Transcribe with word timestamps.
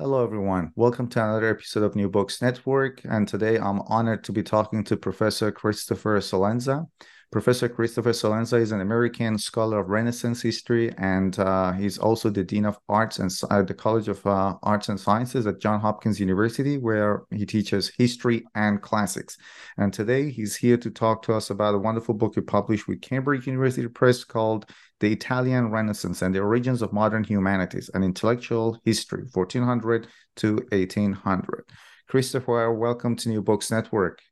Hello, 0.00 0.22
everyone. 0.22 0.70
Welcome 0.76 1.08
to 1.08 1.24
another 1.24 1.48
episode 1.48 1.82
of 1.82 1.96
New 1.96 2.08
Books 2.08 2.40
Network. 2.40 3.00
And 3.02 3.26
today 3.26 3.58
I'm 3.58 3.80
honored 3.88 4.22
to 4.24 4.32
be 4.32 4.44
talking 4.44 4.84
to 4.84 4.96
Professor 4.96 5.50
Christopher 5.50 6.20
Celenza. 6.20 6.86
Professor 7.30 7.68
Christopher 7.68 8.12
Celenza 8.12 8.58
is 8.58 8.72
an 8.72 8.80
American 8.80 9.36
scholar 9.36 9.80
of 9.80 9.90
Renaissance 9.90 10.40
history, 10.40 10.94
and 10.96 11.38
uh, 11.38 11.72
he's 11.72 11.98
also 11.98 12.30
the 12.30 12.42
Dean 12.42 12.64
of 12.64 12.78
Arts 12.88 13.18
and 13.18 13.30
at 13.50 13.66
the 13.66 13.74
College 13.74 14.08
of 14.08 14.26
uh, 14.26 14.54
Arts 14.62 14.88
and 14.88 14.98
Sciences 14.98 15.46
at 15.46 15.60
Johns 15.60 15.82
Hopkins 15.82 16.18
University, 16.18 16.78
where 16.78 17.24
he 17.30 17.44
teaches 17.44 17.92
history 17.98 18.44
and 18.54 18.80
classics. 18.80 19.36
And 19.76 19.92
today 19.92 20.30
he's 20.30 20.56
here 20.56 20.78
to 20.78 20.90
talk 20.90 21.20
to 21.24 21.34
us 21.34 21.50
about 21.50 21.74
a 21.74 21.78
wonderful 21.78 22.14
book 22.14 22.34
he 22.34 22.40
published 22.40 22.88
with 22.88 23.02
Cambridge 23.02 23.46
University 23.46 23.88
Press 23.88 24.24
called 24.24 24.64
the 25.00 25.12
Italian 25.12 25.70
Renaissance 25.70 26.22
and 26.22 26.34
the 26.34 26.40
Origins 26.40 26.80
of 26.80 26.94
Modern 26.94 27.24
Humanities, 27.24 27.90
an 27.92 28.04
Intellectual 28.04 28.80
History, 28.86 29.24
1400 29.34 30.06
to 30.36 30.54
1800. 30.72 31.64
Christopher, 32.08 32.72
welcome 32.72 33.16
to 33.16 33.28
New 33.28 33.42
Books 33.42 33.70
Network. 33.70 34.22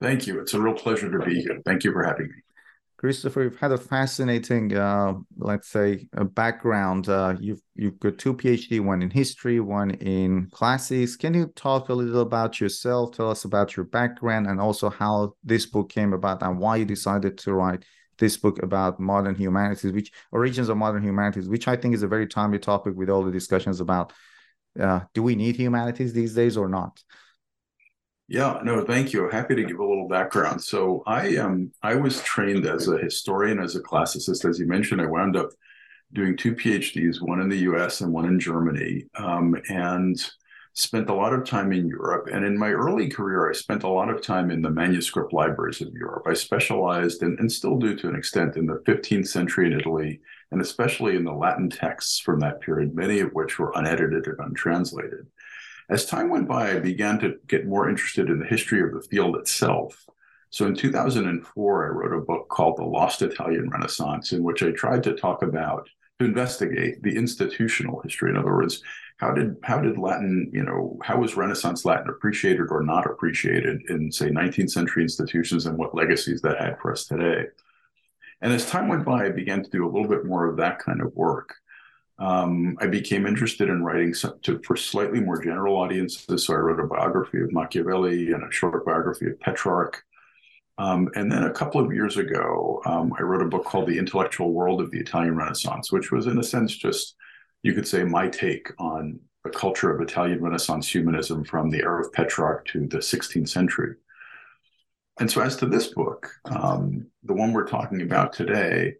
Thank 0.00 0.26
you. 0.26 0.40
It's 0.40 0.54
a 0.54 0.60
real 0.60 0.74
pleasure 0.74 1.10
to 1.10 1.18
be 1.24 1.42
here. 1.42 1.60
Thank 1.64 1.84
you 1.84 1.92
for 1.92 2.02
having 2.02 2.28
me. 2.28 2.34
Christopher, 2.96 3.44
you've 3.44 3.58
had 3.58 3.72
a 3.72 3.78
fascinating, 3.78 4.76
uh, 4.76 5.14
let's 5.38 5.68
say, 5.68 6.06
background. 6.12 7.08
Uh, 7.08 7.34
you've 7.40 7.62
you've 7.74 7.98
got 7.98 8.18
two 8.18 8.34
PhD, 8.34 8.78
one 8.78 9.00
in 9.00 9.08
history, 9.08 9.58
one 9.58 9.92
in 9.92 10.50
classics. 10.52 11.16
Can 11.16 11.32
you 11.32 11.46
talk 11.56 11.88
a 11.88 11.94
little 11.94 12.20
about 12.20 12.60
yourself? 12.60 13.12
Tell 13.12 13.30
us 13.30 13.46
about 13.46 13.74
your 13.74 13.86
background 13.86 14.48
and 14.48 14.60
also 14.60 14.90
how 14.90 15.32
this 15.42 15.64
book 15.64 15.88
came 15.88 16.12
about 16.12 16.42
and 16.42 16.58
why 16.58 16.76
you 16.76 16.84
decided 16.84 17.38
to 17.38 17.54
write 17.54 17.86
this 18.18 18.36
book 18.36 18.62
about 18.62 19.00
modern 19.00 19.34
humanities, 19.34 19.92
which 19.92 20.12
origins 20.30 20.68
of 20.68 20.76
modern 20.76 21.02
humanities, 21.02 21.48
which 21.48 21.68
I 21.68 21.76
think 21.76 21.94
is 21.94 22.02
a 22.02 22.08
very 22.08 22.26
timely 22.26 22.58
topic 22.58 22.94
with 22.96 23.08
all 23.08 23.24
the 23.24 23.32
discussions 23.32 23.80
about 23.80 24.12
uh, 24.78 25.00
do 25.14 25.22
we 25.22 25.36
need 25.36 25.56
humanities 25.56 26.12
these 26.12 26.34
days 26.34 26.58
or 26.58 26.68
not? 26.68 27.02
Yeah, 28.30 28.60
no, 28.62 28.84
thank 28.84 29.12
you. 29.12 29.28
Happy 29.28 29.56
to 29.56 29.64
give 29.64 29.80
a 29.80 29.84
little 29.84 30.06
background. 30.06 30.62
So 30.62 31.02
I 31.04 31.36
um 31.38 31.72
I 31.82 31.96
was 31.96 32.22
trained 32.22 32.64
as 32.64 32.86
a 32.86 32.96
historian, 32.96 33.58
as 33.58 33.74
a 33.74 33.80
classicist, 33.80 34.48
as 34.48 34.56
you 34.60 34.66
mentioned. 34.68 35.00
I 35.00 35.06
wound 35.06 35.36
up 35.36 35.50
doing 36.12 36.36
two 36.36 36.54
PhDs, 36.54 37.20
one 37.20 37.40
in 37.40 37.48
the 37.48 37.64
U.S. 37.70 38.02
and 38.02 38.12
one 38.12 38.26
in 38.26 38.38
Germany, 38.38 39.06
um, 39.16 39.56
and 39.68 40.16
spent 40.74 41.10
a 41.10 41.14
lot 41.14 41.32
of 41.32 41.44
time 41.44 41.72
in 41.72 41.88
Europe. 41.88 42.28
And 42.32 42.44
in 42.44 42.56
my 42.56 42.70
early 42.70 43.08
career, 43.08 43.50
I 43.50 43.52
spent 43.52 43.82
a 43.82 43.88
lot 43.88 44.08
of 44.08 44.22
time 44.22 44.52
in 44.52 44.62
the 44.62 44.70
manuscript 44.70 45.32
libraries 45.32 45.80
of 45.80 45.92
Europe. 45.92 46.22
I 46.28 46.34
specialized 46.34 47.24
in, 47.24 47.36
and 47.40 47.50
still 47.50 47.78
do 47.78 47.96
to 47.96 48.08
an 48.08 48.14
extent 48.14 48.56
in 48.56 48.66
the 48.66 48.80
15th 48.86 49.26
century 49.26 49.66
in 49.66 49.78
Italy, 49.78 50.20
and 50.52 50.60
especially 50.60 51.16
in 51.16 51.24
the 51.24 51.32
Latin 51.32 51.68
texts 51.68 52.20
from 52.20 52.38
that 52.40 52.60
period, 52.60 52.94
many 52.94 53.18
of 53.18 53.32
which 53.32 53.58
were 53.58 53.72
unedited 53.74 54.28
and 54.28 54.38
untranslated. 54.38 55.26
As 55.90 56.06
time 56.06 56.30
went 56.30 56.46
by, 56.46 56.70
I 56.70 56.78
began 56.78 57.18
to 57.18 57.34
get 57.48 57.66
more 57.66 57.90
interested 57.90 58.30
in 58.30 58.38
the 58.38 58.46
history 58.46 58.80
of 58.80 58.94
the 58.94 59.02
field 59.02 59.34
itself. 59.36 60.06
So 60.50 60.66
in 60.66 60.74
2004, 60.76 61.84
I 61.84 61.88
wrote 61.88 62.16
a 62.16 62.24
book 62.24 62.48
called 62.48 62.76
The 62.76 62.84
Lost 62.84 63.22
Italian 63.22 63.68
Renaissance, 63.68 64.32
in 64.32 64.44
which 64.44 64.62
I 64.62 64.70
tried 64.70 65.02
to 65.04 65.16
talk 65.16 65.42
about, 65.42 65.88
to 66.20 66.24
investigate 66.24 67.02
the 67.02 67.16
institutional 67.16 68.00
history. 68.02 68.30
In 68.30 68.36
other 68.36 68.54
words, 68.54 68.82
how 69.16 69.32
did 69.32 69.56
how 69.64 69.80
did 69.80 69.98
Latin, 69.98 70.48
you 70.52 70.62
know, 70.62 70.96
how 71.02 71.18
was 71.18 71.36
Renaissance 71.36 71.84
Latin 71.84 72.08
appreciated 72.08 72.68
or 72.70 72.82
not 72.82 73.06
appreciated 73.06 73.82
in, 73.88 74.12
say, 74.12 74.28
19th 74.28 74.70
century 74.70 75.02
institutions 75.02 75.66
and 75.66 75.76
what 75.76 75.94
legacies 75.94 76.40
that 76.42 76.60
had 76.60 76.78
for 76.80 76.92
us 76.92 77.04
today? 77.06 77.46
And 78.42 78.52
as 78.52 78.64
time 78.64 78.86
went 78.86 79.04
by, 79.04 79.26
I 79.26 79.30
began 79.30 79.64
to 79.64 79.70
do 79.70 79.84
a 79.84 79.90
little 79.90 80.08
bit 80.08 80.24
more 80.24 80.46
of 80.46 80.56
that 80.58 80.78
kind 80.78 81.00
of 81.00 81.14
work 81.16 81.56
um, 82.20 82.76
I 82.80 82.86
became 82.86 83.26
interested 83.26 83.70
in 83.70 83.82
writing 83.82 84.14
to, 84.42 84.60
for 84.60 84.76
slightly 84.76 85.20
more 85.20 85.42
general 85.42 85.76
audiences. 85.76 86.46
So 86.46 86.54
I 86.54 86.58
wrote 86.58 86.78
a 86.78 86.86
biography 86.86 87.40
of 87.40 87.52
Machiavelli 87.52 88.32
and 88.32 88.44
a 88.44 88.52
short 88.52 88.84
biography 88.84 89.26
of 89.26 89.40
Petrarch. 89.40 90.04
Um, 90.76 91.08
and 91.14 91.32
then 91.32 91.44
a 91.44 91.52
couple 91.52 91.80
of 91.80 91.92
years 91.92 92.18
ago, 92.18 92.82
um, 92.84 93.12
I 93.18 93.22
wrote 93.22 93.42
a 93.42 93.48
book 93.48 93.64
called 93.64 93.88
The 93.88 93.98
Intellectual 93.98 94.52
World 94.52 94.82
of 94.82 94.90
the 94.90 94.98
Italian 94.98 95.36
Renaissance, 95.36 95.92
which 95.92 96.12
was, 96.12 96.26
in 96.26 96.38
a 96.38 96.42
sense, 96.42 96.74
just, 96.76 97.16
you 97.62 97.72
could 97.72 97.88
say, 97.88 98.04
my 98.04 98.28
take 98.28 98.68
on 98.78 99.18
the 99.42 99.50
culture 99.50 99.90
of 99.90 100.00
Italian 100.02 100.42
Renaissance 100.42 100.88
humanism 100.88 101.44
from 101.44 101.70
the 101.70 101.80
era 101.80 102.04
of 102.04 102.12
Petrarch 102.12 102.66
to 102.68 102.86
the 102.86 102.98
16th 102.98 103.48
century. 103.48 103.94
And 105.18 105.30
so, 105.30 105.40
as 105.40 105.56
to 105.56 105.66
this 105.66 105.88
book, 105.88 106.30
um, 106.46 107.06
the 107.24 107.34
one 107.34 107.52
we're 107.52 107.66
talking 107.66 108.02
about 108.02 108.32
today, 108.32 108.96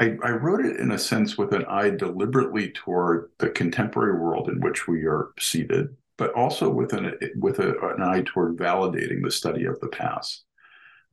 I, 0.00 0.16
I, 0.22 0.30
wrote 0.30 0.64
it 0.64 0.80
in 0.80 0.90
a 0.90 0.98
sense 0.98 1.36
with 1.36 1.52
an 1.52 1.64
eye 1.66 1.90
deliberately 1.90 2.70
toward 2.70 3.30
the 3.38 3.50
contemporary 3.50 4.18
world 4.18 4.48
in 4.48 4.60
which 4.60 4.88
we 4.88 5.04
are 5.04 5.32
seated, 5.38 5.94
but 6.16 6.32
also 6.32 6.70
with 6.70 6.92
an 6.92 7.14
with 7.36 7.58
a, 7.58 7.78
an 7.94 8.02
eye 8.02 8.22
toward 8.24 8.56
validating 8.56 9.22
the 9.22 9.30
study 9.30 9.64
of 9.64 9.78
the 9.80 9.88
past. 9.88 10.44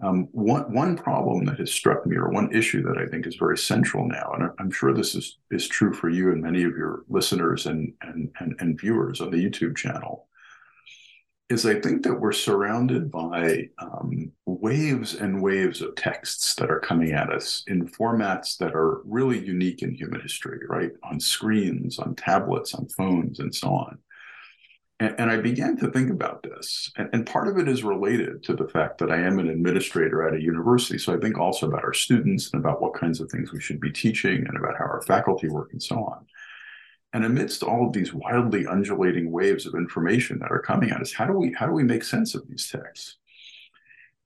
Um, 0.01 0.29
one 0.31 0.73
one 0.73 0.95
problem 0.95 1.43
that 1.45 1.59
has 1.59 1.71
struck 1.71 2.05
me, 2.05 2.15
or 2.15 2.29
one 2.29 2.53
issue 2.55 2.81
that 2.83 2.97
I 2.97 3.05
think 3.05 3.27
is 3.27 3.35
very 3.35 3.57
central 3.57 4.07
now, 4.07 4.31
and 4.33 4.49
I'm 4.57 4.71
sure 4.71 4.93
this 4.93 5.13
is 5.13 5.37
is 5.51 5.67
true 5.67 5.93
for 5.93 6.09
you 6.09 6.31
and 6.31 6.41
many 6.41 6.63
of 6.63 6.77
your 6.77 7.03
listeners 7.09 7.65
and 7.65 7.93
and 8.01 8.31
and, 8.39 8.55
and 8.59 8.79
viewers 8.79 9.19
on 9.19 9.29
the 9.29 9.43
YouTube 9.43 9.75
channel, 9.75 10.27
is 11.49 11.65
I 11.65 11.79
think 11.79 12.03
that 12.03 12.19
we're 12.19 12.31
surrounded 12.31 13.09
by 13.09 13.69
um, 13.79 14.31
waves 14.45 15.15
and 15.15 15.41
waves 15.41 15.81
of 15.81 15.95
texts 15.95 16.53
that 16.55 16.69
are 16.69 16.79
coming 16.79 17.11
at 17.11 17.31
us 17.31 17.63
in 17.67 17.87
formats 17.87 18.57
that 18.57 18.75
are 18.75 19.01
really 19.03 19.43
unique 19.43 19.81
in 19.81 19.95
human 19.95 20.21
history, 20.21 20.59
right? 20.67 20.91
On 21.03 21.19
screens, 21.19 21.97
on 21.97 22.15
tablets, 22.15 22.75
on 22.75 22.87
phones, 22.89 23.39
and 23.39 23.53
so 23.53 23.69
on. 23.69 23.97
And, 24.99 25.15
and 25.17 25.31
I 25.31 25.37
began 25.37 25.75
to 25.77 25.89
think 25.89 26.11
about 26.11 26.43
this. 26.43 26.91
And, 26.97 27.09
and 27.13 27.25
part 27.25 27.47
of 27.47 27.57
it 27.57 27.67
is 27.67 27.83
related 27.83 28.43
to 28.43 28.53
the 28.53 28.67
fact 28.67 28.99
that 28.99 29.11
I 29.11 29.17
am 29.17 29.39
an 29.39 29.49
administrator 29.49 30.27
at 30.27 30.35
a 30.35 30.41
university. 30.41 30.99
So 30.99 31.15
I 31.15 31.19
think 31.19 31.39
also 31.39 31.67
about 31.67 31.83
our 31.83 31.93
students 31.93 32.51
and 32.53 32.63
about 32.63 32.79
what 32.81 32.93
kinds 32.93 33.21
of 33.21 33.31
things 33.31 33.51
we 33.51 33.61
should 33.61 33.79
be 33.79 33.91
teaching 33.91 34.45
and 34.47 34.55
about 34.55 34.77
how 34.77 34.85
our 34.85 35.01
faculty 35.07 35.49
work 35.49 35.69
and 35.71 35.81
so 35.81 35.95
on. 35.95 36.27
And 37.11 37.25
amidst 37.25 37.63
all 37.63 37.87
of 37.87 37.93
these 37.93 38.13
wildly 38.13 38.67
undulating 38.67 39.31
waves 39.31 39.65
of 39.65 39.73
information 39.73 40.37
that 40.39 40.51
are 40.51 40.61
coming 40.61 40.91
at 40.91 41.01
us, 41.01 41.11
how 41.11 41.25
do 41.25 41.33
we 41.33 41.53
how 41.53 41.65
do 41.65 41.73
we 41.73 41.83
make 41.83 42.03
sense 42.03 42.35
of 42.35 42.47
these 42.47 42.69
texts? 42.69 43.17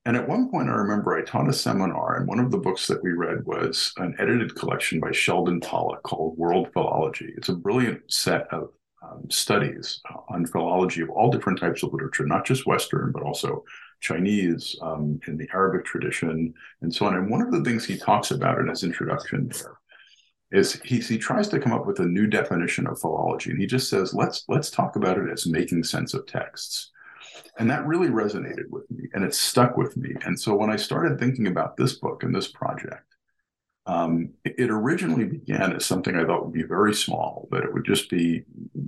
And 0.06 0.18
at 0.18 0.28
one 0.28 0.50
point, 0.52 0.68
I 0.68 0.74
remember 0.74 1.16
I 1.16 1.22
taught 1.22 1.48
a 1.48 1.54
seminar, 1.54 2.18
and 2.18 2.28
one 2.28 2.40
of 2.40 2.52
the 2.52 2.58
books 2.58 2.88
that 2.88 3.02
we 3.02 3.14
read 3.14 3.46
was 3.46 3.94
an 3.98 4.16
edited 4.20 4.54
collection 4.56 5.00
by 5.00 5.14
Sheldon 5.14 5.62
Pollock 5.62 6.04
called 6.04 6.38
World 6.38 6.68
Philology. 6.74 7.34
It's 7.38 7.48
a 7.48 7.56
brilliant 7.56 8.02
set 8.12 8.48
of 8.52 8.72
um, 9.02 9.30
studies 9.30 10.02
on 10.28 10.46
philology 10.46 11.02
of 11.02 11.10
all 11.10 11.32
different 11.32 11.60
types 11.60 11.84
of 11.84 11.94
literature, 11.94 12.26
not 12.26 12.46
just 12.46 12.66
Western, 12.66 13.14
but 13.14 13.24
also 13.24 13.64
Chinese, 14.02 14.76
um, 14.82 15.22
in 15.28 15.38
the 15.38 15.48
Arabic 15.54 15.86
tradition, 15.86 16.54
and 16.82 16.94
so 16.94 17.06
on. 17.06 17.16
And 17.16 17.30
one 17.30 17.42
of 17.42 17.52
the 17.52 17.64
things 17.64 17.86
he 17.86 17.98
talks 17.98 18.32
about 18.32 18.60
in 18.60 18.68
his 18.68 18.84
introduction 18.84 19.50
there 19.50 19.78
is 20.54 20.80
he, 20.84 21.00
he 21.00 21.18
tries 21.18 21.50
to 21.50 21.60
come 21.60 21.74
up 21.74 21.88
with 21.88 22.00
a 22.00 22.06
new 22.06 22.28
definition 22.28 22.86
of 22.86 23.00
philology 23.00 23.50
and 23.50 23.60
he 23.60 23.66
just 23.66 23.90
says 23.90 24.14
let's 24.14 24.46
let's 24.48 24.70
talk 24.70 24.96
about 24.96 25.18
it 25.18 25.30
as 25.30 25.48
making 25.48 25.84
sense 25.84 26.14
of 26.14 26.26
texts. 26.28 26.92
And 27.58 27.70
that 27.70 27.86
really 27.86 28.10
resonated 28.10 28.70
with 28.70 28.90
me 28.90 29.10
and 29.14 29.24
it 29.24 29.34
stuck 29.34 29.76
with 29.78 29.98
me. 29.98 30.16
And 30.26 30.40
so 30.40 30.56
when 30.56 30.70
i 30.70 30.76
started 30.76 31.20
thinking 31.20 31.48
about 31.48 31.76
this 31.76 31.94
book 31.96 32.24
and 32.24 32.34
this 32.34 32.48
project 32.48 33.04
um, 33.86 34.30
it, 34.46 34.70
originally 34.70 35.26
began 35.26 35.74
as 35.74 35.86
something 35.86 36.16
i 36.16 36.24
thought 36.24 36.46
would 36.46 36.54
be 36.54 36.64
very 36.64 36.94
small 36.94 37.50
that 37.52 37.64
it 37.64 37.74
would 37.74 37.84
just 37.84 38.10
be 38.10 38.44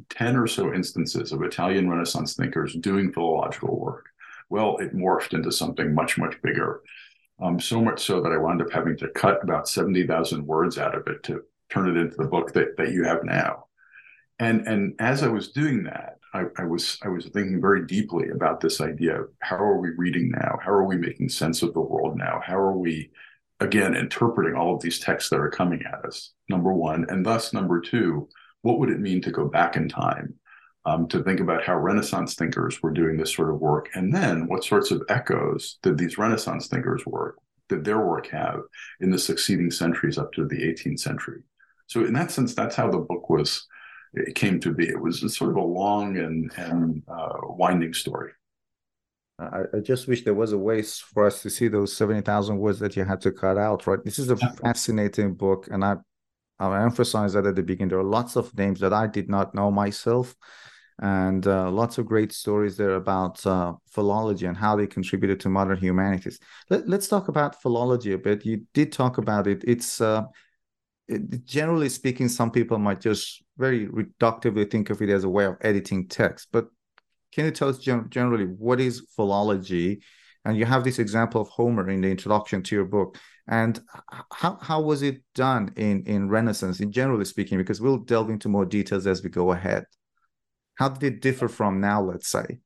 10 0.10 0.38
or 0.38 0.48
so 0.48 0.74
instances 0.74 1.32
of 1.32 1.42
italian 1.42 1.90
renaissance 1.90 2.36
thinkers 2.36 2.76
doing 2.76 3.12
philological 3.12 3.78
work. 3.80 4.06
Well 4.50 4.78
it 4.78 4.96
morphed 4.96 5.34
into 5.34 5.52
something 5.52 5.96
much 5.96 6.18
much 6.20 6.40
bigger 6.44 6.82
um, 7.42 7.60
so 7.60 7.82
much 7.82 8.02
so 8.02 8.22
that 8.22 8.32
I 8.32 8.38
wound 8.38 8.62
up 8.62 8.72
having 8.72 8.96
to 8.98 9.10
cut 9.10 9.44
about 9.44 9.68
70,000 9.68 10.46
words 10.46 10.78
out 10.78 10.96
of 10.96 11.06
it 11.08 11.22
to 11.24 11.44
turn 11.70 11.90
it 11.90 12.00
into 12.00 12.16
the 12.18 12.28
book 12.28 12.54
that, 12.54 12.78
that 12.78 12.92
you 12.92 13.04
have 13.04 13.24
now. 13.24 13.66
And 14.40 14.68
and 14.68 14.96
as 15.00 15.24
I 15.24 15.28
was 15.28 15.52
doing 15.52 15.84
that, 15.84 16.18
I, 16.34 16.44
I, 16.58 16.66
was 16.66 16.98
I 17.04 17.08
was 17.08 17.26
thinking 17.28 17.62
very 17.62 17.86
deeply 17.86 18.30
about 18.30 18.60
this 18.60 18.82
idea 18.82 19.22
of 19.22 19.30
how 19.40 19.56
are 19.56 19.80
we 19.80 19.92
reading 19.98 20.30
now? 20.30 20.60
How 20.62 20.72
are 20.72 20.86
we 20.86 20.98
making 20.98 21.30
sense 21.30 21.62
of 21.62 21.74
the 21.74 21.80
world 21.80 22.18
now? 22.18 22.42
How 22.46 22.58
are 22.58 22.78
we 22.78 23.12
again 23.62 23.96
interpreting 23.96 24.56
all 24.56 24.76
of 24.76 24.82
these 24.82 25.00
texts 25.00 25.30
that 25.30 25.40
are 25.40 25.50
coming 25.50 25.84
at 25.84 26.04
us? 26.06 26.34
Number 26.50 26.74
one, 26.74 27.06
and 27.08 27.26
thus 27.26 27.54
number 27.54 27.80
two, 27.80 28.28
what 28.62 28.80
would 28.80 28.90
it 28.90 29.00
mean 29.00 29.22
to 29.22 29.32
go 29.32 29.48
back 29.48 29.78
in 29.78 29.88
time 29.88 30.34
um, 30.86 31.08
to 31.08 31.24
think 31.24 31.40
about 31.40 31.64
how 31.64 31.78
Renaissance 31.78 32.36
thinkers 32.36 32.84
were 32.84 32.92
doing 32.92 33.16
this 33.16 33.34
sort 33.34 33.50
of 33.50 33.62
work, 33.62 33.90
and 33.94 34.14
then 34.14 34.48
what 34.48 34.66
sorts 34.66 34.92
of 34.92 35.02
echoes 35.08 35.80
did 35.82 35.98
these 35.98 36.18
Renaissance 36.18 36.68
thinkers 36.68 37.06
work 37.06 37.38
did 37.70 37.84
their 37.84 38.06
work 38.06 38.28
have 38.28 38.62
in 39.00 39.10
the 39.10 39.18
succeeding 39.18 39.72
centuries 39.72 40.18
up 40.18 40.32
to 40.34 40.46
the 40.46 40.58
18th 40.58 41.00
century? 41.00 41.42
So 41.88 42.06
in 42.06 42.14
that 42.14 42.32
sense, 42.32 42.54
that's 42.56 42.76
how 42.76 42.90
the 42.90 43.00
book 43.00 43.30
was. 43.30 43.66
It 44.14 44.36
came 44.36 44.60
to 44.62 44.74
be. 44.74 44.88
It 44.88 45.00
was 45.00 45.20
sort 45.36 45.52
of 45.52 45.58
a 45.58 45.62
long 45.62 46.18
and 46.18 46.52
and 46.58 47.04
uh, 47.08 47.38
winding 47.44 47.94
story. 47.94 48.32
I, 49.38 49.64
I, 49.74 49.80
just 49.82 50.08
wish 50.08 50.24
there 50.24 50.34
was 50.34 50.54
a 50.54 50.58
way 50.58 50.82
for 50.82 51.26
us 51.26 51.42
to 51.42 51.50
see 51.50 51.68
those 51.68 51.96
70,000 51.98 52.58
words 52.58 52.80
that 52.80 52.96
you 52.96 53.04
had 53.04 53.20
to 53.22 53.34
cut 53.34 53.58
out, 53.58 53.86
right? 53.86 54.02
This 54.02 54.18
is 54.18 54.30
a 54.30 54.38
fascinating 54.38 55.34
book. 55.34 55.68
And 55.70 55.84
I, 55.84 55.98
I 56.58 56.82
emphasize 56.82 57.34
that 57.34 57.46
at 57.46 57.56
the 57.56 57.64
beginning. 57.64 57.90
There 57.90 58.00
are 58.00 58.04
lots 58.04 58.38
of 58.38 58.58
names 58.58 58.80
that 58.80 58.94
I 58.94 59.08
did 59.08 59.30
not 59.30 59.54
know 59.54 59.72
myself 59.72 60.36
and 61.02 61.46
uh, 61.46 61.70
lots 61.70 61.98
of 61.98 62.06
great 62.06 62.32
stories 62.32 62.78
there 62.78 62.96
about 62.96 63.46
uh, 63.46 63.74
philology 63.90 64.46
and 64.46 64.56
how 64.56 64.76
they 64.76 64.88
contributed 64.88 65.40
to 65.42 65.50
modern 65.50 65.78
humanities. 65.78 66.40
Let, 66.70 66.88
us 66.90 67.08
talk 67.10 67.28
about 67.28 67.62
philology 67.62 68.14
a 68.14 68.18
bit. 68.18 68.46
You 68.46 68.64
did 68.74 68.94
talk 68.94 69.18
about 69.18 69.48
it. 69.48 69.64
It's 69.68 70.00
uh, 70.00 70.24
generally 71.46 71.90
speaking, 71.90 72.30
some 72.30 72.52
people 72.52 72.80
might 72.80 73.02
just 73.02 73.44
very 73.58 73.88
reductively 73.88 74.70
think 74.70 74.90
of 74.90 75.02
it 75.02 75.10
as 75.10 75.24
a 75.24 75.30
way 75.30 75.46
of 75.46 75.58
editing 75.62 76.08
text. 76.08 76.48
But 76.52 76.68
can 77.32 77.46
you 77.46 77.52
tell 77.52 77.70
us 77.70 77.80
gen- 77.80 78.10
generally 78.10 78.46
what 78.46 78.80
is 78.80 79.06
philology? 79.16 80.02
And 80.46 80.58
you 80.58 80.66
have 80.66 80.84
this 80.84 81.00
example 81.00 81.42
of 81.42 81.50
Homer 81.50 81.90
in 81.90 82.02
the 82.02 82.10
introduction 82.10 82.64
to 82.64 82.76
your 82.76 82.86
book. 82.86 83.18
And 83.48 83.80
how, 84.32 84.58
how 84.62 84.82
was 84.82 85.02
it 85.02 85.22
done 85.34 85.72
in, 85.76 86.04
in 86.06 86.30
Renaissance, 86.30 86.80
in 86.80 86.92
generally 86.92 87.26
speaking? 87.26 87.58
Because 87.58 87.82
we'll 87.82 87.98
delve 87.98 88.30
into 88.30 88.50
more 88.50 88.66
details 88.66 89.06
as 89.06 89.24
we 89.24 89.30
go 89.30 89.52
ahead. 89.52 89.86
How 90.76 90.90
did 90.90 91.14
it 91.14 91.22
differ 91.22 91.48
from 91.48 91.80
now, 91.80 92.02
let's 92.02 92.28
say? 92.28 92.60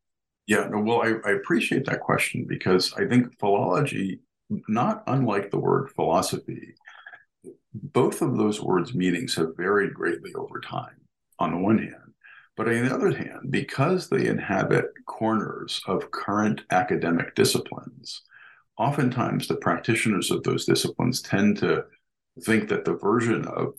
Yeah, 0.47 0.67
no, 0.69 0.79
well, 0.79 1.01
I, 1.01 1.29
I 1.29 1.33
appreciate 1.33 1.85
that 1.85 1.99
question 1.99 2.45
because 2.47 2.93
I 2.93 3.05
think 3.05 3.37
philology, 3.39 4.19
not 4.67 5.03
unlike 5.07 5.51
the 5.51 5.59
word 5.59 5.91
philosophy, 5.91 6.73
both 7.73 8.21
of 8.21 8.37
those 8.37 8.61
words' 8.61 8.93
meanings 8.93 9.35
have 9.35 9.55
varied 9.57 9.93
greatly 9.93 10.33
over 10.33 10.59
time, 10.59 11.01
on 11.37 11.51
the 11.51 11.57
one 11.57 11.77
hand. 11.77 12.13
But 12.57 12.67
on 12.67 12.85
the 12.85 12.93
other 12.93 13.15
hand, 13.15 13.51
because 13.51 14.09
they 14.09 14.27
inhabit 14.27 14.87
corners 15.05 15.81
of 15.87 16.11
current 16.11 16.61
academic 16.71 17.35
disciplines, 17.35 18.21
oftentimes 18.77 19.47
the 19.47 19.55
practitioners 19.55 20.31
of 20.31 20.43
those 20.43 20.65
disciplines 20.65 21.21
tend 21.21 21.57
to 21.57 21.85
think 22.41 22.69
that 22.69 22.85
the 22.85 22.95
version 22.95 23.45
of 23.45 23.73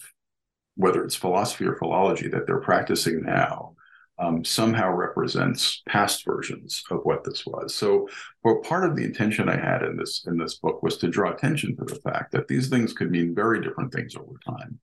whether 0.77 1.05
it's 1.05 1.15
philosophy 1.15 1.67
or 1.67 1.77
philology 1.77 2.29
that 2.29 2.47
they're 2.47 2.61
practicing 2.61 3.23
now 3.23 3.75
um, 4.21 4.45
somehow 4.45 4.93
represents 4.93 5.83
past 5.89 6.25
versions 6.25 6.83
of 6.91 7.01
what 7.05 7.25
this 7.25 7.47
was. 7.47 7.75
So, 7.75 8.09
well, 8.45 8.61
part 8.61 8.85
of 8.85 8.95
the 8.95 9.05
intention 9.05 9.49
I 9.49 9.57
had 9.57 9.83
in 9.83 9.97
this 9.97 10.25
in 10.27 10.37
this 10.37 10.57
book 10.57 10.83
was 10.83 10.99
to 10.99 11.09
draw 11.09 11.33
attention 11.33 11.77
to 11.77 11.85
the 11.85 12.01
fact 12.01 12.33
that 12.33 12.47
these 12.47 12.69
things 12.69 12.93
could 12.93 13.11
mean 13.11 13.35
very 13.35 13.61
different 13.63 13.93
things 13.93 14.15
over 14.15 14.35
time. 14.47 14.79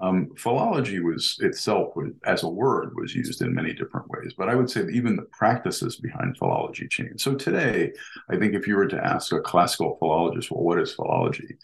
Um, 0.00 0.30
philology 0.36 1.00
was 1.00 1.36
itself, 1.40 1.94
as 2.26 2.42
a 2.42 2.48
word, 2.48 2.94
was 2.96 3.14
used 3.14 3.40
in 3.42 3.54
many 3.54 3.72
different 3.72 4.08
ways, 4.10 4.34
but 4.36 4.48
I 4.48 4.54
would 4.56 4.68
say 4.68 4.82
that 4.82 4.90
even 4.90 5.14
the 5.14 5.22
practices 5.22 5.96
behind 5.96 6.36
philology 6.36 6.88
changed. 6.88 7.20
So 7.20 7.36
today, 7.36 7.92
I 8.28 8.36
think 8.36 8.54
if 8.54 8.66
you 8.66 8.76
were 8.76 8.88
to 8.88 9.04
ask 9.04 9.32
a 9.32 9.40
classical 9.40 9.96
philologist, 9.98 10.50
well, 10.50 10.64
what 10.64 10.80
is 10.80 10.92
philology? 10.92 11.56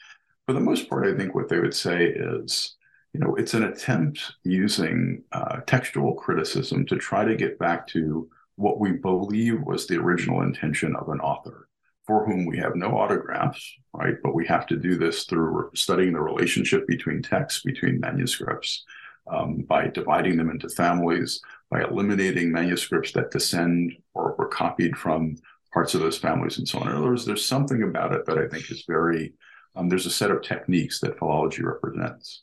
For 0.46 0.52
the 0.52 0.60
most 0.60 0.88
part, 0.88 1.06
I 1.06 1.16
think 1.16 1.34
what 1.34 1.48
they 1.48 1.58
would 1.58 1.74
say 1.74 2.06
is 2.06 2.76
you 3.12 3.20
know, 3.20 3.34
it's 3.34 3.54
an 3.54 3.64
attempt 3.64 4.34
using 4.44 5.22
uh, 5.32 5.60
textual 5.66 6.14
criticism 6.14 6.86
to 6.86 6.96
try 6.96 7.24
to 7.24 7.34
get 7.34 7.58
back 7.58 7.86
to 7.88 8.28
what 8.56 8.78
we 8.78 8.92
believe 8.92 9.62
was 9.62 9.86
the 9.86 9.96
original 9.96 10.42
intention 10.42 10.94
of 10.96 11.08
an 11.08 11.20
author 11.20 11.68
for 12.06 12.26
whom 12.26 12.44
we 12.44 12.58
have 12.58 12.76
no 12.76 12.96
autographs, 12.98 13.72
right? 13.92 14.16
But 14.22 14.34
we 14.34 14.46
have 14.46 14.66
to 14.66 14.76
do 14.76 14.96
this 14.96 15.24
through 15.24 15.70
studying 15.74 16.12
the 16.12 16.20
relationship 16.20 16.86
between 16.86 17.22
texts, 17.22 17.62
between 17.62 18.00
manuscripts, 18.00 18.84
um, 19.30 19.58
by 19.68 19.88
dividing 19.88 20.36
them 20.36 20.50
into 20.50 20.68
families, 20.68 21.40
by 21.70 21.82
eliminating 21.82 22.50
manuscripts 22.50 23.12
that 23.12 23.30
descend 23.30 23.92
or 24.14 24.34
were 24.38 24.48
copied 24.48 24.96
from 24.96 25.36
parts 25.72 25.94
of 25.94 26.00
those 26.00 26.18
families 26.18 26.58
and 26.58 26.68
so 26.68 26.80
on. 26.80 26.88
In 26.88 26.96
other 26.96 27.06
words, 27.06 27.24
there's 27.24 27.46
something 27.46 27.82
about 27.82 28.12
it 28.12 28.26
that 28.26 28.38
I 28.38 28.48
think 28.48 28.70
is 28.70 28.84
very, 28.88 29.32
um, 29.76 29.88
there's 29.88 30.06
a 30.06 30.10
set 30.10 30.30
of 30.30 30.42
techniques 30.42 31.00
that 31.00 31.18
philology 31.18 31.62
represents. 31.62 32.42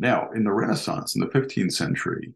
Now, 0.00 0.30
in 0.34 0.44
the 0.44 0.52
Renaissance, 0.52 1.14
in 1.14 1.20
the 1.20 1.26
15th 1.26 1.74
century, 1.74 2.32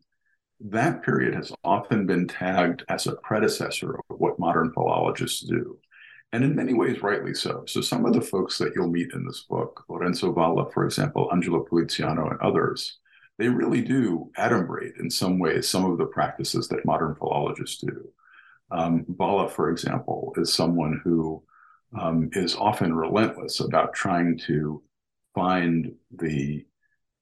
that 0.61 1.03
period 1.03 1.35
has 1.35 1.51
often 1.65 2.05
been 2.05 2.29
tagged 2.29 2.85
as 2.91 3.07
a 3.07 3.17
predecessor 3.17 3.95
of 4.11 4.21
what 4.21 4.39
modern 4.39 4.71
philologists 4.75 5.41
do. 5.41 5.79
And 6.33 6.45
in 6.45 6.55
many 6.55 6.75
ways, 6.75 7.03
rightly 7.03 7.33
so. 7.33 7.65
So, 7.67 7.81
some 7.81 8.05
of 8.05 8.13
the 8.13 8.21
folks 8.21 8.59
that 8.59 8.73
you'll 8.77 8.91
meet 8.91 9.13
in 9.15 9.25
this 9.25 9.47
book, 9.49 9.83
Lorenzo 9.89 10.31
Valla, 10.33 10.71
for 10.73 10.85
example, 10.85 11.31
Angelo 11.33 11.65
Poliziano, 11.65 12.29
and 12.29 12.41
others, 12.41 12.99
they 13.39 13.49
really 13.49 13.81
do 13.81 14.31
adumbrate 14.37 15.01
in 15.01 15.11
some 15.11 15.39
ways 15.39 15.67
some 15.67 15.91
of 15.91 15.97
the 15.97 16.07
practices 16.07 16.69
that 16.69 16.85
modern 16.85 17.15
philologists 17.15 17.81
do. 17.81 18.11
Um, 18.71 19.07
Valla, 19.09 19.49
for 19.49 19.71
example, 19.71 20.35
is 20.37 20.53
someone 20.53 21.01
who 21.03 21.43
um, 21.99 22.29
is 22.33 22.57
often 22.57 22.95
relentless 22.95 23.61
about 23.61 23.95
trying 23.95 24.37
to 24.47 24.83
find 25.35 25.95
the 26.11 26.67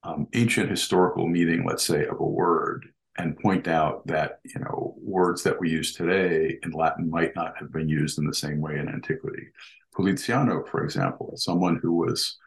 um, 0.04 0.26
ancient 0.34 0.70
historical 0.70 1.28
meaning, 1.28 1.64
let's 1.66 1.84
say, 1.84 2.06
of 2.06 2.20
a 2.20 2.24
word 2.24 2.86
and 3.18 3.38
point 3.38 3.68
out 3.68 4.06
that 4.06 4.40
you 4.44 4.60
know 4.60 4.94
words 4.98 5.42
that 5.42 5.60
we 5.60 5.70
use 5.70 5.94
today 5.94 6.58
in 6.62 6.70
Latin 6.70 7.10
might 7.10 7.36
not 7.36 7.56
have 7.58 7.70
been 7.72 7.88
used 7.88 8.18
in 8.18 8.26
the 8.26 8.34
same 8.34 8.60
way 8.60 8.78
in 8.78 8.88
antiquity. 8.88 9.48
Poliziano, 9.94 10.66
for 10.70 10.82
example, 10.82 11.34
someone 11.36 11.78
who 11.82 11.92
was 11.92 12.38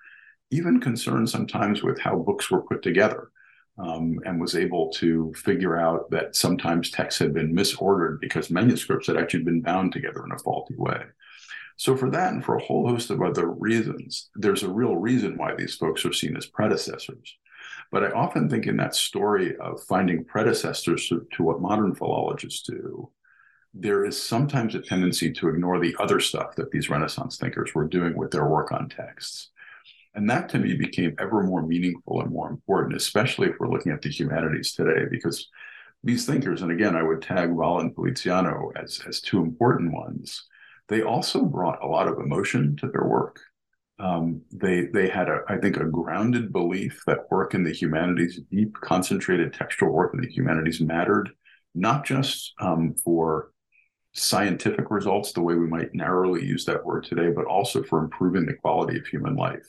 even 0.51 0.79
concerned 0.79 1.29
sometimes 1.29 1.83
with 1.83 1.99
how 1.99 2.17
books 2.17 2.49
were 2.49 2.63
put 2.63 2.81
together. 2.81 3.29
Um, 3.77 4.21
and 4.25 4.39
was 4.39 4.55
able 4.55 4.89
to 4.91 5.33
figure 5.35 5.77
out 5.77 6.09
that 6.09 6.33
sometimes 6.33 6.89
texts 6.89 7.19
had 7.19 7.33
been 7.33 7.53
misordered 7.53 8.21
because 8.21 8.49
manuscripts 8.49 9.07
had 9.07 9.17
actually 9.17 9.43
been 9.43 9.59
bound 9.59 9.91
together 9.91 10.23
in 10.23 10.31
a 10.31 10.39
faulty 10.39 10.75
way. 10.77 11.01
So, 11.75 11.97
for 11.97 12.09
that 12.11 12.31
and 12.31 12.43
for 12.43 12.55
a 12.55 12.63
whole 12.63 12.87
host 12.87 13.09
of 13.09 13.21
other 13.21 13.47
reasons, 13.49 14.29
there's 14.35 14.63
a 14.63 14.69
real 14.69 14.95
reason 14.95 15.37
why 15.37 15.55
these 15.55 15.75
folks 15.75 16.05
are 16.05 16.13
seen 16.13 16.37
as 16.37 16.45
predecessors. 16.45 17.35
But 17.91 18.03
I 18.03 18.11
often 18.11 18.49
think 18.49 18.67
in 18.67 18.77
that 18.77 18.95
story 18.95 19.55
of 19.57 19.83
finding 19.83 20.25
predecessors 20.25 21.07
to, 21.09 21.25
to 21.33 21.43
what 21.43 21.61
modern 21.61 21.95
philologists 21.95 22.63
do, 22.67 23.09
there 23.73 24.05
is 24.05 24.21
sometimes 24.21 24.73
a 24.73 24.79
tendency 24.79 25.31
to 25.33 25.49
ignore 25.49 25.79
the 25.79 25.95
other 25.99 26.19
stuff 26.19 26.55
that 26.55 26.71
these 26.71 26.89
Renaissance 26.89 27.37
thinkers 27.37 27.75
were 27.75 27.87
doing 27.87 28.15
with 28.15 28.31
their 28.31 28.47
work 28.47 28.71
on 28.71 28.89
texts. 28.89 29.51
And 30.15 30.29
that 30.29 30.47
to 30.49 30.59
me 30.59 30.75
became 30.75 31.15
ever 31.19 31.43
more 31.43 31.61
meaningful 31.61 32.21
and 32.21 32.31
more 32.31 32.49
important, 32.49 32.95
especially 32.95 33.49
if 33.49 33.55
we're 33.59 33.69
looking 33.71 33.91
at 33.91 34.01
the 34.01 34.09
humanities 34.09 34.73
today, 34.73 35.05
because 35.11 35.49
these 36.03 36.25
thinkers, 36.25 36.61
and 36.61 36.71
again, 36.71 36.95
I 36.95 37.03
would 37.03 37.21
tag 37.21 37.49
Valla 37.53 37.81
and 37.81 37.93
Poliziano 37.93 38.71
as, 38.75 39.01
as 39.07 39.19
two 39.19 39.41
important 39.41 39.91
ones, 39.91 40.45
they 40.87 41.01
also 41.01 41.43
brought 41.43 41.83
a 41.83 41.87
lot 41.87 42.07
of 42.07 42.19
emotion 42.19 42.77
to 42.77 42.87
their 42.87 43.05
work 43.05 43.41
um, 43.99 44.41
they 44.51 44.87
they 44.93 45.07
had 45.07 45.29
a 45.29 45.41
I 45.47 45.57
think 45.57 45.77
a 45.77 45.85
grounded 45.85 46.51
belief 46.51 47.01
that 47.07 47.31
work 47.31 47.53
in 47.53 47.63
the 47.63 47.71
humanities, 47.71 48.41
deep 48.51 48.73
concentrated 48.81 49.53
textual 49.53 49.91
work 49.91 50.13
in 50.13 50.21
the 50.21 50.27
humanities 50.29 50.81
mattered, 50.81 51.29
not 51.73 52.05
just 52.05 52.53
um, 52.59 52.95
for 53.03 53.51
scientific 54.13 54.91
results 54.91 55.33
the 55.33 55.41
way 55.41 55.55
we 55.55 55.67
might 55.67 55.93
narrowly 55.93 56.45
use 56.45 56.65
that 56.65 56.85
word 56.85 57.03
today, 57.03 57.29
but 57.29 57.45
also 57.45 57.83
for 57.83 58.03
improving 58.03 58.45
the 58.45 58.53
quality 58.53 58.97
of 58.97 59.05
human 59.05 59.35
life 59.35 59.65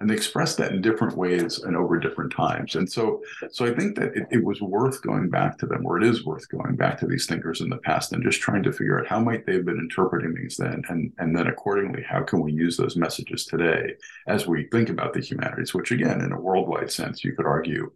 and 0.00 0.10
they 0.10 0.14
expressed 0.14 0.56
that 0.56 0.72
in 0.72 0.80
different 0.80 1.16
ways 1.16 1.58
and 1.58 1.76
over 1.76 1.98
different 1.98 2.32
times. 2.32 2.74
And 2.74 2.90
so 2.90 3.22
so 3.50 3.66
i 3.66 3.74
think 3.74 3.96
that 3.96 4.14
it, 4.16 4.26
it, 4.30 4.44
was 4.44 4.60
worth 4.60 5.02
going 5.02 5.28
back 5.28 5.58
to 5.58 5.66
them 5.66 5.86
or 5.86 5.98
it 5.98 6.04
is 6.04 6.24
worth 6.24 6.48
going 6.48 6.76
back 6.76 6.98
to 6.98 7.06
these 7.06 7.26
thinkers 7.26 7.60
in 7.60 7.68
the 7.68 7.78
past 7.78 8.12
and 8.12 8.22
just 8.22 8.40
trying 8.40 8.62
to 8.62 8.72
figure 8.72 8.98
out 8.98 9.06
how 9.06 9.20
might 9.20 9.46
they 9.46 9.54
have 9.54 9.64
been 9.64 9.78
interpreting 9.78 10.34
these 10.34 10.56
then 10.56 10.82
and 10.88 11.12
and 11.18 11.36
then 11.36 11.46
accordingly 11.46 12.02
how 12.02 12.22
can 12.22 12.40
we 12.40 12.52
use 12.52 12.76
those 12.76 12.96
messages 12.96 13.44
today 13.44 13.94
as 14.26 14.46
we 14.46 14.64
think 14.72 14.88
about 14.88 15.12
the 15.12 15.20
humanities 15.20 15.74
which 15.74 15.90
again 15.90 16.20
in 16.20 16.32
a 16.32 16.40
worldwide 16.40 16.90
sense 16.90 17.24
you 17.24 17.34
could 17.34 17.46
argue 17.46 17.90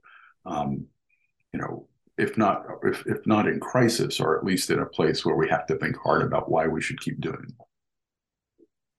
um, 0.46 0.87
you 1.52 1.58
know 1.58 1.88
if 2.18 2.37
not 2.38 2.64
if, 2.84 3.06
if 3.06 3.26
not 3.26 3.49
in 3.49 3.58
crisis 3.61 4.20
or 4.20 4.38
at 4.38 4.44
least 4.44 4.70
in 4.70 4.78
a 4.78 4.87
place 4.87 5.25
where 5.25 5.37
we 5.37 5.49
have 5.49 5.66
to 5.66 5.76
think 5.76 5.96
hard 5.96 6.23
about 6.23 6.50
why 6.50 6.66
we 6.66 6.80
should 6.80 7.00
keep 7.00 7.20
doing 7.20 7.44
it 7.49 7.54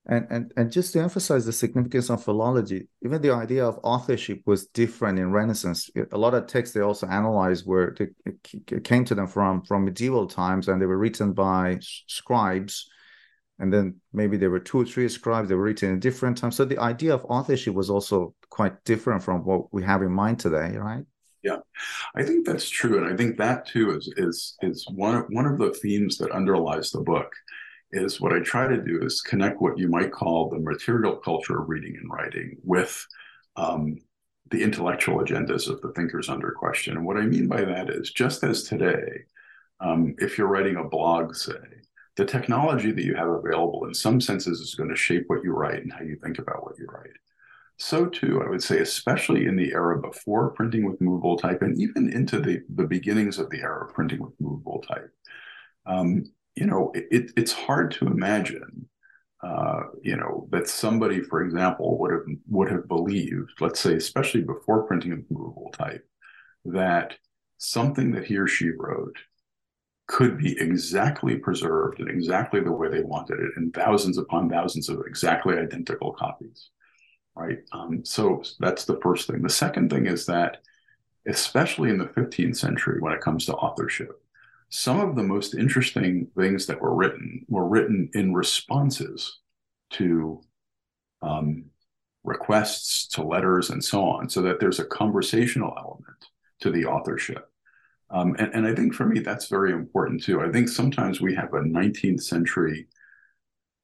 and, 0.08 0.28
and, 0.30 0.54
and 0.56 0.72
just 0.72 0.94
to 0.94 1.02
emphasize 1.02 1.46
the 1.46 1.52
significance 1.52 2.10
of 2.10 2.24
philology, 2.24 2.88
even 3.04 3.22
the 3.22 3.32
idea 3.32 3.66
of 3.66 3.80
authorship 3.84 4.42
was 4.46 4.68
different 4.68 5.18
in 5.18 5.32
Renaissance. 5.32 5.90
A 6.12 6.18
lot 6.18 6.36
of 6.36 6.46
texts 6.46 6.76
they 6.76 6.82
also 6.82 7.08
analyzed 7.08 7.66
were 7.66 7.96
they 7.98 8.80
came 8.82 9.06
to 9.06 9.16
them 9.16 9.28
from 9.28 9.64
from 9.64 9.86
medieval 9.86 10.28
times, 10.28 10.68
and 10.68 10.80
they 10.80 10.86
were 10.86 10.98
written 10.98 11.34
by 11.34 11.80
scribes, 11.82 12.88
and 13.58 13.74
then 13.74 13.96
maybe 14.14 14.38
there 14.38 14.52
were 14.52 14.60
two 14.60 14.82
or 14.82 14.86
three 14.86 15.10
scribes 15.10 15.50
that 15.50 15.58
were 15.58 15.64
written 15.64 15.92
in 15.92 16.00
different 16.00 16.38
times. 16.38 16.56
So 16.56 16.66
the 16.66 16.80
idea 16.80 17.14
of 17.14 17.26
authorship 17.26 17.74
was 17.74 17.90
also 17.90 18.36
quite 18.50 18.84
different 18.84 19.24
from 19.24 19.44
what 19.44 19.74
we 19.74 19.84
have 19.84 20.04
in 20.04 20.12
mind 20.12 20.40
today, 20.40 20.78
right? 20.78 21.04
Yeah, 21.42 21.58
I 22.16 22.24
think 22.24 22.46
that's 22.46 22.70
true, 22.70 22.98
and 22.98 23.12
I 23.12 23.16
think 23.16 23.38
that 23.38 23.68
too 23.68 23.96
is 23.96 24.12
is 24.18 24.56
is 24.62 24.86
one 24.94 25.26
one 25.30 25.46
of 25.46 25.58
the 25.58 25.72
themes 25.74 26.18
that 26.18 26.32
underlies 26.32 26.92
the 26.92 27.02
book. 27.02 27.32
Is 27.92 28.20
what 28.20 28.34
I 28.34 28.40
try 28.40 28.68
to 28.68 28.82
do 28.82 29.00
is 29.02 29.22
connect 29.22 29.62
what 29.62 29.78
you 29.78 29.88
might 29.88 30.12
call 30.12 30.50
the 30.50 30.60
material 30.60 31.16
culture 31.18 31.62
of 31.62 31.70
reading 31.70 31.96
and 31.96 32.12
writing 32.12 32.58
with 32.64 33.06
um, 33.56 33.98
the 34.52 34.62
intellectual 34.62 35.20
agendas 35.20 35.70
of 35.70 35.82
the 35.82 35.94
thinkers 35.94 36.28
under 36.28 36.52
question. 36.52 36.98
And 36.98 37.06
what 37.06 37.18
I 37.18 37.22
mean 37.22 37.48
by 37.48 37.64
that 37.64 37.90
is 37.90 38.12
just 38.12 38.44
as 38.44 38.64
today, 38.64 39.26
um, 39.80 40.16
if 40.18 40.38
you're 40.38 40.48
writing 40.48 40.76
a 40.76 40.84
blog, 40.84 41.36
say, 41.36 41.54
the 42.16 42.26
technology 42.26 42.92
that 42.92 43.04
you 43.04 43.16
have 43.16 43.30
available 43.30 43.86
in 43.86 43.94
some 43.94 44.22
senses 44.22 44.60
is 44.60 44.76
going 44.76 44.90
to 44.90 44.96
shape 44.96 45.24
what 45.28 45.44
you 45.44 45.52
write 45.52 45.84
and 45.84 45.92
how 45.92 46.02
you 46.02 46.18
think 46.24 46.40
about 46.40 46.64
what 46.64 46.78
you 46.78 46.88
write. 46.88 47.10
So 47.78 48.06
too, 48.06 48.42
I 48.42 48.50
would 48.50 48.64
say, 48.64 48.80
especially 48.80 49.48
in 49.48 49.58
the 49.58 49.74
era 49.74 50.00
before 50.02 50.52
printing 50.52 50.86
with 50.86 51.02
movable 51.02 51.38
type 51.38 51.62
and 51.62 51.80
even 51.80 52.12
into 52.12 52.40
the, 52.40 52.62
the 52.74 52.88
beginnings 52.88 53.38
of 53.38 53.50
the 53.50 53.60
era 53.60 53.86
of 53.86 53.94
printing 53.94 54.22
with 54.22 54.34
movable 54.40 54.82
type. 54.88 55.12
Um, 55.86 56.24
you 56.56 56.66
know, 56.66 56.92
it, 56.94 57.32
it's 57.36 57.52
hard 57.52 57.92
to 57.92 58.08
imagine 58.08 58.88
uh, 59.44 59.84
you 60.02 60.16
know, 60.16 60.48
that 60.52 60.68
somebody, 60.68 61.22
for 61.22 61.44
example, 61.44 62.00
would 62.00 62.12
have 62.12 62.24
would 62.50 62.72
have 62.72 62.88
believed, 62.88 63.52
let's 63.60 63.80
say, 63.80 63.94
especially 63.94 64.42
before 64.42 64.84
printing 64.84 65.12
of 65.12 65.20
movable 65.30 65.72
type, 65.72 66.08
that 66.64 67.16
something 67.58 68.12
that 68.12 68.26
he 68.26 68.38
or 68.38 68.48
she 68.48 68.72
wrote 68.72 69.16
could 70.08 70.38
be 70.38 70.60
exactly 70.60 71.36
preserved 71.38 72.00
in 72.00 72.10
exactly 72.10 72.60
the 72.60 72.72
way 72.72 72.90
they 72.90 73.02
wanted 73.02 73.40
it 73.40 73.52
in 73.58 73.72
thousands 73.72 74.18
upon 74.18 74.50
thousands 74.50 74.90
of 74.90 75.02
exactly 75.06 75.58
identical 75.58 76.12
copies 76.14 76.70
right? 77.36 77.60
Um, 77.72 78.04
so 78.06 78.42
that's 78.60 78.86
the 78.86 79.00
first 79.02 79.28
thing. 79.28 79.42
The 79.42 79.50
second 79.50 79.90
thing 79.90 80.08
is 80.08 80.26
that 80.26 80.58
especially 81.28 81.90
in 81.90 81.98
the 81.98 82.06
15th 82.06 82.56
century 82.56 83.02
when 83.02 83.14
it 83.14 83.22
comes 83.22 83.46
to 83.46 83.54
authorship 83.56 84.22
some 84.70 85.00
of 85.00 85.16
the 85.16 85.24
most 85.24 85.56
interesting 85.56 86.28
things 86.38 86.66
that 86.66 86.82
were 86.82 86.96
written 86.96 87.46
were 87.48 87.68
written 87.68 88.10
in 88.14 88.34
responses 88.34 89.40
to 89.92 90.42
um, 91.22 91.66
requests, 92.24 93.08
to 93.08 93.24
letters, 93.24 93.70
and 93.70 93.84
so 93.84 94.04
on, 94.04 94.30
so 94.30 94.42
that 94.42 94.60
there's 94.60 94.80
a 94.80 94.86
conversational 94.86 95.74
element 95.78 96.28
to 96.60 96.72
the 96.72 96.86
authorship. 96.86 97.50
Um, 98.10 98.36
and, 98.38 98.54
and 98.54 98.68
I 98.68 98.76
think 98.76 98.94
for 98.94 99.06
me, 99.06 99.20
that's 99.20 99.48
very 99.48 99.72
important 99.72 100.24
too. 100.24 100.42
I 100.42 100.52
think 100.52 100.70
sometimes 100.70 101.22
we 101.22 101.34
have 101.36 101.54
a 101.54 101.60
19th 101.60 102.22
century 102.22 102.88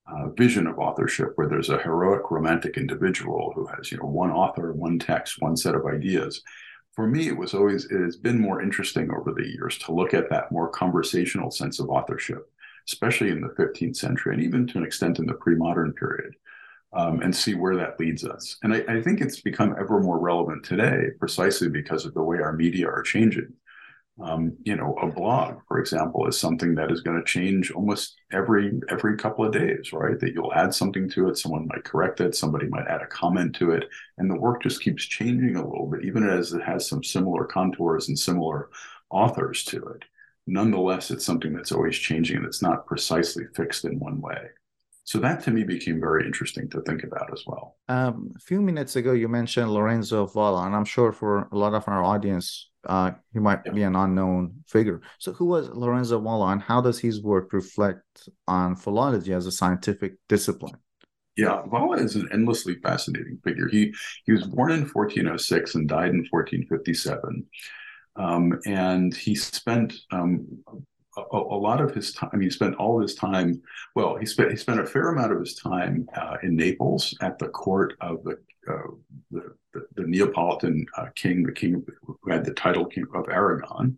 uh, 0.07 0.29
vision 0.29 0.67
of 0.67 0.79
authorship 0.79 1.31
where 1.35 1.47
there's 1.47 1.69
a 1.69 1.81
heroic 1.81 2.29
romantic 2.31 2.77
individual 2.77 3.51
who 3.55 3.65
has, 3.67 3.91
you 3.91 3.97
know, 3.97 4.07
one 4.07 4.31
author, 4.31 4.73
one 4.73 4.99
text, 4.99 5.35
one 5.39 5.55
set 5.55 5.75
of 5.75 5.85
ideas 5.85 6.41
for 6.93 7.07
me, 7.07 7.27
it 7.27 7.37
was 7.37 7.53
always, 7.53 7.85
it 7.85 8.01
has 8.01 8.17
been 8.17 8.39
more 8.39 8.61
interesting 8.61 9.11
over 9.11 9.31
the 9.31 9.47
years 9.47 9.77
to 9.79 9.93
look 9.93 10.13
at 10.13 10.29
that 10.29 10.51
more 10.51 10.69
conversational 10.69 11.49
sense 11.49 11.79
of 11.79 11.89
authorship, 11.89 12.51
especially 12.87 13.29
in 13.29 13.41
the 13.41 13.49
15th 13.49 13.95
century 13.95 14.33
and 14.35 14.43
even 14.43 14.67
to 14.67 14.77
an 14.77 14.83
extent 14.83 15.19
in 15.19 15.25
the 15.25 15.33
pre 15.33 15.55
modern 15.55 15.93
period, 15.93 16.35
um, 16.93 17.21
and 17.21 17.33
see 17.35 17.55
where 17.55 17.77
that 17.77 17.99
leads 17.99 18.25
us. 18.25 18.57
And 18.63 18.73
I, 18.73 18.83
I 18.89 19.01
think 19.01 19.21
it's 19.21 19.39
become 19.39 19.75
ever 19.79 20.01
more 20.01 20.19
relevant 20.19 20.65
today 20.65 21.07
precisely 21.17 21.69
because 21.69 22.05
of 22.05 22.13
the 22.13 22.23
way 22.23 22.39
our 22.39 22.53
media 22.53 22.87
are 22.87 23.03
changing 23.03 23.53
um, 24.19 24.55
you 24.63 24.75
know, 24.75 24.93
a 25.01 25.07
blog, 25.07 25.59
for 25.67 25.79
example, 25.79 26.27
is 26.27 26.39
something 26.39 26.75
that 26.75 26.91
is 26.91 27.01
going 27.01 27.17
to 27.17 27.23
change 27.25 27.71
almost 27.71 28.17
every 28.31 28.79
every 28.89 29.17
couple 29.17 29.45
of 29.45 29.53
days, 29.53 29.93
right? 29.93 30.19
That 30.19 30.33
you'll 30.33 30.53
add 30.53 30.73
something 30.75 31.09
to 31.11 31.29
it, 31.29 31.37
someone 31.37 31.67
might 31.67 31.85
correct 31.85 32.19
it, 32.21 32.35
somebody 32.35 32.67
might 32.67 32.87
add 32.87 33.01
a 33.01 33.07
comment 33.07 33.55
to 33.55 33.71
it, 33.71 33.85
and 34.17 34.29
the 34.29 34.39
work 34.39 34.61
just 34.63 34.81
keeps 34.83 35.03
changing 35.05 35.55
a 35.55 35.67
little 35.67 35.87
bit, 35.87 36.05
even 36.05 36.27
as 36.27 36.53
it 36.53 36.61
has 36.63 36.87
some 36.87 37.03
similar 37.03 37.45
contours 37.45 38.09
and 38.09 38.19
similar 38.19 38.69
authors 39.09 39.63
to 39.65 39.83
it. 39.87 40.03
Nonetheless, 40.47 41.11
it's 41.11 41.25
something 41.25 41.53
that's 41.53 41.71
always 41.71 41.97
changing 41.97 42.37
and 42.37 42.45
it's 42.45 42.61
not 42.61 42.85
precisely 42.85 43.45
fixed 43.55 43.85
in 43.85 43.99
one 43.99 44.19
way. 44.21 44.49
So 45.03 45.19
that 45.19 45.43
to 45.43 45.51
me 45.51 45.63
became 45.63 45.99
very 45.99 46.25
interesting 46.25 46.69
to 46.69 46.81
think 46.81 47.03
about 47.03 47.31
as 47.33 47.43
well. 47.47 47.77
Um, 47.89 48.31
a 48.35 48.39
few 48.39 48.61
minutes 48.61 48.95
ago, 48.95 49.13
you 49.13 49.27
mentioned 49.27 49.71
Lorenzo 49.71 50.27
Valla, 50.27 50.65
and 50.65 50.75
I'm 50.75 50.85
sure 50.85 51.11
for 51.11 51.49
a 51.51 51.57
lot 51.57 51.73
of 51.73 51.87
our 51.87 52.03
audience, 52.03 52.69
uh, 52.85 53.11
he 53.33 53.39
might 53.39 53.59
yeah. 53.65 53.71
be 53.71 53.83
an 53.83 53.95
unknown 53.95 54.63
figure. 54.67 55.01
So, 55.19 55.33
who 55.33 55.45
was 55.45 55.69
Lorenzo 55.69 56.19
Valla, 56.19 56.47
and 56.47 56.61
how 56.61 56.81
does 56.81 56.99
his 56.99 57.21
work 57.21 57.51
reflect 57.51 58.29
on 58.47 58.75
philology 58.75 59.33
as 59.33 59.47
a 59.47 59.51
scientific 59.51 60.13
discipline? 60.29 60.77
Yeah, 61.35 61.63
Valla 61.67 61.97
is 61.97 62.15
an 62.15 62.27
endlessly 62.31 62.75
fascinating 62.83 63.39
figure. 63.43 63.67
He 63.67 63.93
he 64.25 64.31
was 64.33 64.45
born 64.45 64.71
in 64.71 64.81
1406 64.81 65.75
and 65.75 65.87
died 65.87 66.11
in 66.11 66.27
1457. 66.29 67.45
Um, 68.17 68.59
and 68.65 69.15
he 69.15 69.35
spent 69.35 69.93
um, 70.11 70.45
a, 71.17 71.37
a, 71.37 71.59
lot 71.59 71.81
of 71.81 71.93
his 71.93 72.13
time. 72.13 72.39
He 72.41 72.49
spent 72.49 72.75
all 72.75 73.01
his 73.01 73.15
time. 73.15 73.61
Well, 73.95 74.15
he 74.15 74.25
spent 74.25 74.51
he 74.51 74.57
spent 74.57 74.79
a 74.79 74.85
fair 74.85 75.09
amount 75.09 75.33
of 75.33 75.39
his 75.39 75.55
time 75.55 76.07
uh, 76.15 76.37
in 76.43 76.55
Naples 76.55 77.15
at 77.21 77.37
the 77.37 77.49
court 77.49 77.95
of 78.01 78.23
the 78.23 78.37
uh, 78.67 78.91
the, 79.31 79.55
the, 79.73 79.87
the, 79.95 80.03
Neapolitan 80.03 80.85
uh, 80.95 81.07
king, 81.15 81.41
the 81.41 81.51
king 81.51 81.83
who 82.03 82.17
had 82.29 82.45
the 82.45 82.53
title 82.53 82.85
king 82.85 83.05
of 83.15 83.27
Aragon. 83.27 83.97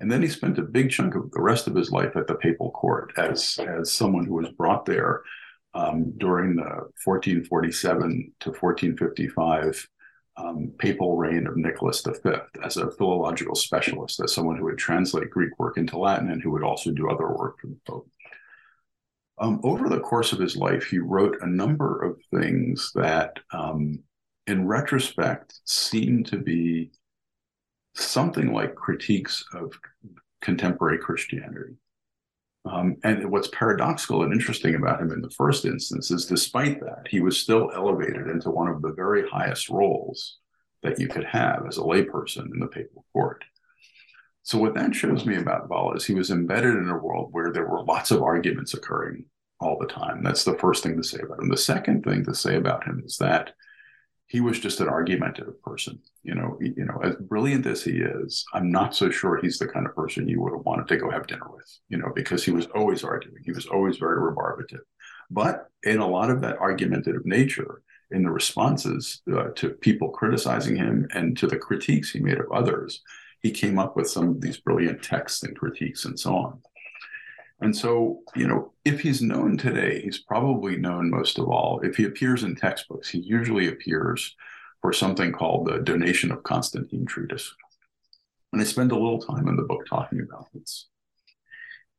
And 0.00 0.10
then 0.10 0.22
he 0.22 0.28
spent 0.28 0.58
a 0.58 0.62
big 0.62 0.90
chunk 0.90 1.14
of 1.14 1.30
the 1.30 1.42
rest 1.42 1.66
of 1.66 1.74
his 1.74 1.90
life 1.90 2.16
at 2.16 2.26
the 2.26 2.36
papal 2.36 2.70
court 2.70 3.12
as 3.16 3.58
as 3.58 3.92
someone 3.92 4.24
who 4.24 4.34
was 4.34 4.48
brought 4.50 4.86
there 4.86 5.22
um, 5.74 6.12
during 6.18 6.56
the 6.56 6.88
1447 7.04 8.32
to 8.40 8.50
1455 8.50 9.88
um, 10.38 10.72
papal 10.78 11.16
reign 11.16 11.46
of 11.46 11.56
Nicholas 11.56 12.02
V 12.02 12.30
as 12.62 12.76
a 12.76 12.90
philological 12.92 13.54
specialist, 13.54 14.20
as 14.20 14.32
someone 14.32 14.56
who 14.56 14.64
would 14.64 14.78
translate 14.78 15.30
Greek 15.30 15.58
work 15.58 15.76
into 15.76 15.98
Latin 15.98 16.30
and 16.30 16.40
who 16.42 16.50
would 16.52 16.62
also 16.62 16.90
do 16.90 17.10
other 17.10 17.28
work 17.28 17.60
for 17.60 17.66
the 17.66 17.76
Pope. 17.86 18.08
Um, 19.40 19.60
over 19.62 19.88
the 19.88 20.00
course 20.00 20.32
of 20.32 20.38
his 20.38 20.56
life, 20.56 20.84
he 20.84 20.98
wrote 20.98 21.36
a 21.40 21.46
number 21.46 22.02
of 22.02 22.18
things 22.32 22.92
that, 22.94 23.38
um, 23.52 24.00
in 24.46 24.66
retrospect, 24.66 25.60
seem 25.64 26.24
to 26.24 26.38
be 26.38 26.90
something 27.94 28.52
like 28.52 28.74
critiques 28.74 29.44
of 29.52 29.72
contemporary 30.40 30.98
Christianity. 30.98 31.74
Um, 32.70 32.96
and 33.02 33.30
what's 33.30 33.48
paradoxical 33.48 34.22
and 34.22 34.32
interesting 34.32 34.74
about 34.74 35.00
him 35.00 35.10
in 35.10 35.22
the 35.22 35.30
first 35.30 35.64
instance 35.64 36.10
is, 36.10 36.26
despite 36.26 36.80
that, 36.80 37.06
he 37.08 37.20
was 37.20 37.40
still 37.40 37.70
elevated 37.74 38.26
into 38.28 38.50
one 38.50 38.68
of 38.68 38.82
the 38.82 38.92
very 38.92 39.28
highest 39.28 39.70
roles 39.70 40.36
that 40.82 40.98
you 40.98 41.08
could 41.08 41.24
have 41.24 41.64
as 41.66 41.78
a 41.78 41.82
layperson 41.82 42.52
in 42.52 42.60
the 42.60 42.66
papal 42.66 43.04
court. 43.12 43.44
So, 44.42 44.58
what 44.58 44.74
that 44.74 44.94
shows 44.94 45.24
me 45.24 45.36
about 45.36 45.68
Valla 45.68 45.94
is 45.94 46.04
he 46.04 46.14
was 46.14 46.30
embedded 46.30 46.76
in 46.76 46.88
a 46.88 46.98
world 46.98 47.28
where 47.32 47.52
there 47.52 47.66
were 47.66 47.84
lots 47.84 48.10
of 48.10 48.22
arguments 48.22 48.74
occurring 48.74 49.24
all 49.60 49.78
the 49.78 49.86
time. 49.86 50.22
That's 50.22 50.44
the 50.44 50.58
first 50.58 50.82
thing 50.82 50.96
to 50.96 51.02
say 51.02 51.20
about 51.20 51.40
him. 51.40 51.48
The 51.48 51.56
second 51.56 52.04
thing 52.04 52.24
to 52.24 52.34
say 52.34 52.56
about 52.56 52.84
him 52.84 53.02
is 53.04 53.16
that 53.16 53.54
he 54.28 54.40
was 54.40 54.60
just 54.60 54.80
an 54.80 54.88
argumentative 54.88 55.60
person. 55.62 55.98
You 56.22 56.34
know, 56.34 56.58
you 56.60 56.84
know, 56.84 57.00
as 57.02 57.16
brilliant 57.16 57.66
as 57.66 57.82
he 57.82 57.92
is, 57.92 58.44
I'm 58.52 58.70
not 58.70 58.94
so 58.94 59.10
sure 59.10 59.40
he's 59.40 59.58
the 59.58 59.66
kind 59.66 59.86
of 59.86 59.94
person 59.94 60.28
you 60.28 60.40
would 60.42 60.52
have 60.52 60.64
wanted 60.64 60.86
to 60.88 60.96
go 60.98 61.10
have 61.10 61.26
dinner 61.26 61.50
with. 61.50 61.66
You 61.88 61.98
know, 61.98 62.12
because 62.14 62.44
he 62.44 62.50
was 62.50 62.66
always 62.66 63.02
arguing. 63.02 63.42
He 63.44 63.52
was 63.52 63.66
always 63.66 63.96
very 63.96 64.18
rebarbative. 64.18 64.80
But 65.30 65.68
in 65.82 65.98
a 65.98 66.06
lot 66.06 66.30
of 66.30 66.40
that 66.42 66.58
argumentative 66.58 67.24
nature, 67.24 67.82
in 68.10 68.22
the 68.22 68.30
responses 68.30 69.20
uh, 69.32 69.48
to 69.56 69.70
people 69.70 70.10
criticizing 70.10 70.76
him 70.76 71.08
and 71.12 71.36
to 71.38 71.46
the 71.46 71.58
critiques 71.58 72.10
he 72.10 72.20
made 72.20 72.38
of 72.38 72.50
others, 72.52 73.02
he 73.40 73.50
came 73.50 73.78
up 73.78 73.96
with 73.96 74.10
some 74.10 74.28
of 74.30 74.40
these 74.40 74.58
brilliant 74.58 75.02
texts 75.02 75.42
and 75.42 75.56
critiques 75.56 76.04
and 76.04 76.18
so 76.18 76.34
on. 76.34 76.60
And 77.60 77.76
so, 77.76 78.20
you 78.36 78.46
know, 78.46 78.72
if 78.84 79.00
he's 79.00 79.20
known 79.20 79.56
today, 79.56 80.00
he's 80.00 80.18
probably 80.18 80.76
known 80.76 81.10
most 81.10 81.38
of 81.38 81.48
all. 81.48 81.80
If 81.82 81.96
he 81.96 82.04
appears 82.04 82.44
in 82.44 82.54
textbooks, 82.54 83.08
he 83.08 83.18
usually 83.18 83.68
appears 83.68 84.36
for 84.80 84.92
something 84.92 85.32
called 85.32 85.66
the 85.66 85.78
Donation 85.78 86.30
of 86.30 86.44
Constantine 86.44 87.04
Treatise. 87.04 87.52
And 88.52 88.62
I 88.62 88.64
spend 88.64 88.92
a 88.92 88.98
little 88.98 89.20
time 89.20 89.48
in 89.48 89.56
the 89.56 89.64
book 89.64 89.86
talking 89.88 90.20
about 90.20 90.46
this. 90.54 90.86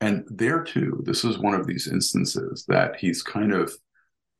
And 0.01 0.25
there 0.29 0.63
too, 0.63 1.03
this 1.05 1.25
is 1.25 1.37
one 1.37 1.53
of 1.53 1.67
these 1.67 1.87
instances 1.87 2.63
that 2.69 2.95
he's 2.95 3.21
kind 3.21 3.51
of, 3.51 3.73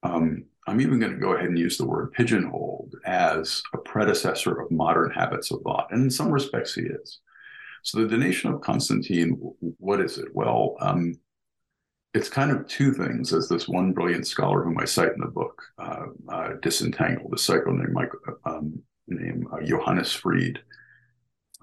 um, 0.03 0.45
I'm 0.67 0.79
even 0.79 0.99
going 0.99 1.11
to 1.11 1.19
go 1.19 1.33
ahead 1.33 1.49
and 1.49 1.59
use 1.59 1.77
the 1.77 1.85
word 1.85 2.13
pigeonholed 2.13 2.95
as 3.05 3.61
a 3.73 3.77
predecessor 3.77 4.61
of 4.61 4.71
modern 4.71 5.11
habits 5.11 5.51
of 5.51 5.61
thought. 5.63 5.89
And 5.91 6.03
in 6.03 6.09
some 6.09 6.31
respects, 6.31 6.75
he 6.75 6.83
is. 6.83 7.19
So 7.89 8.01
the 8.01 8.07
donation 8.07 8.53
of 8.53 8.61
Constantine, 8.61 9.31
what 9.79 9.99
is 9.99 10.19
it? 10.19 10.27
Well, 10.35 10.75
um, 10.79 11.15
it's 12.13 12.29
kind 12.29 12.51
of 12.51 12.67
two 12.67 12.93
things, 12.93 13.33
as 13.33 13.49
this 13.49 13.67
one 13.67 13.93
brilliant 13.93 14.27
scholar 14.27 14.63
whom 14.63 14.77
I 14.77 14.85
cite 14.85 15.13
in 15.13 15.21
the 15.21 15.27
book 15.27 15.59
uh, 15.79 16.05
uh, 16.31 16.49
disentangled, 16.61 17.33
a 17.33 17.37
psycho 17.39 17.71
named, 17.71 17.93
Michael, 17.93 18.19
um, 18.45 18.79
named 19.07 19.47
uh, 19.51 19.65
Johannes 19.65 20.13
Fried. 20.13 20.59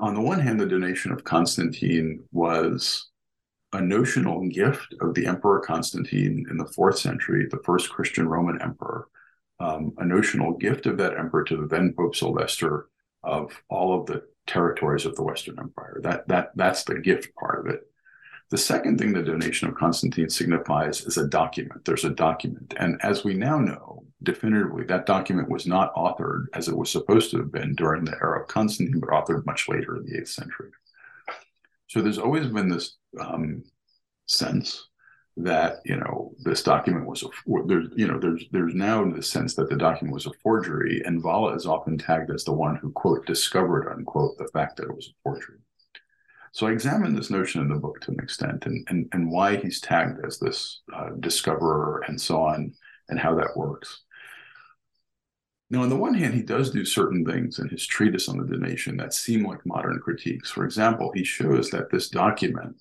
On 0.00 0.14
the 0.14 0.20
one 0.20 0.40
hand, 0.40 0.58
the 0.58 0.66
donation 0.66 1.12
of 1.12 1.22
Constantine 1.22 2.24
was 2.32 3.08
a 3.72 3.80
notional 3.80 4.48
gift 4.48 4.96
of 5.00 5.14
the 5.14 5.26
Emperor 5.26 5.60
Constantine 5.60 6.44
in 6.50 6.56
the 6.56 6.66
fourth 6.66 6.98
century, 6.98 7.46
the 7.48 7.62
first 7.64 7.90
Christian 7.90 8.28
Roman 8.28 8.60
emperor, 8.60 9.06
um, 9.60 9.92
a 9.98 10.04
notional 10.04 10.54
gift 10.54 10.86
of 10.86 10.98
that 10.98 11.16
emperor 11.16 11.44
to 11.44 11.56
the 11.56 11.68
then 11.68 11.94
Pope 11.96 12.16
Sylvester 12.16 12.88
of 13.26 13.60
all 13.68 13.98
of 13.98 14.06
the 14.06 14.22
territories 14.46 15.04
of 15.04 15.16
the 15.16 15.22
Western 15.22 15.58
Empire. 15.58 16.00
That 16.02 16.26
that 16.28 16.52
that's 16.54 16.84
the 16.84 16.98
gift 16.98 17.34
part 17.34 17.60
of 17.60 17.74
it. 17.74 17.82
The 18.50 18.58
second 18.58 18.98
thing 18.98 19.12
the 19.12 19.22
donation 19.22 19.68
of 19.68 19.74
Constantine 19.74 20.30
signifies 20.30 21.00
is 21.02 21.16
a 21.16 21.26
document. 21.26 21.84
There's 21.84 22.04
a 22.04 22.10
document. 22.10 22.74
And 22.78 23.00
as 23.02 23.24
we 23.24 23.34
now 23.34 23.58
know 23.58 24.04
definitively, 24.22 24.84
that 24.84 25.04
document 25.04 25.48
was 25.48 25.66
not 25.66 25.92
authored 25.96 26.44
as 26.54 26.68
it 26.68 26.76
was 26.76 26.88
supposed 26.88 27.32
to 27.32 27.38
have 27.38 27.50
been 27.50 27.74
during 27.74 28.04
the 28.04 28.16
era 28.22 28.40
of 28.40 28.46
Constantine, 28.46 29.00
but 29.00 29.10
authored 29.10 29.44
much 29.46 29.68
later 29.68 29.96
in 29.96 30.04
the 30.04 30.20
8th 30.20 30.28
century. 30.28 30.70
So 31.88 32.00
there's 32.00 32.18
always 32.18 32.46
been 32.46 32.68
this 32.68 32.96
um, 33.20 33.64
sense 34.26 34.85
that 35.36 35.80
you 35.84 35.96
know 35.96 36.32
this 36.38 36.62
document 36.62 37.06
was 37.06 37.22
a 37.22 37.26
there's 37.66 37.88
you 37.94 38.06
know 38.06 38.18
there's 38.18 38.44
there's 38.52 38.74
now 38.74 39.02
in 39.02 39.12
the 39.12 39.22
sense 39.22 39.54
that 39.54 39.68
the 39.68 39.76
document 39.76 40.14
was 40.14 40.26
a 40.26 40.32
forgery 40.42 41.02
and 41.04 41.22
Valla 41.22 41.54
is 41.54 41.66
often 41.66 41.98
tagged 41.98 42.30
as 42.30 42.44
the 42.44 42.52
one 42.52 42.76
who 42.76 42.90
quote 42.92 43.26
discovered 43.26 43.90
unquote 43.92 44.38
the 44.38 44.48
fact 44.48 44.76
that 44.76 44.84
it 44.84 44.94
was 44.94 45.08
a 45.08 45.16
forgery. 45.22 45.58
So 46.52 46.66
I 46.66 46.72
examined 46.72 47.18
this 47.18 47.28
notion 47.28 47.60
in 47.60 47.68
the 47.68 47.74
book 47.74 48.00
to 48.02 48.12
an 48.12 48.20
extent 48.20 48.64
and 48.64 48.86
and, 48.88 49.08
and 49.12 49.30
why 49.30 49.56
he's 49.56 49.80
tagged 49.80 50.24
as 50.24 50.38
this 50.38 50.80
uh, 50.94 51.10
discoverer 51.20 52.02
and 52.08 52.18
so 52.18 52.40
on 52.40 52.72
and 53.10 53.18
how 53.18 53.34
that 53.34 53.56
works. 53.56 54.04
Now 55.68 55.82
on 55.82 55.90
the 55.90 55.96
one 55.96 56.14
hand 56.14 56.32
he 56.32 56.42
does 56.42 56.70
do 56.70 56.86
certain 56.86 57.26
things 57.26 57.58
in 57.58 57.68
his 57.68 57.86
treatise 57.86 58.30
on 58.30 58.38
the 58.38 58.46
donation 58.46 58.96
that 58.96 59.12
seem 59.12 59.46
like 59.46 59.66
modern 59.66 60.00
critiques. 60.02 60.50
For 60.50 60.64
example 60.64 61.12
he 61.14 61.24
shows 61.24 61.68
that 61.70 61.90
this 61.90 62.08
document 62.08 62.76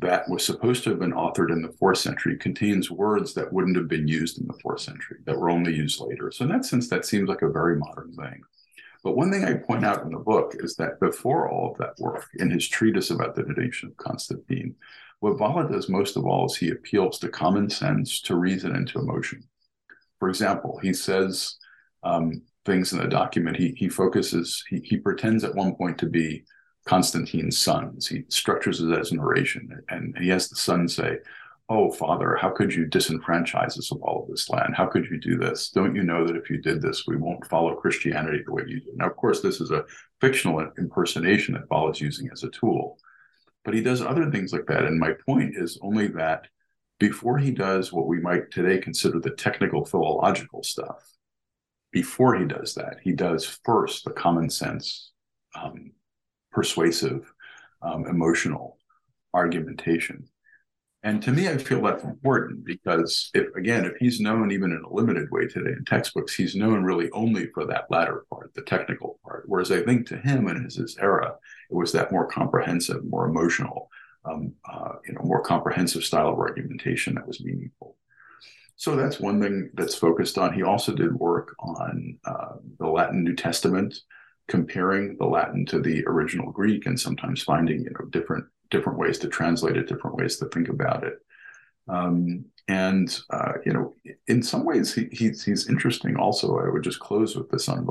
that 0.00 0.28
was 0.28 0.44
supposed 0.44 0.84
to 0.84 0.90
have 0.90 1.00
been 1.00 1.12
authored 1.12 1.50
in 1.50 1.60
the 1.60 1.72
fourth 1.72 1.98
century 1.98 2.36
contains 2.36 2.90
words 2.90 3.34
that 3.34 3.52
wouldn't 3.52 3.76
have 3.76 3.88
been 3.88 4.06
used 4.06 4.40
in 4.40 4.46
the 4.46 4.58
fourth 4.62 4.80
century, 4.80 5.18
that 5.24 5.38
were 5.38 5.50
only 5.50 5.74
used 5.74 6.00
later. 6.00 6.30
So, 6.30 6.44
in 6.44 6.50
that 6.50 6.64
sense, 6.64 6.88
that 6.88 7.04
seems 7.04 7.28
like 7.28 7.42
a 7.42 7.50
very 7.50 7.76
modern 7.76 8.14
thing. 8.14 8.42
But 9.02 9.16
one 9.16 9.32
thing 9.32 9.44
I 9.44 9.54
point 9.54 9.84
out 9.84 10.02
in 10.02 10.10
the 10.10 10.18
book 10.18 10.54
is 10.58 10.76
that 10.76 11.00
before 11.00 11.48
all 11.48 11.72
of 11.72 11.78
that 11.78 11.94
work, 11.98 12.26
in 12.38 12.50
his 12.50 12.68
treatise 12.68 13.10
about 13.10 13.34
the 13.34 13.42
donation 13.42 13.88
of 13.88 13.96
Constantine, 13.96 14.74
what 15.20 15.38
Valla 15.38 15.68
does 15.68 15.88
most 15.88 16.16
of 16.16 16.24
all 16.24 16.46
is 16.46 16.56
he 16.56 16.70
appeals 16.70 17.18
to 17.18 17.28
common 17.28 17.68
sense, 17.68 18.20
to 18.22 18.36
reason, 18.36 18.76
and 18.76 18.86
to 18.88 19.00
emotion. 19.00 19.42
For 20.20 20.28
example, 20.28 20.78
he 20.80 20.92
says 20.92 21.56
um, 22.04 22.42
things 22.64 22.92
in 22.92 23.00
the 23.00 23.08
document. 23.08 23.56
He 23.56 23.74
he 23.76 23.88
focuses. 23.88 24.64
He, 24.68 24.80
he 24.84 24.96
pretends 24.96 25.42
at 25.42 25.54
one 25.54 25.74
point 25.74 25.98
to 25.98 26.06
be 26.06 26.44
Constantine's 26.88 27.58
sons. 27.58 28.06
He 28.06 28.24
structures 28.28 28.80
it 28.80 28.90
as 28.98 29.12
narration, 29.12 29.82
and 29.90 30.16
he 30.18 30.28
has 30.30 30.48
the 30.48 30.56
son 30.56 30.88
say, 30.88 31.18
Oh, 31.68 31.92
father, 31.92 32.34
how 32.40 32.48
could 32.48 32.72
you 32.72 32.86
disenfranchise 32.86 33.76
us 33.76 33.92
of 33.92 34.00
all 34.00 34.22
of 34.22 34.30
this 34.30 34.48
land? 34.48 34.74
How 34.74 34.86
could 34.86 35.04
you 35.04 35.20
do 35.20 35.36
this? 35.36 35.68
Don't 35.68 35.94
you 35.94 36.02
know 36.02 36.26
that 36.26 36.34
if 36.34 36.48
you 36.48 36.62
did 36.62 36.80
this, 36.80 37.06
we 37.06 37.16
won't 37.16 37.46
follow 37.46 37.74
Christianity 37.74 38.42
the 38.42 38.54
way 38.54 38.62
you 38.66 38.80
do? 38.80 38.92
Now, 38.94 39.06
of 39.06 39.16
course, 39.16 39.42
this 39.42 39.60
is 39.60 39.70
a 39.70 39.84
fictional 40.18 40.66
impersonation 40.78 41.52
that 41.54 41.68
Valla 41.68 41.90
is 41.90 42.00
using 42.00 42.30
as 42.32 42.42
a 42.42 42.48
tool, 42.48 42.98
but 43.66 43.74
he 43.74 43.82
does 43.82 44.00
other 44.00 44.30
things 44.30 44.50
like 44.50 44.64
that. 44.68 44.84
And 44.84 44.98
my 44.98 45.12
point 45.26 45.56
is 45.58 45.78
only 45.82 46.06
that 46.08 46.46
before 46.98 47.36
he 47.36 47.50
does 47.50 47.92
what 47.92 48.06
we 48.06 48.18
might 48.18 48.50
today 48.50 48.78
consider 48.78 49.20
the 49.20 49.32
technical 49.32 49.84
philological 49.84 50.62
stuff, 50.62 51.04
before 51.92 52.34
he 52.34 52.46
does 52.46 52.74
that, 52.76 52.96
he 53.02 53.12
does 53.12 53.44
first 53.62 54.06
the 54.06 54.10
common 54.10 54.48
sense 54.48 55.12
um, 55.54 55.92
persuasive, 56.58 57.32
um, 57.82 58.04
emotional 58.06 58.78
argumentation. 59.32 60.28
And 61.04 61.22
to 61.22 61.30
me, 61.30 61.48
I 61.48 61.56
feel 61.56 61.80
that's 61.80 62.02
important 62.02 62.64
because 62.64 63.30
if 63.32 63.54
again, 63.54 63.84
if 63.84 63.94
he's 64.00 64.18
known 64.18 64.50
even 64.50 64.72
in 64.72 64.82
a 64.84 64.92
limited 64.92 65.30
way 65.30 65.46
today 65.46 65.70
in 65.70 65.84
textbooks, 65.84 66.34
he's 66.34 66.56
known 66.56 66.82
really 66.82 67.08
only 67.12 67.46
for 67.54 67.64
that 67.66 67.88
latter 67.90 68.24
part, 68.28 68.52
the 68.54 68.62
technical 68.62 69.20
part. 69.24 69.44
Whereas 69.46 69.70
I 69.70 69.82
think 69.82 70.08
to 70.08 70.16
him 70.16 70.48
and 70.48 70.64
his, 70.64 70.74
his 70.74 70.96
era, 70.98 71.36
it 71.70 71.76
was 71.76 71.92
that 71.92 72.10
more 72.10 72.26
comprehensive, 72.26 73.04
more 73.04 73.28
emotional, 73.28 73.88
um, 74.24 74.52
uh, 74.68 74.94
you 75.06 75.12
know, 75.12 75.22
more 75.22 75.42
comprehensive 75.44 76.02
style 76.02 76.30
of 76.30 76.40
argumentation 76.40 77.14
that 77.14 77.28
was 77.28 77.44
meaningful. 77.44 77.96
So 78.74 78.96
that's 78.96 79.20
one 79.20 79.40
thing 79.40 79.70
that's 79.74 79.94
focused 79.94 80.36
on. 80.38 80.52
He 80.52 80.64
also 80.64 80.92
did 80.92 81.14
work 81.14 81.54
on 81.60 82.18
uh, 82.24 82.54
the 82.80 82.88
Latin 82.88 83.22
New 83.22 83.36
Testament 83.36 83.94
comparing 84.48 85.16
the 85.18 85.26
Latin 85.26 85.64
to 85.66 85.80
the 85.80 86.04
original 86.06 86.50
Greek 86.50 86.86
and 86.86 86.98
sometimes 86.98 87.42
finding 87.42 87.80
you 87.80 87.90
know 87.90 88.06
different 88.06 88.44
different 88.70 88.98
ways 88.98 89.18
to 89.18 89.28
translate 89.28 89.76
it, 89.76 89.88
different 89.88 90.16
ways 90.16 90.36
to 90.38 90.46
think 90.46 90.68
about 90.68 91.04
it. 91.04 91.18
Um, 91.88 92.44
and 92.66 93.18
uh, 93.30 93.52
you 93.64 93.72
know, 93.72 93.94
in 94.26 94.42
some 94.42 94.64
ways, 94.64 94.94
he, 94.94 95.08
he's 95.10 95.44
he's 95.44 95.68
interesting. 95.68 96.16
Also, 96.16 96.58
I 96.58 96.68
would 96.68 96.82
just 96.82 97.00
close 97.00 97.34
with 97.34 97.50
this 97.50 97.68
on 97.68 97.86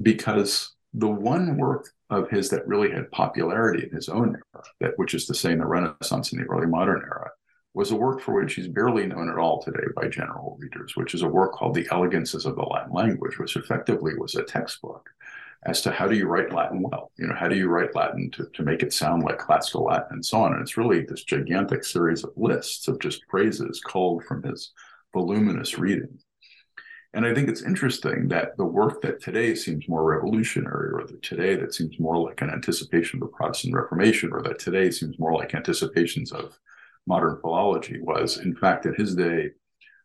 because 0.00 0.74
the 0.94 1.08
one 1.08 1.58
work 1.58 1.90
of 2.10 2.30
his 2.30 2.48
that 2.50 2.66
really 2.66 2.90
had 2.90 3.10
popularity 3.10 3.84
in 3.84 3.94
his 3.94 4.08
own 4.08 4.40
era, 4.54 4.64
that 4.80 4.92
which 4.96 5.12
is 5.12 5.26
to 5.26 5.34
say 5.34 5.52
in 5.52 5.58
the 5.58 5.66
Renaissance 5.66 6.32
and 6.32 6.40
the 6.40 6.46
early 6.46 6.66
modern 6.66 7.02
era, 7.02 7.30
was 7.74 7.90
a 7.90 7.96
work 7.96 8.20
for 8.20 8.34
which 8.34 8.54
he's 8.54 8.68
barely 8.68 9.06
known 9.06 9.28
at 9.28 9.38
all 9.38 9.62
today 9.62 9.84
by 9.94 10.08
general 10.08 10.56
readers, 10.58 10.96
which 10.96 11.14
is 11.14 11.22
a 11.22 11.28
work 11.28 11.52
called 11.52 11.74
The 11.74 11.86
Elegances 11.92 12.46
of 12.46 12.56
the 12.56 12.62
Latin 12.62 12.92
Language, 12.92 13.38
which 13.38 13.56
effectively 13.56 14.14
was 14.16 14.34
a 14.34 14.42
textbook 14.42 15.08
as 15.66 15.82
to 15.82 15.90
how 15.90 16.06
do 16.06 16.16
you 16.16 16.26
write 16.26 16.52
Latin 16.52 16.82
well? 16.82 17.10
You 17.18 17.26
know, 17.26 17.34
how 17.34 17.48
do 17.48 17.56
you 17.56 17.68
write 17.68 17.94
Latin 17.94 18.30
to, 18.32 18.48
to 18.54 18.62
make 18.62 18.82
it 18.82 18.92
sound 18.92 19.24
like 19.24 19.38
classical 19.38 19.84
Latin 19.84 20.08
and 20.12 20.24
so 20.24 20.40
on? 20.40 20.52
And 20.52 20.62
it's 20.62 20.76
really 20.76 21.04
this 21.04 21.24
gigantic 21.24 21.84
series 21.84 22.24
of 22.24 22.30
lists 22.36 22.88
of 22.88 23.00
just 23.00 23.22
phrases 23.28 23.80
culled 23.80 24.24
from 24.24 24.42
his 24.42 24.72
voluminous 25.12 25.78
reading. 25.78 26.18
And 27.14 27.26
I 27.26 27.34
think 27.34 27.48
it's 27.48 27.62
interesting 27.62 28.28
that 28.28 28.56
the 28.56 28.66
work 28.66 29.00
that 29.02 29.20
today 29.20 29.54
seems 29.54 29.88
more 29.88 30.04
revolutionary, 30.04 30.90
or 30.92 31.06
that 31.06 31.22
today 31.22 31.56
that 31.56 31.74
seems 31.74 31.98
more 31.98 32.18
like 32.18 32.42
an 32.42 32.50
anticipation 32.50 33.16
of 33.16 33.28
the 33.28 33.34
Protestant 33.34 33.74
Reformation, 33.74 34.30
or 34.32 34.42
that 34.42 34.58
today 34.58 34.90
seems 34.90 35.18
more 35.18 35.34
like 35.34 35.54
anticipations 35.54 36.32
of 36.32 36.58
modern 37.08 37.40
philology 37.40 37.98
was, 38.00 38.36
in 38.36 38.54
fact, 38.54 38.84
in 38.86 38.94
his 38.94 39.16
day, 39.16 39.48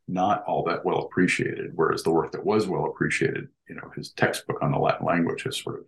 not 0.08 0.44
all 0.48 0.64
that 0.64 0.86
well 0.86 1.00
appreciated. 1.00 1.72
Whereas 1.76 2.02
the 2.02 2.12
work 2.12 2.32
that 2.32 2.46
was 2.46 2.66
well 2.68 2.86
appreciated, 2.86 3.50
you 3.68 3.76
know, 3.76 3.92
his 3.96 4.12
textbook 4.14 4.62
on 4.62 4.72
the 4.72 4.80
Latin 4.80 5.06
language 5.06 5.44
has 5.44 5.62
sort 5.62 5.80
of, 5.80 5.86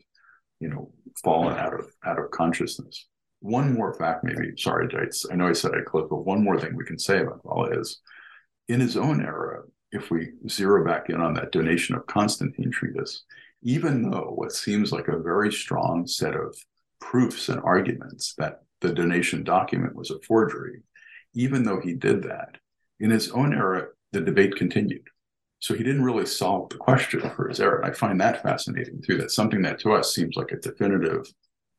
you 0.59 0.69
know, 0.69 0.91
fallen 1.23 1.57
out 1.57 1.73
of 1.73 1.87
out 2.05 2.19
of 2.19 2.31
consciousness. 2.31 3.07
One 3.39 3.73
more 3.73 3.93
fact, 3.93 4.23
maybe. 4.23 4.53
Sorry, 4.57 4.87
I 5.31 5.35
know 5.35 5.47
I 5.47 5.53
said 5.53 5.71
I 5.71 5.81
closed, 5.81 6.09
but 6.09 6.25
one 6.25 6.43
more 6.43 6.59
thing 6.59 6.75
we 6.75 6.85
can 6.85 6.99
say 6.99 7.21
about 7.21 7.41
Valla 7.43 7.79
is, 7.79 8.01
in 8.67 8.79
his 8.79 8.97
own 8.97 9.23
era, 9.23 9.63
if 9.91 10.11
we 10.11 10.31
zero 10.49 10.85
back 10.85 11.09
in 11.09 11.21
on 11.21 11.33
that 11.35 11.51
donation 11.51 11.95
of 11.95 12.07
Constantine 12.07 12.71
treatise, 12.71 13.23
even 13.61 14.09
though 14.09 14.31
what 14.35 14.51
seems 14.51 14.91
like 14.91 15.07
a 15.07 15.19
very 15.19 15.51
strong 15.51 16.07
set 16.07 16.35
of 16.35 16.55
proofs 16.99 17.49
and 17.49 17.61
arguments 17.61 18.33
that 18.37 18.61
the 18.81 18.93
donation 18.93 19.43
document 19.43 19.95
was 19.95 20.11
a 20.11 20.19
forgery, 20.27 20.81
even 21.35 21.63
though 21.63 21.79
he 21.79 21.93
did 21.93 22.23
that, 22.23 22.57
in 22.99 23.11
his 23.11 23.29
own 23.31 23.53
era, 23.53 23.87
the 24.13 24.21
debate 24.21 24.55
continued. 24.55 25.07
So 25.59 25.73
he 25.73 25.83
didn't 25.83 26.03
really 26.03 26.25
solve 26.25 26.69
the 26.69 26.77
question 26.77 27.21
for 27.35 27.49
his 27.49 27.59
era. 27.59 27.77
And 27.77 27.85
I 27.85 27.93
find 27.93 28.19
that 28.21 28.43
fascinating 28.43 29.01
too. 29.01 29.17
That's 29.17 29.35
something 29.35 29.61
that 29.63 29.79
to 29.79 29.93
us 29.93 30.13
seems 30.13 30.35
like 30.35 30.51
a 30.51 30.57
definitive 30.57 31.27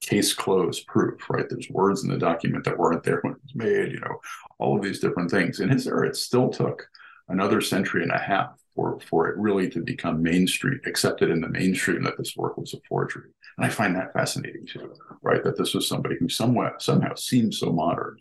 case 0.00 0.34
closed 0.34 0.86
proof, 0.86 1.28
right? 1.30 1.48
There's 1.48 1.70
words 1.70 2.04
in 2.04 2.10
the 2.10 2.18
document 2.18 2.64
that 2.64 2.78
weren't 2.78 3.02
there 3.02 3.20
when 3.22 3.34
it 3.34 3.42
was 3.42 3.54
made, 3.54 3.92
you 3.92 4.00
know, 4.00 4.20
all 4.58 4.76
of 4.76 4.82
these 4.82 5.00
different 5.00 5.30
things. 5.30 5.60
In 5.60 5.68
his 5.68 5.86
era, 5.86 6.08
it 6.08 6.16
still 6.16 6.48
took 6.48 6.86
another 7.28 7.60
century 7.60 8.02
and 8.02 8.12
a 8.12 8.18
half 8.18 8.58
for, 8.74 9.00
for 9.00 9.28
it 9.28 9.38
really 9.38 9.70
to 9.70 9.80
become 9.80 10.22
mainstream, 10.22 10.80
accepted 10.84 11.30
in 11.30 11.40
the 11.40 11.48
mainstream 11.48 12.02
that 12.02 12.18
this 12.18 12.36
work 12.36 12.56
was 12.58 12.74
a 12.74 12.78
forgery. 12.88 13.30
And 13.56 13.66
I 13.66 13.70
find 13.70 13.96
that 13.96 14.12
fascinating 14.12 14.66
too, 14.66 14.92
right? 15.22 15.42
That 15.42 15.56
this 15.56 15.74
was 15.74 15.88
somebody 15.88 16.16
who 16.20 16.28
somewhat 16.28 16.82
somehow 16.82 17.14
seemed 17.14 17.54
so 17.54 17.72
modern 17.72 18.18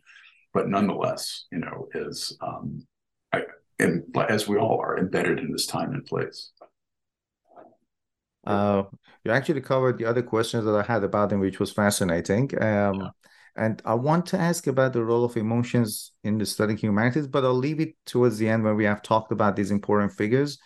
but 0.56 0.70
nonetheless, 0.70 1.46
you 1.52 1.60
know, 1.60 1.90
is 1.94 2.36
um, 2.42 2.88
I, 3.34 3.42
and 3.78 4.04
as 4.30 4.48
we 4.48 4.58
all 4.58 4.80
are 4.82 4.98
embedded 4.98 5.38
in 5.38 5.52
this 5.52 5.68
time 5.68 5.92
and 5.92 6.06
place. 6.06 6.52
Uh, 8.48 8.84
you 9.26 9.32
actually 9.32 9.60
covered 9.60 9.98
the 9.98 10.06
other 10.06 10.24
questions 10.24 10.64
that 10.64 10.74
I 10.74 10.82
had 10.82 11.04
about 11.04 11.34
him, 11.34 11.42
which 11.42 11.60
was 11.60 11.74
fascinating. 11.74 12.50
Um, 12.64 12.96
yeah. 13.02 13.10
And 13.58 13.82
I 13.84 13.96
want 13.96 14.28
to 14.28 14.40
ask 14.40 14.68
about 14.68 14.94
the 14.94 15.04
role 15.04 15.26
of 15.26 15.36
emotions 15.36 16.12
in 16.24 16.38
the 16.38 16.46
studying 16.46 16.78
humanities, 16.78 17.28
but 17.28 17.44
I'll 17.44 17.54
leave 17.54 17.82
it 17.82 17.96
towards 18.06 18.38
the 18.38 18.48
end 18.48 18.64
when 18.64 18.78
we 18.78 18.86
have 18.86 19.02
talked 19.02 19.34
about 19.34 19.58
these 19.58 19.72
important 19.72 20.14
figures. 20.14 20.58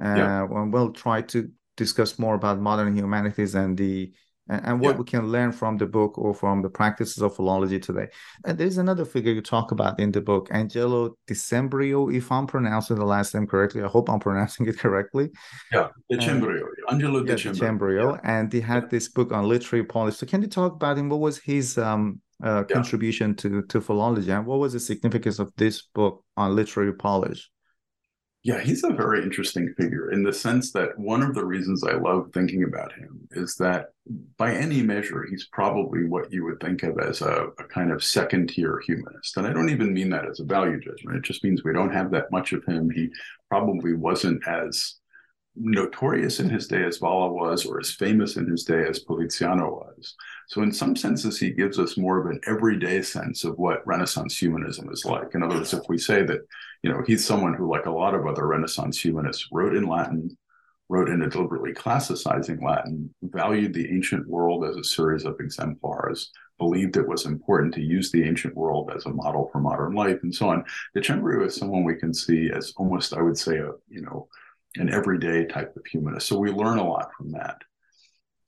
Uh, 0.00 0.14
yeah. 0.16 0.42
When 0.42 0.70
we'll 0.70 0.92
try 0.92 1.22
to 1.22 1.48
discuss 1.78 2.18
more 2.18 2.34
about 2.34 2.60
modern 2.60 2.94
humanities 2.94 3.54
and 3.54 3.78
the 3.78 4.12
and, 4.48 4.64
and 4.64 4.80
what 4.80 4.92
yeah. 4.92 4.98
we 4.98 5.04
can 5.04 5.28
learn 5.28 5.52
from 5.52 5.76
the 5.76 5.86
book 5.86 6.18
or 6.18 6.34
from 6.34 6.62
the 6.62 6.68
practices 6.68 7.22
of 7.22 7.34
philology 7.36 7.78
today. 7.78 8.08
And 8.44 8.58
there's 8.58 8.78
another 8.78 9.04
figure 9.04 9.32
you 9.32 9.42
talk 9.42 9.70
about 9.72 9.98
in 10.00 10.12
the 10.12 10.20
book, 10.20 10.48
Angelo 10.50 11.16
Decembrio, 11.26 12.14
if 12.14 12.30
I'm 12.32 12.46
pronouncing 12.46 12.96
the 12.96 13.04
last 13.04 13.34
name 13.34 13.46
correctly. 13.46 13.82
I 13.82 13.88
hope 13.88 14.08
I'm 14.08 14.20
pronouncing 14.28 14.66
it 14.66 14.78
correctly. 14.78 15.30
Yeah, 15.72 15.88
Decembrio, 16.10 16.64
Angelo 16.90 17.24
yeah, 17.24 17.34
Decembrio. 17.34 18.14
Yeah. 18.14 18.20
And 18.24 18.52
he 18.52 18.60
had 18.60 18.90
this 18.90 19.08
book 19.08 19.32
on 19.32 19.48
literary 19.48 19.84
polish. 19.84 20.16
So 20.16 20.26
can 20.26 20.42
you 20.42 20.48
talk 20.48 20.72
about 20.74 20.98
him? 20.98 21.08
What 21.08 21.20
was 21.20 21.38
his 21.38 21.78
um, 21.78 22.20
uh, 22.42 22.64
contribution 22.64 23.34
to, 23.34 23.62
to 23.62 23.80
philology 23.80 24.30
and 24.30 24.46
what 24.46 24.60
was 24.60 24.72
the 24.72 24.80
significance 24.80 25.38
of 25.38 25.52
this 25.56 25.82
book 25.82 26.24
on 26.36 26.54
literary 26.54 26.92
polish? 26.94 27.50
Yeah, 28.44 28.60
he's 28.60 28.84
a 28.84 28.90
very 28.90 29.22
interesting 29.22 29.74
figure 29.76 30.12
in 30.12 30.22
the 30.22 30.32
sense 30.32 30.70
that 30.72 30.96
one 30.96 31.22
of 31.22 31.34
the 31.34 31.44
reasons 31.44 31.82
I 31.82 31.94
love 31.94 32.30
thinking 32.32 32.62
about 32.62 32.92
him 32.92 33.26
is 33.32 33.56
that 33.56 33.88
by 34.36 34.54
any 34.54 34.80
measure, 34.80 35.26
he's 35.28 35.48
probably 35.52 36.04
what 36.04 36.32
you 36.32 36.44
would 36.44 36.60
think 36.60 36.84
of 36.84 36.98
as 37.00 37.20
a, 37.20 37.48
a, 37.58 37.64
kind 37.64 37.90
of 37.90 38.02
second 38.02 38.50
tier 38.50 38.80
humanist. 38.86 39.36
And 39.36 39.46
I 39.46 39.52
don't 39.52 39.70
even 39.70 39.92
mean 39.92 40.08
that 40.10 40.24
as 40.24 40.38
a 40.38 40.44
value 40.44 40.80
judgment. 40.80 41.18
It 41.18 41.24
just 41.24 41.42
means 41.42 41.64
we 41.64 41.72
don't 41.72 41.92
have 41.92 42.12
that 42.12 42.30
much 42.30 42.52
of 42.52 42.64
him. 42.64 42.88
He 42.90 43.10
probably 43.50 43.94
wasn't 43.94 44.46
as 44.46 44.94
notorious 45.56 46.38
in 46.38 46.48
his 46.48 46.68
day 46.68 46.84
as 46.84 46.98
Valla 46.98 47.32
was, 47.32 47.66
or 47.66 47.80
as 47.80 47.90
famous 47.90 48.36
in 48.36 48.48
his 48.48 48.64
day 48.64 48.84
as 48.88 49.00
Poliziano 49.00 49.70
was. 49.70 50.14
So, 50.46 50.62
in 50.62 50.72
some 50.72 50.94
senses, 50.94 51.38
he 51.38 51.50
gives 51.50 51.78
us 51.78 51.96
more 51.96 52.18
of 52.18 52.26
an 52.26 52.40
everyday 52.46 53.02
sense 53.02 53.44
of 53.44 53.58
what 53.58 53.86
Renaissance 53.86 54.38
humanism 54.38 54.88
is 54.90 55.04
like. 55.04 55.34
In 55.34 55.42
other 55.42 55.56
words, 55.56 55.74
if 55.74 55.82
we 55.88 55.98
say 55.98 56.22
that, 56.22 56.40
you 56.82 56.90
know, 56.90 57.02
he's 57.06 57.26
someone 57.26 57.54
who, 57.54 57.70
like 57.70 57.86
a 57.86 57.90
lot 57.90 58.14
of 58.14 58.26
other 58.26 58.46
Renaissance 58.46 59.02
humanists, 59.02 59.48
wrote 59.52 59.76
in 59.76 59.86
Latin, 59.86 60.36
wrote 60.88 61.08
in 61.08 61.22
a 61.22 61.28
deliberately 61.28 61.72
classicizing 61.72 62.62
Latin, 62.62 63.12
valued 63.22 63.74
the 63.74 63.88
ancient 63.94 64.26
world 64.26 64.64
as 64.64 64.76
a 64.76 64.84
series 64.84 65.24
of 65.24 65.38
exemplars, 65.40 66.30
believed 66.58 66.96
it 66.96 67.06
was 67.06 67.26
important 67.26 67.74
to 67.74 67.82
use 67.82 68.10
the 68.10 68.24
ancient 68.24 68.54
world 68.56 68.90
as 68.94 69.06
a 69.06 69.10
model 69.10 69.48
for 69.52 69.60
modern 69.60 69.94
life, 69.94 70.18
and 70.22 70.34
so 70.34 70.48
on. 70.48 70.64
Decembrio 70.96 71.46
is 71.46 71.56
someone 71.56 71.84
we 71.84 71.96
can 71.96 72.14
see 72.14 72.50
as 72.54 72.72
almost, 72.76 73.12
I 73.12 73.22
would 73.22 73.38
say, 73.38 73.58
a 73.58 73.72
you 73.88 74.02
know, 74.02 74.28
an 74.76 74.92
everyday 74.92 75.46
type 75.46 75.76
of 75.76 75.86
humanist. 75.86 76.26
So 76.26 76.38
we 76.38 76.50
learn 76.50 76.78
a 76.78 76.88
lot 76.88 77.10
from 77.16 77.32
that. 77.32 77.62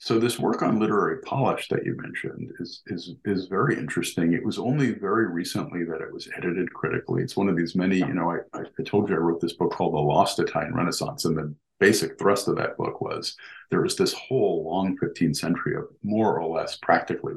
So 0.03 0.19
this 0.19 0.39
work 0.39 0.63
on 0.63 0.79
literary 0.81 1.21
polish 1.21 1.69
that 1.69 1.85
you 1.85 1.95
mentioned 1.95 2.55
is 2.59 2.83
is 2.87 3.17
is 3.27 3.49
very 3.49 3.77
interesting. 3.77 4.33
It 4.33 4.43
was 4.43 4.59
only 4.59 4.93
very 4.93 5.31
recently 5.31 5.85
that 5.85 6.01
it 6.01 6.11
was 6.11 6.27
edited 6.35 6.73
critically. 6.73 7.23
It's 7.23 7.37
one 7.37 7.51
of 7.51 7.57
these 7.57 7.77
many, 7.77 7.99
you 7.99 8.15
know, 8.15 8.31
I, 8.31 8.59
I 8.59 8.83
told 8.83 9.11
you 9.11 9.15
I 9.15 9.19
wrote 9.19 9.43
this 9.43 9.53
book 9.53 9.73
called 9.73 9.93
The 9.93 9.99
Lost 9.99 10.39
Italian 10.39 10.75
Renaissance, 10.75 11.27
and 11.27 11.37
the 11.37 11.55
basic 11.81 12.19
thrust 12.19 12.49
of 12.49 12.57
that 12.57 12.79
book 12.79 13.03
was 13.03 13.37
there 13.71 13.83
was 13.83 13.95
this 13.97 14.15
whole 14.15 14.65
long 14.65 14.97
15th 14.97 15.37
century 15.37 15.77
of 15.77 15.85
more 16.03 16.41
or 16.41 16.49
less 16.49 16.77
practically, 16.77 17.35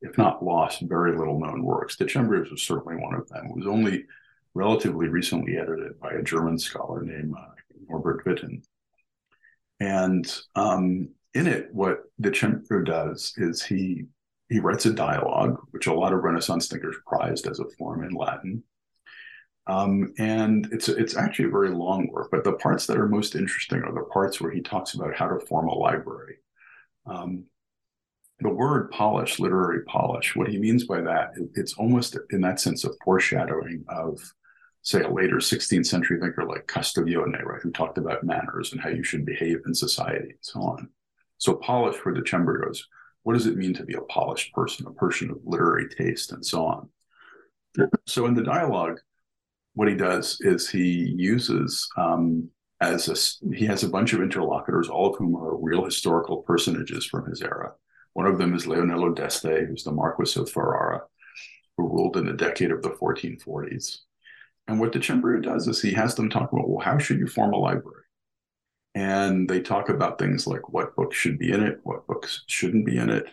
if 0.00 0.16
not 0.16 0.42
lost, 0.42 0.80
very 0.80 1.14
little 1.14 1.38
known 1.38 1.62
works. 1.62 1.96
The 1.96 2.06
Decembrios 2.06 2.50
was 2.50 2.62
certainly 2.62 2.96
one 2.96 3.14
of 3.14 3.28
them. 3.28 3.44
It 3.44 3.56
was 3.56 3.66
only 3.66 4.06
relatively 4.54 5.08
recently 5.08 5.58
edited 5.58 6.00
by 6.00 6.12
a 6.12 6.22
German 6.22 6.58
scholar 6.58 7.02
named 7.02 7.34
uh, 7.38 7.50
Norbert 7.90 8.24
Witten. 8.24 8.62
And 9.80 10.34
um, 10.54 11.10
in 11.34 11.46
it, 11.46 11.68
what 11.72 12.02
Decembrio 12.20 12.84
does 12.84 13.32
is 13.36 13.62
he 13.62 14.06
he 14.48 14.58
writes 14.58 14.84
a 14.84 14.92
dialogue, 14.92 15.60
which 15.70 15.86
a 15.86 15.94
lot 15.94 16.12
of 16.12 16.24
Renaissance 16.24 16.66
thinkers 16.66 16.96
prized 17.06 17.46
as 17.46 17.60
a 17.60 17.68
form 17.78 18.02
in 18.02 18.12
Latin. 18.12 18.64
Um, 19.68 20.12
and 20.18 20.68
it's 20.72 20.88
it's 20.88 21.16
actually 21.16 21.46
a 21.46 21.52
very 21.52 21.70
long 21.70 22.08
work, 22.08 22.30
but 22.32 22.42
the 22.42 22.54
parts 22.54 22.86
that 22.86 22.96
are 22.96 23.08
most 23.08 23.36
interesting 23.36 23.82
are 23.82 23.94
the 23.94 24.08
parts 24.12 24.40
where 24.40 24.50
he 24.50 24.60
talks 24.60 24.94
about 24.94 25.16
how 25.16 25.28
to 25.28 25.46
form 25.46 25.68
a 25.68 25.74
library. 25.74 26.38
Um, 27.06 27.44
the 28.40 28.48
word 28.48 28.90
polish, 28.90 29.38
literary 29.38 29.84
polish, 29.84 30.34
what 30.34 30.48
he 30.48 30.58
means 30.58 30.84
by 30.84 31.02
that, 31.02 31.32
it's 31.54 31.74
almost 31.74 32.16
in 32.30 32.40
that 32.40 32.58
sense 32.58 32.84
a 32.84 32.90
foreshadowing 33.04 33.84
of 33.88 34.18
say, 34.82 35.02
a 35.02 35.10
later 35.10 35.36
16th 35.36 35.86
century 35.86 36.18
thinker 36.18 36.44
like 36.44 36.66
Castiglione, 36.66 37.44
right, 37.44 37.60
who 37.62 37.70
talked 37.70 37.98
about 37.98 38.24
manners 38.24 38.72
and 38.72 38.80
how 38.80 38.88
you 38.88 39.02
should 39.02 39.26
behave 39.26 39.60
in 39.66 39.74
society 39.74 40.30
and 40.30 40.38
so 40.40 40.60
on. 40.60 40.88
So 41.40 41.54
polish 41.54 41.96
for 41.96 42.14
Decembrio 42.14 42.70
is 42.70 42.86
what 43.22 43.32
does 43.32 43.46
it 43.46 43.56
mean 43.56 43.74
to 43.74 43.84
be 43.84 43.94
a 43.94 44.02
polished 44.02 44.52
person, 44.52 44.86
a 44.86 44.92
person 44.92 45.30
of 45.30 45.38
literary 45.44 45.88
taste, 45.88 46.32
and 46.32 46.44
so 46.44 46.66
on. 46.66 46.88
So 48.06 48.26
in 48.26 48.34
the 48.34 48.42
dialogue, 48.42 49.00
what 49.74 49.88
he 49.88 49.94
does 49.94 50.36
is 50.40 50.68
he 50.68 51.14
uses 51.16 51.88
um, 51.96 52.50
as 52.80 53.08
a, 53.08 53.54
he 53.54 53.64
has 53.66 53.82
a 53.82 53.88
bunch 53.88 54.12
of 54.12 54.20
interlocutors, 54.20 54.88
all 54.88 55.10
of 55.10 55.16
whom 55.16 55.34
are 55.34 55.56
real 55.56 55.84
historical 55.84 56.42
personages 56.42 57.06
from 57.06 57.28
his 57.28 57.40
era. 57.40 57.72
One 58.12 58.26
of 58.26 58.38
them 58.38 58.54
is 58.54 58.66
Leonello 58.66 59.14
d'Este, 59.14 59.66
who's 59.66 59.84
the 59.84 59.92
Marquis 59.92 60.38
of 60.38 60.50
Ferrara, 60.50 61.02
who 61.76 61.88
ruled 61.88 62.18
in 62.18 62.26
the 62.26 62.32
decade 62.32 62.70
of 62.70 62.82
the 62.82 62.90
1440s. 62.90 63.98
And 64.68 64.78
what 64.78 64.92
the 64.92 64.98
Decembrio 64.98 65.42
does 65.42 65.68
is 65.68 65.80
he 65.80 65.92
has 65.92 66.14
them 66.14 66.28
talk 66.28 66.52
about, 66.52 66.68
well, 66.68 66.84
how 66.84 66.98
should 66.98 67.18
you 67.18 67.26
form 67.26 67.54
a 67.54 67.58
library? 67.58 68.04
And 68.94 69.48
they 69.48 69.60
talk 69.60 69.88
about 69.88 70.18
things 70.18 70.46
like 70.46 70.68
what 70.72 70.96
books 70.96 71.16
should 71.16 71.38
be 71.38 71.52
in 71.52 71.62
it, 71.62 71.80
what 71.84 72.06
books 72.06 72.42
shouldn't 72.46 72.86
be 72.86 72.98
in 72.98 73.10
it. 73.10 73.26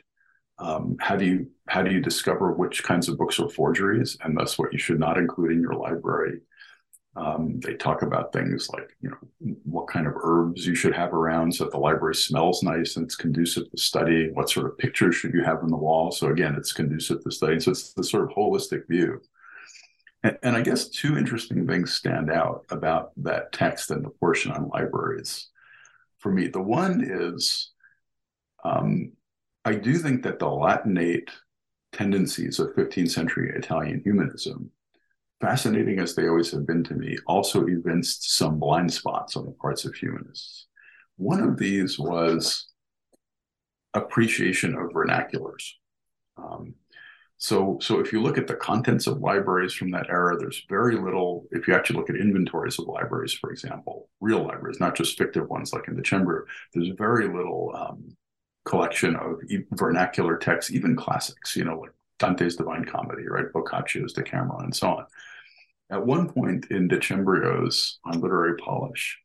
Um, 0.59 0.97
how 0.99 1.15
do 1.15 1.25
you 1.25 1.47
how 1.67 1.83
do 1.83 1.91
you 1.91 1.99
discover 1.99 2.51
which 2.51 2.83
kinds 2.83 3.09
of 3.09 3.17
books 3.17 3.39
are 3.39 3.49
forgeries 3.49 4.17
and 4.23 4.35
thus 4.37 4.57
what 4.57 4.73
you 4.73 4.79
should 4.79 4.99
not 4.99 5.17
include 5.17 5.51
in 5.51 5.61
your 5.61 5.73
library? 5.73 6.41
Um, 7.15 7.59
they 7.61 7.73
talk 7.73 8.03
about 8.03 8.31
things 8.31 8.69
like 8.69 8.95
you 9.01 9.09
know 9.09 9.17
what 9.63 9.87
kind 9.87 10.05
of 10.05 10.13
herbs 10.21 10.67
you 10.67 10.75
should 10.75 10.95
have 10.95 11.13
around 11.13 11.53
so 11.53 11.63
that 11.63 11.71
the 11.71 11.79
library 11.79 12.15
smells 12.15 12.61
nice 12.61 12.95
and 12.95 13.05
it's 13.05 13.15
conducive 13.15 13.69
to 13.71 13.77
study. 13.77 14.29
What 14.31 14.49
sort 14.49 14.67
of 14.67 14.77
pictures 14.77 15.15
should 15.15 15.33
you 15.33 15.43
have 15.43 15.63
on 15.63 15.69
the 15.69 15.77
wall? 15.77 16.11
So 16.11 16.27
again, 16.27 16.55
it's 16.55 16.73
conducive 16.73 17.23
to 17.23 17.31
study. 17.31 17.59
So 17.59 17.71
it's 17.71 17.93
the 17.93 18.03
sort 18.03 18.23
of 18.29 18.35
holistic 18.35 18.87
view. 18.87 19.21
And, 20.23 20.37
and 20.43 20.55
I 20.55 20.61
guess 20.61 20.89
two 20.89 21.17
interesting 21.17 21.67
things 21.67 21.93
stand 21.93 22.31
out 22.31 22.65
about 22.69 23.11
that 23.17 23.51
text 23.51 23.91
and 23.91 24.03
the 24.03 24.09
portion 24.09 24.51
on 24.51 24.69
libraries 24.69 25.49
for 26.19 26.31
me. 26.31 26.47
The 26.47 26.61
one 26.61 27.03
is 27.03 27.71
um, 28.63 29.13
I 29.65 29.75
do 29.75 29.97
think 29.97 30.23
that 30.23 30.39
the 30.39 30.45
Latinate 30.45 31.29
tendencies 31.91 32.59
of 32.59 32.73
15th 32.75 33.11
century 33.11 33.51
Italian 33.55 34.01
humanism, 34.03 34.71
fascinating 35.41 35.99
as 35.99 36.15
they 36.15 36.27
always 36.27 36.51
have 36.51 36.65
been 36.65 36.83
to 36.85 36.93
me, 36.93 37.17
also 37.27 37.67
evinced 37.67 38.35
some 38.35 38.59
blind 38.59 38.93
spots 38.93 39.35
on 39.35 39.45
the 39.45 39.51
parts 39.51 39.85
of 39.85 39.93
humanists. 39.93 40.67
One 41.17 41.41
of 41.41 41.57
these 41.57 41.99
was 41.99 42.67
appreciation 43.93 44.75
of 44.75 44.91
vernaculars. 44.91 45.71
Um, 46.37 46.75
so, 47.39 47.77
so 47.81 47.99
if 47.99 48.11
you 48.11 48.21
look 48.21 48.37
at 48.39 48.47
the 48.47 48.55
contents 48.55 49.05
of 49.05 49.19
libraries 49.19 49.73
from 49.73 49.91
that 49.91 50.09
era, 50.09 50.35
there's 50.37 50.65
very 50.67 50.95
little. 50.95 51.45
If 51.51 51.67
you 51.67 51.75
actually 51.75 51.97
look 51.97 52.09
at 52.09 52.15
inventories 52.15 52.79
of 52.79 52.87
libraries, 52.87 53.33
for 53.33 53.51
example, 53.51 54.09
real 54.19 54.43
libraries, 54.43 54.79
not 54.79 54.95
just 54.95 55.17
fictive 55.19 55.47
ones 55.47 55.71
like 55.71 55.87
in 55.87 55.95
Decembrio, 55.95 56.41
there's 56.73 56.89
very 56.97 57.27
little 57.27 57.71
um, 57.75 58.17
collection 58.65 59.15
of 59.15 59.39
vernacular 59.73 60.35
texts, 60.37 60.71
even 60.71 60.95
classics. 60.95 61.55
You 61.55 61.65
know, 61.65 61.79
like 61.79 61.91
Dante's 62.17 62.55
Divine 62.55 62.85
Comedy, 62.85 63.27
right, 63.27 63.53
Boccaccio's 63.53 64.13
Decameron, 64.13 64.65
and 64.65 64.75
so 64.75 64.89
on. 64.89 65.05
At 65.91 66.05
one 66.05 66.29
point 66.29 66.65
in 66.71 66.89
Decembrio's 66.89 67.99
on 68.03 68.19
literary 68.19 68.57
polish, 68.57 69.15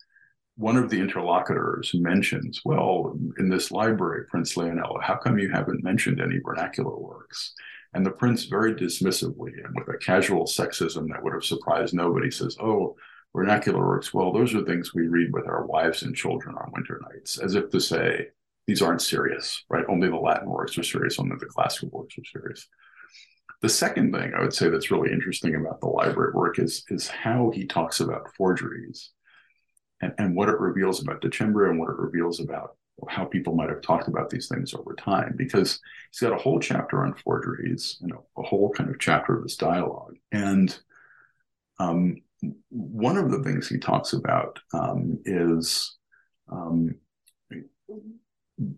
one 0.57 0.77
of 0.77 0.90
the 0.90 1.01
interlocutors 1.01 1.92
mentions, 1.94 2.61
"Well, 2.62 3.18
in 3.38 3.48
this 3.48 3.70
library, 3.70 4.27
Prince 4.27 4.55
Leonello, 4.55 5.03
how 5.03 5.16
come 5.16 5.38
you 5.38 5.51
haven't 5.51 5.83
mentioned 5.83 6.20
any 6.20 6.40
vernacular 6.44 6.94
works?" 6.94 7.55
And 7.94 8.07
the 8.07 8.11
prince, 8.11 8.44
very 8.44 8.74
dismissively 8.74 9.52
and 9.64 9.74
with 9.74 9.94
a 9.94 9.98
casual 9.98 10.44
sexism 10.44 11.09
that 11.09 11.22
would 11.22 11.35
have 11.35 11.44
surprised 11.44 11.92
nobody, 11.92 12.31
says, 12.31 12.57
Oh, 12.59 12.96
vernacular 13.35 13.87
works. 13.87 14.14
Well, 14.14 14.33
those 14.33 14.55
are 14.55 14.64
things 14.64 14.94
we 14.94 15.09
read 15.09 15.33
with 15.33 15.46
our 15.46 15.66
wives 15.66 16.02
and 16.02 16.16
children 16.16 16.57
on 16.57 16.72
winter 16.72 17.00
nights, 17.11 17.38
as 17.38 17.55
if 17.55 17.70
to 17.70 17.81
say, 17.81 18.28
these 18.66 18.83
aren't 18.83 19.02
serious, 19.02 19.64
right? 19.68 19.85
Only 19.88 20.09
the 20.09 20.16
Latin 20.16 20.48
works 20.48 20.78
are 20.78 20.83
serious, 20.83 21.18
only 21.18 21.37
the 21.38 21.46
classical 21.46 21.90
works 21.90 22.16
are 22.16 22.24
serious. 22.24 22.68
The 23.61 23.68
second 23.68 24.12
thing 24.12 24.33
I 24.35 24.40
would 24.40 24.55
say 24.55 24.68
that's 24.68 24.90
really 24.90 25.12
interesting 25.12 25.55
about 25.55 25.81
the 25.81 25.88
library 25.88 26.33
work 26.33 26.59
is, 26.59 26.85
is 26.88 27.09
how 27.09 27.50
he 27.50 27.66
talks 27.66 28.00
about 28.00 28.33
forgeries 28.35 29.11
and, 30.00 30.12
and 30.18 30.37
what 30.37 30.48
it 30.48 30.59
reveals 30.59 31.02
about 31.02 31.22
Decembrio 31.22 31.70
and 31.70 31.78
what 31.78 31.90
it 31.90 31.98
reveals 31.98 32.40
about 32.40 32.76
how 33.09 33.25
people 33.25 33.55
might 33.55 33.69
have 33.69 33.83
talked 33.83 34.09
about 34.09 34.31
these 34.31 34.49
things 34.49 34.75
over 34.75 34.95
time 34.95 35.35
because 35.37 35.81
he's 36.11 36.21
got 36.21 36.33
a 36.33 36.43
whole 36.43 36.61
chapter 36.61 37.05
on 37.05 37.15
forgeries, 37.15 37.99
know, 38.09 38.25
a 38.37 38.43
whole 38.43 38.71
kind 38.71 38.91
of 38.91 38.99
chapter 38.99 39.37
of 39.37 39.43
this 39.43 39.57
dialogue. 39.57 40.17
And 40.31 40.77
um, 41.79 42.23
one 42.69 43.17
of 43.17 43.31
the 43.31 43.43
things 43.43 43.69
he 43.69 43.79
talks 43.79 44.12
about 44.12 44.59
um, 44.73 45.19
is 45.25 45.97
um, 46.51 46.95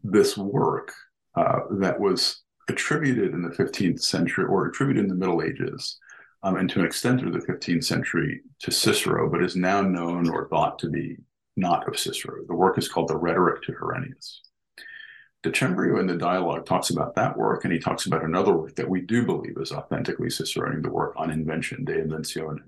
this 0.03 0.37
work 0.37 0.93
uh, 1.35 1.61
that 1.73 1.99
was 1.99 2.43
attributed 2.69 3.35
in 3.35 3.43
the 3.43 3.51
15th 3.51 4.01
century 4.01 4.45
or 4.45 4.67
attributed 4.67 5.05
in 5.05 5.09
the 5.09 5.15
Middle 5.15 5.43
Ages 5.43 5.99
um, 6.45 6.57
and 6.57 6.69
to 6.71 6.81
an 6.81 6.87
extent 6.87 7.21
through 7.21 7.33
the 7.33 7.39
15th 7.39 7.85
century 7.85 8.43
to 8.61 8.71
Cicero, 8.71 9.31
but 9.31 9.43
is 9.43 9.57
now 9.57 9.81
known 9.81 10.29
or 10.29 10.47
thought 10.49 10.79
to 10.79 10.91
be 10.91 11.17
not 11.57 11.88
of 11.88 11.99
Cicero. 11.99 12.45
The 12.47 12.55
work 12.55 12.79
is 12.79 12.88
called 12.88 13.09
The 13.09 13.17
Rhetoric 13.17 13.62
to 13.64 13.73
Herennius. 13.73 14.40
Decembrio 15.43 16.01
in 16.01 16.07
the 16.07 16.17
dialogue 16.17 16.64
talks 16.64 16.90
about 16.90 17.14
that 17.17 17.37
work, 17.37 17.64
and 17.64 17.73
he 17.73 17.79
talks 17.79 18.07
about 18.07 18.25
another 18.25 18.57
work 18.57 18.75
that 18.77 18.88
we 18.88 19.03
do 19.03 19.25
believe 19.25 19.57
is 19.59 19.73
authentically 19.73 20.29
Ciceronian, 20.29 20.83
the 20.83 20.90
work 20.90 21.12
on 21.17 21.31
invention, 21.31 21.85
De 21.85 21.93
Inventione. 21.93 22.62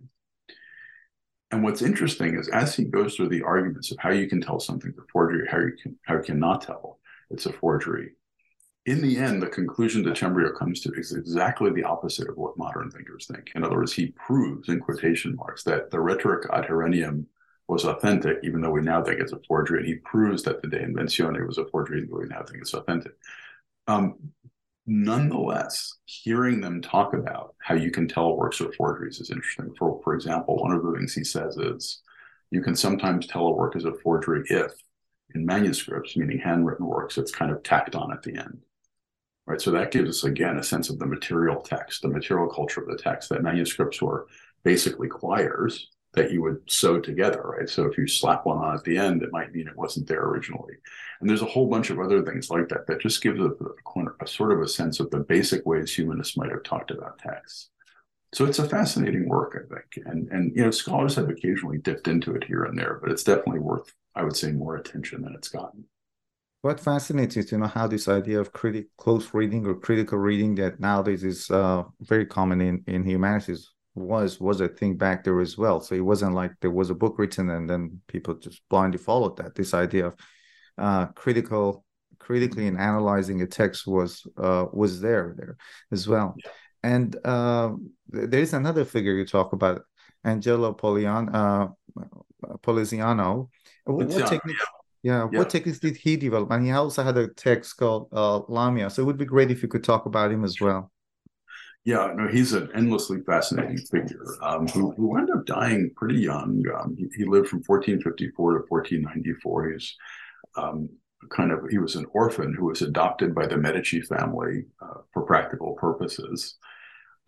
And 1.51 1.63
what's 1.63 1.81
interesting 1.81 2.39
is 2.39 2.49
as 2.49 2.75
he 2.75 2.85
goes 2.85 3.15
through 3.17 3.31
the 3.31 3.43
arguments 3.43 3.91
of 3.93 3.99
how 3.99 4.11
you 4.11 4.29
can 4.29 4.41
tell 4.41 4.61
something's 4.61 4.99
a 4.99 5.03
forgery, 5.11 5.47
how 5.51 5.59
you 5.59 5.73
can 5.81 5.97
how 6.03 6.17
you 6.17 6.23
cannot 6.23 6.61
tell 6.61 6.99
it's 7.31 7.47
a 7.47 7.53
forgery, 7.53 8.11
in 8.87 9.03
the 9.03 9.19
end, 9.19 9.43
the 9.43 9.49
conclusion 9.49 10.05
Decembrio 10.05 10.57
comes 10.57 10.81
to 10.83 10.93
is 10.93 11.13
exactly 11.13 11.71
the 11.73 11.83
opposite 11.83 12.29
of 12.29 12.37
what 12.37 12.57
modern 12.57 12.89
thinkers 12.89 13.27
think. 13.27 13.51
In 13.57 13.65
other 13.65 13.75
words, 13.75 13.93
he 13.93 14.13
proves, 14.13 14.69
in 14.69 14.79
quotation 14.79 15.35
marks, 15.35 15.65
that 15.65 15.91
the 15.91 15.99
rhetoric 15.99 16.49
ad 16.53 16.67
Herennium 16.67 17.25
was 17.69 17.85
authentic, 17.85 18.39
even 18.45 18.61
though 18.61 18.71
we 18.71 18.81
now 18.81 19.03
think 19.03 19.21
it's 19.21 19.33
a 19.33 19.41
forgery. 19.49 19.81
And 19.81 19.89
he 19.89 19.97
proves 19.97 20.43
that 20.45 20.63
the 20.63 20.69
De 20.69 20.79
Inventione 20.79 21.47
was 21.47 21.59
a 21.59 21.67
forgery, 21.67 21.99
even 21.99 22.11
though 22.11 22.21
we 22.21 22.27
now 22.27 22.43
think 22.43 22.61
it's 22.61 22.75
authentic. 22.75 23.13
Um, 23.89 24.17
nonetheless, 24.87 25.95
hearing 26.05 26.61
them 26.61 26.81
talk 26.81 27.13
about 27.13 27.55
how 27.59 27.75
you 27.75 27.91
can 27.91 28.07
tell 28.07 28.37
works 28.37 28.61
are 28.61 28.73
forgeries 28.73 29.21
is 29.21 29.31
interesting. 29.31 29.75
For, 29.77 30.01
for 30.05 30.15
example, 30.15 30.57
one 30.57 30.73
of 30.73 30.85
the 30.85 30.93
things 30.93 31.15
he 31.15 31.25
says 31.25 31.57
is 31.57 32.03
you 32.51 32.63
can 32.63 32.77
sometimes 32.77 33.27
tell 33.27 33.47
a 33.47 33.53
work 33.53 33.75
is 33.75 33.85
a 33.85 33.95
forgery 33.95 34.45
if 34.49 34.73
in 35.35 35.45
manuscripts, 35.45 36.17
meaning 36.17 36.39
handwritten 36.39 36.87
works, 36.87 37.19
it's 37.19 37.33
kind 37.33 37.51
of 37.51 37.63
tacked 37.65 37.97
on 37.97 38.13
at 38.13 38.23
the 38.23 38.37
end. 38.37 38.59
Right. 39.45 39.61
So 39.61 39.71
that 39.73 39.93
gives 39.93 40.09
us 40.09 40.25
again 40.25 40.59
a 40.59 40.63
sense 40.63 40.91
of 40.91 40.99
the 40.99 41.07
material 41.07 41.61
text, 41.61 42.03
the 42.03 42.09
material 42.09 42.49
culture 42.49 42.81
of 42.81 42.89
the 42.89 43.01
text, 43.01 43.29
that 43.29 43.45
manuscripts 43.45 44.03
were 44.03 44.27
basically 44.65 45.09
quires 45.09 45.89
that 46.17 46.33
you 46.33 46.43
would 46.43 46.61
sew 46.67 46.99
together, 46.99 47.43
right? 47.43 47.69
So 47.69 47.85
if 47.85 47.97
you 47.99 48.09
slap 48.09 48.47
one 48.47 48.57
on 48.57 48.75
at 48.75 48.83
the 48.85 48.97
end, 48.97 49.23
it 49.23 49.31
might 49.31 49.53
mean 49.53 49.69
it 49.69 49.77
wasn't 49.77 50.09
there 50.09 50.25
originally. 50.25 50.75
And 51.21 51.29
there's 51.29 51.43
a 51.43 51.47
whole 51.47 51.69
bunch 51.69 51.91
of 51.91 52.01
other 52.01 52.23
things 52.23 52.51
like 52.51 52.69
that 52.71 52.87
that 52.87 53.01
just 53.01 53.23
gives 53.23 53.39
a, 53.39 53.51
a, 53.51 54.03
a 54.21 54.27
sort 54.27 54.53
of 54.53 54.61
a 54.61 54.69
sense 54.69 54.99
of 54.99 55.11
the 55.11 55.21
basic 55.21 55.65
ways 55.67 55.95
humanists 55.95 56.37
might 56.37 56.51
have 56.51 56.63
talked 56.63 56.91
about 56.91 57.19
text. 57.19 57.69
So 58.35 58.47
it's 58.47 58.59
a 58.59 58.69
fascinating 58.69 59.29
work, 59.29 59.57
I 59.57 59.75
think, 59.75 60.07
and 60.07 60.29
and 60.31 60.55
you 60.57 60.65
know 60.65 60.71
scholars 60.71 61.15
have 61.15 61.29
occasionally 61.29 61.79
dipped 61.79 62.09
into 62.09 62.35
it 62.35 62.45
here 62.45 62.65
and 62.65 62.77
there, 62.77 62.99
but 63.01 63.11
it's 63.11 63.23
definitely 63.23 63.61
worth, 63.61 63.95
I 64.15 64.25
would 64.25 64.37
say, 64.37 64.53
more 64.53 64.77
attention 64.77 65.23
than 65.23 65.35
it's 65.35 65.49
gotten. 65.49 65.85
What 66.63 66.81
fascinates 66.81 67.37
you 67.37 67.45
to 67.45 67.59
know 67.59 67.69
how 67.69 67.87
this 67.87 68.09
idea 68.09 68.41
of 68.41 68.53
critic 68.53 68.87
close 68.99 69.33
reading 69.33 69.65
or 69.65 69.75
critical 69.77 70.19
reading 70.19 70.57
that 70.57 70.81
nowadays 70.81 71.23
is 71.23 71.51
uh, 71.51 71.85
very 72.01 72.27
common 72.27 72.61
in 72.61 72.85
in 72.87 73.05
humanities 73.05 73.71
was 73.97 74.41
was 74.41 74.61
a 74.61 74.69
thing 74.69 74.97
back 74.97 75.25
there 75.25 75.41
as 75.41 75.59
well. 75.59 75.81
So 75.81 75.95
it 75.95 76.05
wasn't 76.05 76.35
like 76.35 76.53
there 76.61 76.71
was 76.71 76.91
a 76.91 76.95
book 76.95 77.19
written 77.19 77.51
and 77.51 77.69
then 77.69 78.01
people 78.07 78.35
just 78.35 78.63
blindly 78.69 78.99
followed 78.99 79.37
that. 79.39 79.55
This 79.55 79.75
idea 79.75 80.07
of 80.09 80.15
uh, 80.79 81.07
critical 81.07 81.85
critically 82.19 82.67
and 82.67 82.79
analyzing 82.79 83.43
a 83.43 83.47
text 83.47 83.87
was 83.87 84.27
uh, 84.37 84.67
was 84.73 85.01
there 85.01 85.35
there 85.37 85.57
as 85.91 86.07
well. 86.07 86.35
Yeah. 86.45 86.51
And 86.83 87.17
uh, 87.25 87.73
there 88.09 88.41
is 88.41 88.53
another 88.53 88.85
figure 88.85 89.15
you 89.15 89.27
talk 89.27 89.53
about, 89.53 89.83
Angelo 90.23 90.73
Polian, 90.73 91.35
uh, 91.35 91.69
Poliziano. 92.63 93.49
What, 93.85 94.07
what 94.07 94.29
techniques? 94.29 94.65
Yeah, 95.03 95.29
yeah, 95.31 95.39
what 95.39 95.51
techniques 95.51 95.79
did 95.79 95.97
he 95.97 96.17
develop? 96.17 96.51
And 96.51 96.65
he 96.65 96.71
also 96.71 97.03
had 97.03 97.17
a 97.17 97.29
text 97.29 97.77
called 97.77 98.09
uh, 98.13 98.41
Lamia. 98.49 98.91
So 98.91 99.03
it 99.03 99.07
would 99.07 99.19
be 99.19 99.25
great 99.25 99.51
if 99.51 99.63
you 99.63 99.69
could 99.69 99.85
talk 99.85 100.07
about 100.07 100.31
him 100.31 100.45
as 100.45 100.61
well. 100.61 100.91
Yeah, 101.87 102.13
no, 102.17 102.27
he's 102.27 102.53
an 102.53 102.69
endlessly 102.75 103.21
fascinating 103.21 103.79
figure 103.79 104.25
um, 104.43 104.67
who, 104.67 104.91
who 104.91 105.07
wound 105.07 105.31
up 105.31 105.47
dying 105.47 105.93
pretty 105.95 106.19
young. 106.19 106.65
Um, 106.77 106.97
he, 106.99 107.07
he, 107.19 107.25
lived 107.25 107.47
from 107.47 107.63
1454 107.65 108.53
to 108.55 108.65
1494. 108.69 109.71
He's 109.71 109.97
um, 110.57 110.89
kind 111.31 111.53
of 111.53 111.61
he 111.71 111.79
was 111.79 111.95
an 111.95 112.07
orphan 112.13 112.53
who 112.53 112.65
was 112.65 112.83
adopted 112.83 113.37
by 113.37 113.47
the 113.47 113.57
Medici 113.57 114.01
family 114.01 114.65
uh, 114.83 115.03
for 115.13 115.23
practical 115.23 115.75
purposes, 115.75 116.57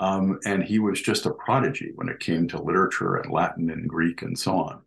um, 0.00 0.40
and 0.44 0.64
he 0.64 0.80
was 0.80 1.00
just 1.00 1.26
a 1.26 1.30
prodigy 1.30 1.92
when 1.94 2.08
it 2.08 2.18
came 2.18 2.48
to 2.48 2.60
literature 2.60 3.14
and 3.14 3.30
Latin 3.30 3.70
and 3.70 3.88
Greek 3.88 4.22
and 4.22 4.36
so 4.36 4.56
on. 4.56 4.82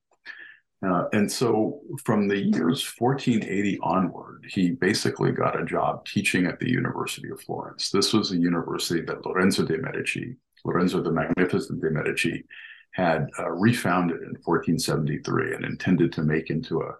Uh, 0.83 1.05
and 1.13 1.31
so 1.31 1.79
from 2.03 2.27
the 2.27 2.37
years 2.37 2.83
1480 2.97 3.79
onward, 3.83 4.45
he 4.49 4.71
basically 4.71 5.31
got 5.31 5.59
a 5.59 5.65
job 5.65 6.03
teaching 6.05 6.47
at 6.47 6.59
the 6.59 6.69
University 6.69 7.29
of 7.29 7.39
Florence. 7.41 7.91
This 7.91 8.13
was 8.13 8.31
a 8.31 8.37
university 8.37 9.01
that 9.01 9.23
Lorenzo 9.25 9.63
de' 9.63 9.77
Medici, 9.77 10.35
Lorenzo 10.65 11.01
the 11.01 11.11
Magnificent 11.11 11.81
de' 11.81 11.91
Medici, 11.91 12.45
had 12.93 13.29
uh, 13.39 13.51
refounded 13.51 14.17
in 14.17 14.35
1473 14.43 15.53
and 15.53 15.65
intended 15.65 16.11
to 16.13 16.23
make 16.23 16.49
into 16.49 16.81
a 16.81 16.93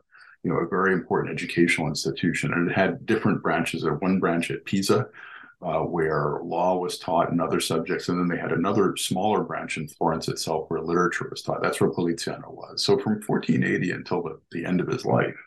you 0.43 0.51
know 0.51 0.57
a 0.57 0.67
very 0.67 0.93
important 0.93 1.33
educational 1.33 1.87
institution 1.87 2.53
and 2.53 2.69
it 2.69 2.73
had 2.73 3.05
different 3.05 3.43
branches 3.43 3.83
there 3.83 3.93
one 3.95 4.19
branch 4.19 4.49
at 4.49 4.65
pisa 4.65 5.07
uh, 5.61 5.79
where 5.79 6.39
law 6.43 6.77
was 6.77 6.97
taught 6.97 7.31
and 7.31 7.41
other 7.41 7.59
subjects. 7.59 8.09
And 8.09 8.19
then 8.19 8.27
they 8.27 8.41
had 8.41 8.51
another 8.51 8.95
smaller 8.97 9.43
branch 9.43 9.77
in 9.77 9.87
Florence 9.87 10.27
itself 10.27 10.69
where 10.69 10.81
literature 10.81 11.27
was 11.29 11.41
taught. 11.41 11.61
That's 11.61 11.79
where 11.79 11.89
Poliziano 11.89 12.51
was. 12.51 12.83
So 12.83 12.97
from 12.97 13.21
1480 13.25 13.91
until 13.91 14.23
the, 14.23 14.39
the 14.51 14.65
end 14.65 14.81
of 14.81 14.87
his 14.87 15.05
life, 15.05 15.37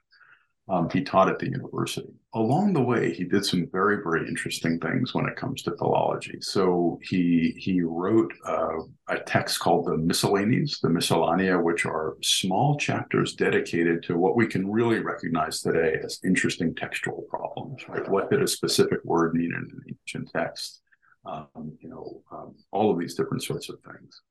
um, 0.69 0.89
he 0.89 1.03
taught 1.03 1.29
at 1.29 1.39
the 1.39 1.51
university. 1.51 2.09
Along 2.33 2.73
the 2.73 2.83
way, 2.83 3.13
he 3.13 3.25
did 3.25 3.45
some 3.45 3.69
very, 3.71 4.03
very 4.03 4.27
interesting 4.27 4.79
things 4.81 5.13
when 5.13 5.27
it 5.27 5.37
comes 5.37 5.63
to 5.63 5.77
philology. 5.77 6.39
So 6.41 6.99
he 7.03 7.55
he 7.59 7.83
wrote 7.83 8.33
uh, 8.47 8.79
a 9.09 9.19
text 9.27 9.61
called 9.61 9.87
the 9.87 9.97
Miscellanies, 9.97 10.81
the 10.81 10.89
Miscellanea, 10.89 11.63
which 11.63 11.85
are 11.85 12.17
small 12.23 12.79
chapters 12.79 13.35
dedicated 13.35 14.03
to 14.05 14.17
what 14.17 14.37
we 14.37 14.47
can 14.47 14.71
really 14.71 15.01
recognize 15.01 15.61
today 15.61 16.01
as 16.03 16.21
interesting 16.25 16.75
textual 16.75 17.23
problems. 17.29 17.87
Right? 17.87 18.09
What 18.09 18.31
did 18.31 18.43
a 18.43 18.49
specific 18.49 19.05
word 19.05 19.35
mean 19.35 19.53
in 19.53 19.61
an 19.61 19.85
ancient 19.89 20.31
text? 20.33 20.81
Um, 21.27 21.77
you 21.81 21.89
know, 21.89 22.23
um, 22.33 22.55
all 22.71 22.91
of 22.91 22.99
these 22.99 23.15
different 23.15 23.43
sorts 23.43 23.69
of 23.69 23.79
things. 23.81 24.23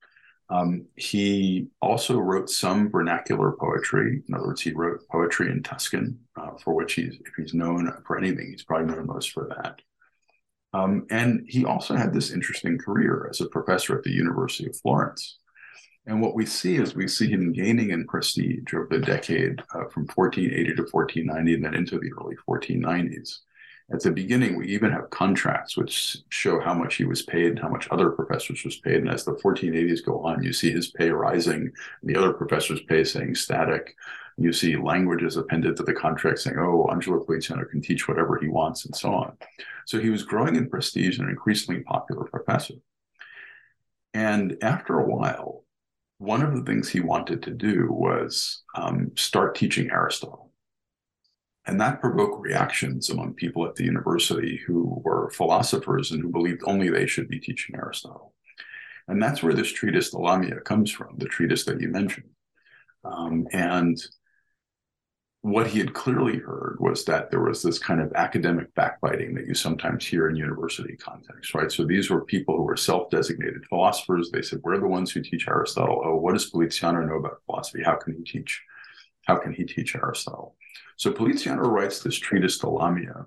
Um, 0.49 0.86
he 0.95 1.67
also 1.82 2.19
wrote 2.19 2.49
some 2.49 2.91
vernacular 2.91 3.53
poetry. 3.53 4.21
In 4.27 4.36
other 4.36 4.47
words, 4.47 4.62
he 4.62 4.71
wrote 4.71 5.08
poetry 5.10 5.49
in 5.49 5.63
Tuscan, 5.63 6.19
uh, 6.36 6.51
for 6.63 6.73
which 6.73 6.93
he's, 6.93 7.15
if 7.15 7.34
he's 7.38 7.53
known 7.53 7.91
for 8.06 8.17
anything, 8.17 8.51
he's 8.51 8.63
probably 8.63 8.93
known 8.93 9.08
most 9.08 9.32
for 9.32 9.47
that. 9.47 9.82
Um, 10.73 11.06
and 11.10 11.45
he 11.47 11.65
also 11.65 11.95
had 11.95 12.13
this 12.13 12.32
interesting 12.32 12.77
career 12.77 13.27
as 13.29 13.41
a 13.41 13.47
professor 13.47 13.97
at 13.97 14.03
the 14.03 14.12
University 14.12 14.69
of 14.69 14.75
Florence. 14.77 15.38
And 16.06 16.21
what 16.21 16.36
we 16.36 16.45
see 16.45 16.75
is 16.75 16.95
we 16.95 17.08
see 17.08 17.29
him 17.29 17.53
gaining 17.53 17.91
in 17.91 18.06
prestige 18.06 18.73
over 18.73 18.88
the 18.89 18.99
decade 18.99 19.62
uh, 19.73 19.86
from 19.89 20.08
1480 20.13 20.75
to 20.75 20.82
1490 20.91 21.53
and 21.53 21.65
then 21.65 21.75
into 21.75 21.97
the 21.97 22.12
early 22.19 22.36
1490s 22.47 23.39
at 23.91 24.01
the 24.01 24.11
beginning, 24.11 24.55
we 24.55 24.67
even 24.67 24.91
have 24.91 25.09
contracts 25.09 25.75
which 25.75 26.17
show 26.29 26.59
how 26.59 26.73
much 26.73 26.95
he 26.95 27.05
was 27.05 27.21
paid, 27.21 27.51
and 27.51 27.59
how 27.59 27.67
much 27.67 27.87
other 27.91 28.09
professors 28.09 28.63
was 28.63 28.77
paid. 28.77 28.95
And 28.95 29.09
as 29.09 29.25
the 29.25 29.33
1480s 29.33 30.05
go 30.05 30.21
on, 30.21 30.41
you 30.41 30.53
see 30.53 30.71
his 30.71 30.89
pay 30.91 31.09
rising, 31.09 31.71
the 32.01 32.15
other 32.15 32.33
professors' 32.33 32.81
pay 32.83 33.03
saying 33.03 33.35
static. 33.35 33.95
You 34.37 34.53
see 34.53 34.77
languages 34.77 35.37
appended 35.37 35.75
to 35.77 35.83
the 35.83 35.93
contract 35.93 36.39
saying, 36.39 36.57
oh, 36.57 36.87
Angelo 36.91 37.23
Poliziano 37.23 37.65
can 37.65 37.81
teach 37.81 38.07
whatever 38.07 38.39
he 38.39 38.47
wants, 38.47 38.85
and 38.85 38.95
so 38.95 39.13
on. 39.13 39.37
So 39.85 39.99
he 39.99 40.09
was 40.09 40.23
growing 40.23 40.55
in 40.55 40.69
prestige 40.69 41.19
and 41.19 41.27
an 41.27 41.31
increasingly 41.31 41.81
popular 41.81 42.23
professor. 42.23 42.75
And 44.13 44.57
after 44.61 44.99
a 44.99 45.05
while, 45.05 45.63
one 46.19 46.41
of 46.41 46.55
the 46.55 46.63
things 46.63 46.89
he 46.89 47.01
wanted 47.01 47.43
to 47.43 47.51
do 47.51 47.91
was 47.91 48.63
um, 48.75 49.11
start 49.15 49.55
teaching 49.55 49.91
Aristotle. 49.91 50.42
And 51.65 51.80
that 51.80 52.02
provoked 52.02 52.41
reactions 52.41 53.10
among 53.10 53.36
people 53.36 53.65
at 53.65 53.76
the 53.76 53.86
university 53.86 54.62
who 54.67 55.02
were 55.04 55.30
philosophers 55.30 56.12
and 56.12 56.21
who 56.21 56.30
believed 56.30 56.62
only 56.65 56.89
they 56.89 57.08
should 57.08 57.30
be 57.30 57.39
teaching 57.39 57.76
Aristotle. 57.76 58.34
And 59.08 59.21
that's 59.21 59.41
where 59.41 59.54
this 59.54 59.71
treatise, 59.71 60.12
the 60.12 60.19
Lamia, 60.19 60.60
comes 60.60 60.91
from, 60.91 61.17
the 61.17 61.26
treatise 61.26 61.63
that 61.65 61.80
you 61.80 61.89
mentioned. 61.89 62.30
Um, 63.06 63.47
and 63.52 63.97
what 65.41 65.67
he 65.67 65.80
had 65.80 65.93
clearly 65.93 66.38
heard 66.38 66.78
was 66.80 67.04
that 67.04 67.30
there 67.30 67.41
was 67.41 67.62
this 67.62 67.78
kind 67.78 67.99
of 67.99 68.13
academic 68.13 68.73
backbiting 68.76 69.36
that 69.36 69.45
you 69.45 69.54
sometimes 69.54 70.06
hear 70.06 70.30
in 70.30 70.38
university 70.38 70.95
contexts, 70.95 71.54
right? 71.54 71.69
So 71.69 71.84
these 71.84 72.10
were 72.10 72.23
people 72.23 72.56
who 72.56 72.63
were 72.63 72.78
self-designated 72.78 73.65
philosophers. 73.65 74.32
They 74.32 74.41
said, 74.41 74.62
"We're 74.63 74.80
the 74.80 74.88
ones 74.88 75.12
who 75.12 75.21
teach 75.21 75.49
Aristotle." 75.49 76.02
Oh, 76.06 76.15
what 76.15 76.32
does 76.32 76.49
Poliziano 76.49 77.06
know 77.06 77.17
about 77.17 77.41
philosophy? 77.45 77.84
How 77.84 77.95
can 77.95 78.13
he 78.15 78.23
teach? 78.23 78.62
How 79.26 79.36
can 79.36 79.52
he 79.52 79.65
teach 79.65 79.95
Aristotle? 79.97 80.56
So 80.97 81.12
Poliziano 81.12 81.62
writes 81.62 81.99
this 82.01 82.17
treatise 82.17 82.57
to 82.59 82.69
Lamia, 82.69 83.25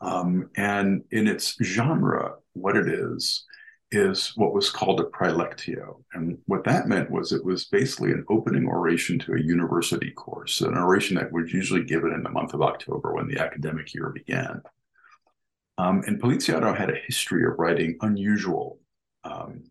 um, 0.00 0.50
and 0.56 1.02
in 1.10 1.26
its 1.26 1.56
genre, 1.62 2.36
what 2.52 2.76
it 2.76 2.88
is 2.88 3.44
is 3.92 4.32
what 4.36 4.52
was 4.52 4.68
called 4.68 5.00
a 5.00 5.04
praelectio. 5.04 6.02
And 6.12 6.38
what 6.46 6.64
that 6.64 6.88
meant 6.88 7.10
was 7.10 7.32
it 7.32 7.44
was 7.44 7.66
basically 7.66 8.10
an 8.10 8.24
opening 8.28 8.66
oration 8.66 9.18
to 9.20 9.34
a 9.34 9.40
university 9.40 10.10
course, 10.10 10.60
an 10.60 10.76
oration 10.76 11.16
that 11.16 11.32
was 11.32 11.52
usually 11.52 11.84
given 11.84 12.12
in 12.12 12.22
the 12.22 12.30
month 12.30 12.52
of 12.52 12.62
October 12.62 13.14
when 13.14 13.28
the 13.28 13.38
academic 13.38 13.94
year 13.94 14.10
began. 14.10 14.60
Um, 15.78 16.02
and 16.06 16.20
Poliziano 16.20 16.76
had 16.76 16.90
a 16.90 16.98
history 17.06 17.44
of 17.44 17.58
writing 17.58 17.96
unusual 18.00 18.80
um, 19.24 19.64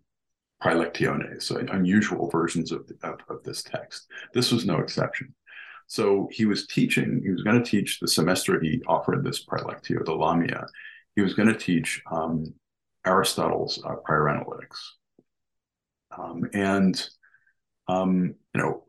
praelectiones, 0.63 1.43
so 1.43 1.57
unusual 1.57 2.29
versions 2.29 2.71
of, 2.71 2.89
of, 3.03 3.19
of 3.29 3.43
this 3.43 3.63
text. 3.63 4.07
This 4.33 4.51
was 4.51 4.65
no 4.65 4.77
exception. 4.77 5.33
So 5.87 6.27
he 6.31 6.45
was 6.45 6.67
teaching, 6.67 7.21
he 7.23 7.31
was 7.31 7.43
going 7.43 7.61
to 7.61 7.69
teach 7.69 7.99
the 7.99 8.07
semester 8.07 8.59
he 8.59 8.81
offered 8.87 9.23
this 9.23 9.45
praelectio, 9.45 10.03
the 10.03 10.13
Lamia. 10.13 10.65
He 11.15 11.21
was 11.21 11.33
going 11.33 11.47
to 11.47 11.57
teach 11.57 12.01
um, 12.11 12.53
Aristotle's 13.05 13.81
uh, 13.85 13.95
prior 14.03 14.23
analytics. 14.23 14.79
Um, 16.17 16.43
and, 16.53 17.09
um, 17.87 18.35
you 18.53 18.61
know, 18.61 18.83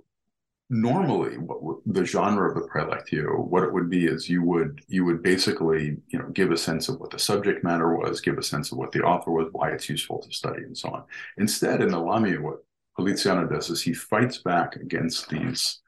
normally 0.69 1.37
what 1.39 1.79
the 1.87 2.05
genre 2.05 2.49
of 2.49 2.55
the 2.55 2.69
praelectio, 2.69 3.47
what 3.47 3.63
it 3.63 3.73
would 3.73 3.89
be 3.89 4.07
is 4.07 4.29
you 4.29 4.43
would, 4.43 4.81
you 4.89 5.05
would 5.05 5.23
basically, 5.23 5.99
you 6.09 6.19
know, 6.19 6.29
give 6.31 6.51
a 6.51 6.57
sense 6.57 6.89
of 6.89 6.99
what 6.99 7.11
the 7.11 7.19
subject 7.19 7.63
matter 7.63 7.95
was, 7.97 8.21
give 8.21 8.39
a 8.39 8.43
sense 8.43 8.73
of 8.73 8.79
what 8.79 8.91
the 8.91 9.03
author 9.03 9.31
was, 9.31 9.49
why 9.53 9.71
it's 9.71 9.89
useful 9.89 10.21
to 10.21 10.33
study 10.33 10.63
and 10.63 10.77
so 10.77 10.89
on. 10.91 11.05
Instead, 11.37 11.83
in 11.83 11.89
the 11.89 11.99
Lamia, 11.99 12.41
what 12.41 12.65
Poliziano 12.99 13.47
does 13.47 13.71
is 13.71 13.83
he 13.83 13.93
fights 13.93 14.39
back 14.39 14.77
against 14.77 15.29
these 15.29 15.81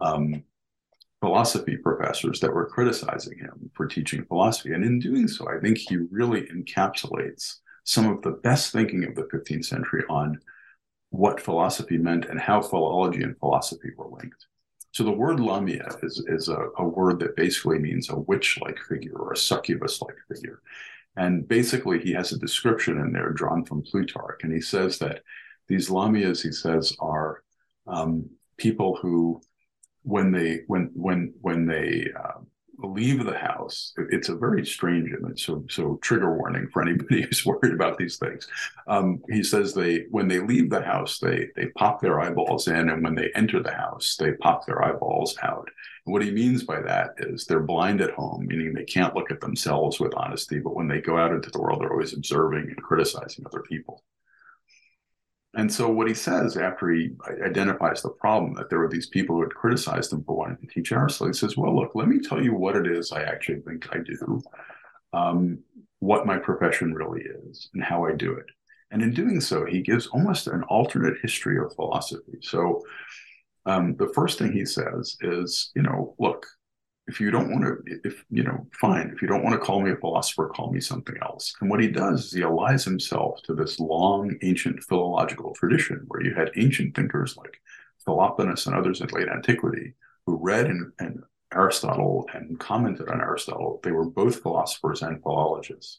um, 0.00 0.42
philosophy 1.20 1.76
professors 1.76 2.40
that 2.40 2.52
were 2.52 2.66
criticizing 2.66 3.38
him 3.38 3.70
for 3.74 3.86
teaching 3.86 4.24
philosophy. 4.24 4.72
And 4.72 4.84
in 4.84 4.98
doing 4.98 5.28
so, 5.28 5.48
I 5.48 5.60
think 5.60 5.78
he 5.78 5.98
really 6.10 6.42
encapsulates 6.46 7.56
some 7.84 8.08
of 8.08 8.22
the 8.22 8.30
best 8.30 8.72
thinking 8.72 9.04
of 9.04 9.14
the 9.14 9.24
15th 9.24 9.66
century 9.66 10.04
on 10.08 10.40
what 11.10 11.40
philosophy 11.40 11.98
meant 11.98 12.24
and 12.24 12.40
how 12.40 12.62
philology 12.62 13.22
and 13.22 13.38
philosophy 13.38 13.90
were 13.96 14.08
linked. 14.08 14.46
So 14.92 15.04
the 15.04 15.12
word 15.12 15.38
lamia 15.38 15.88
is, 16.02 16.24
is 16.26 16.48
a, 16.48 16.68
a 16.78 16.84
word 16.84 17.20
that 17.20 17.36
basically 17.36 17.78
means 17.78 18.08
a 18.08 18.16
witch-like 18.16 18.78
figure 18.88 19.16
or 19.16 19.32
a 19.32 19.36
succubus-like 19.36 20.16
figure. 20.32 20.62
And 21.16 21.46
basically 21.46 22.00
he 22.00 22.12
has 22.12 22.32
a 22.32 22.38
description 22.38 22.98
in 22.98 23.12
there 23.12 23.30
drawn 23.30 23.64
from 23.64 23.82
Plutarch. 23.82 24.42
And 24.42 24.52
he 24.52 24.60
says 24.60 24.98
that 24.98 25.22
these 25.68 25.88
lamias, 25.88 26.42
he 26.42 26.52
says, 26.52 26.96
are 26.98 27.42
um, 27.86 28.28
people 28.56 28.96
who 28.96 29.40
when 30.02 30.32
they 30.32 30.60
when 30.66 30.90
when 30.94 31.32
when 31.40 31.66
they 31.66 32.06
uh, 32.18 32.40
leave 32.82 33.24
the 33.24 33.36
house, 33.36 33.92
it's 34.10 34.28
a 34.28 34.36
very 34.36 34.64
strange 34.64 35.10
image. 35.12 35.44
So 35.44 35.64
so 35.68 35.98
trigger 36.02 36.36
warning 36.36 36.68
for 36.72 36.82
anybody 36.82 37.22
who's 37.26 37.44
worried 37.44 37.74
about 37.74 37.98
these 37.98 38.16
things. 38.16 38.48
Um, 38.86 39.22
he 39.28 39.42
says 39.42 39.74
they 39.74 40.06
when 40.10 40.28
they 40.28 40.40
leave 40.40 40.70
the 40.70 40.82
house, 40.82 41.18
they 41.18 41.48
they 41.56 41.66
pop 41.76 42.00
their 42.00 42.20
eyeballs 42.20 42.68
in, 42.68 42.88
and 42.88 43.02
when 43.02 43.14
they 43.14 43.30
enter 43.34 43.62
the 43.62 43.74
house, 43.74 44.16
they 44.18 44.32
pop 44.32 44.66
their 44.66 44.84
eyeballs 44.84 45.36
out. 45.42 45.68
And 46.06 46.12
what 46.12 46.22
he 46.22 46.30
means 46.30 46.64
by 46.64 46.80
that 46.80 47.10
is 47.18 47.44
they're 47.44 47.60
blind 47.60 48.00
at 48.00 48.12
home, 48.12 48.46
meaning 48.46 48.72
they 48.72 48.84
can't 48.84 49.14
look 49.14 49.30
at 49.30 49.40
themselves 49.40 50.00
with 50.00 50.14
honesty, 50.16 50.58
but 50.58 50.74
when 50.74 50.88
they 50.88 51.00
go 51.00 51.18
out 51.18 51.32
into 51.32 51.50
the 51.50 51.60
world, 51.60 51.80
they're 51.80 51.92
always 51.92 52.14
observing 52.14 52.68
and 52.68 52.82
criticizing 52.82 53.44
other 53.46 53.60
people. 53.60 54.02
And 55.54 55.72
so 55.72 55.88
what 55.88 56.06
he 56.06 56.14
says 56.14 56.56
after 56.56 56.90
he 56.90 57.10
identifies 57.44 58.02
the 58.02 58.10
problem 58.10 58.54
that 58.54 58.70
there 58.70 58.78
were 58.78 58.88
these 58.88 59.08
people 59.08 59.36
who 59.36 59.42
had 59.42 59.54
criticized 59.54 60.12
him 60.12 60.22
for 60.22 60.36
wanting 60.36 60.58
to 60.58 60.66
teach 60.66 60.92
Aristotle, 60.92 61.26
he 61.26 61.32
says, 61.32 61.56
well, 61.56 61.74
look, 61.74 61.92
let 61.94 62.06
me 62.06 62.20
tell 62.20 62.42
you 62.42 62.54
what 62.54 62.76
it 62.76 62.86
is 62.86 63.10
I 63.10 63.22
actually 63.22 63.60
think 63.60 63.88
I 63.92 63.98
do, 63.98 64.40
um, 65.12 65.58
what 65.98 66.26
my 66.26 66.38
profession 66.38 66.94
really 66.94 67.22
is, 67.22 67.68
and 67.74 67.82
how 67.82 68.04
I 68.04 68.12
do 68.12 68.32
it. 68.34 68.46
And 68.92 69.02
in 69.02 69.12
doing 69.12 69.40
so, 69.40 69.64
he 69.64 69.82
gives 69.82 70.06
almost 70.08 70.46
an 70.46 70.62
alternate 70.64 71.18
history 71.20 71.58
of 71.58 71.74
philosophy. 71.74 72.38
So 72.42 72.82
um, 73.66 73.96
the 73.96 74.10
first 74.14 74.38
thing 74.38 74.52
he 74.52 74.64
says 74.64 75.16
is, 75.20 75.70
you 75.74 75.82
know, 75.82 76.14
look, 76.18 76.46
if 77.10 77.20
you 77.20 77.32
don't 77.32 77.50
want 77.50 77.64
to, 77.64 78.00
if 78.04 78.24
you 78.30 78.44
know, 78.44 78.66
fine. 78.80 79.10
If 79.12 79.20
you 79.20 79.26
don't 79.26 79.42
want 79.42 79.54
to 79.54 79.66
call 79.66 79.80
me 79.80 79.90
a 79.90 79.96
philosopher, 79.96 80.48
call 80.48 80.72
me 80.72 80.80
something 80.80 81.16
else. 81.20 81.52
And 81.60 81.68
what 81.68 81.80
he 81.80 81.88
does 81.88 82.26
is 82.26 82.32
he 82.32 82.44
allies 82.44 82.84
himself 82.84 83.42
to 83.42 83.54
this 83.54 83.80
long 83.80 84.36
ancient 84.42 84.80
philological 84.84 85.52
tradition 85.54 86.04
where 86.06 86.22
you 86.22 86.34
had 86.34 86.52
ancient 86.56 86.94
thinkers 86.94 87.36
like 87.36 87.60
Philoponus 88.06 88.66
and 88.68 88.76
others 88.76 89.00
in 89.00 89.08
late 89.08 89.28
antiquity 89.28 89.94
who 90.24 90.36
read 90.36 90.66
and, 90.66 90.92
and 91.00 91.20
Aristotle 91.52 92.28
and 92.32 92.60
commented 92.60 93.08
on 93.08 93.20
Aristotle. 93.20 93.80
They 93.82 93.90
were 93.90 94.08
both 94.08 94.40
philosophers 94.42 95.02
and 95.02 95.20
philologists. 95.20 95.98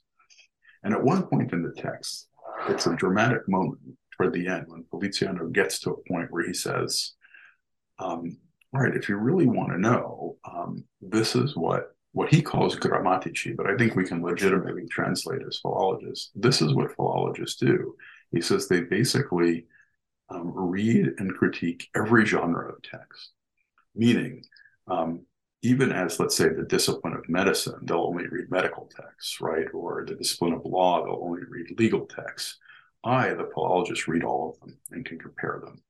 And 0.84 0.94
at 0.94 1.04
one 1.04 1.24
point 1.24 1.52
in 1.52 1.62
the 1.62 1.74
text, 1.74 2.30
it's 2.70 2.88
a 2.88 2.96
dramatic 2.96 3.50
moment 3.50 3.82
toward 4.16 4.32
the 4.32 4.48
end 4.48 4.68
when 4.68 4.86
Poliziano 4.90 5.48
gets 5.48 5.80
to 5.80 5.92
a 5.92 6.10
point 6.10 6.32
where 6.32 6.48
he 6.48 6.54
says, 6.54 7.16
um, 8.00 8.38
right, 8.80 8.96
if 8.96 9.10
you 9.10 9.18
really 9.18 9.48
want 9.48 9.72
to 9.72 9.78
know, 9.78 10.38
um, 10.46 10.84
this 11.02 11.36
is 11.36 11.56
what 11.56 11.96
what 12.14 12.30
he 12.30 12.42
calls 12.42 12.76
grammatici, 12.76 13.56
but 13.56 13.68
I 13.68 13.78
think 13.78 13.96
we 13.96 14.06
can 14.06 14.22
legitimately 14.22 14.86
translate 14.88 15.42
as 15.48 15.60
philologists. 15.60 16.30
This 16.36 16.62
is 16.62 16.74
what 16.74 16.94
philologists 16.96 17.58
do. 17.58 17.96
He 18.32 18.42
says 18.42 18.68
they 18.68 18.82
basically 18.82 19.66
um, 20.30 20.52
read 20.54 21.14
and 21.20 21.34
critique 21.34 21.88
every 21.96 22.26
genre 22.26 22.70
of 22.70 22.82
text, 22.82 23.32
meaning 23.96 24.44
um, 24.88 25.26
even 25.62 25.92
as, 25.92 26.20
let's 26.20 26.36
say, 26.36 26.50
the 26.50 26.64
discipline 26.64 27.14
of 27.14 27.30
medicine, 27.30 27.80
they'll 27.84 28.02
only 28.02 28.28
read 28.28 28.50
medical 28.50 28.90
texts, 28.94 29.40
right? 29.40 29.68
Or 29.74 30.04
the 30.06 30.16
discipline 30.16 30.54
of 30.54 30.66
law, 30.66 31.04
they'll 31.04 31.24
only 31.24 31.44
read 31.48 31.80
legal 31.80 32.08
texts. 32.08 32.58
I, 33.04 33.30
the 33.34 33.50
philologist, 33.54 34.08
read 34.08 34.24
all 34.24 34.52
of 34.52 34.60
them 34.60 34.78
and 34.92 35.06
can 35.06 35.20
compare 35.20 35.62
them. 35.64 35.82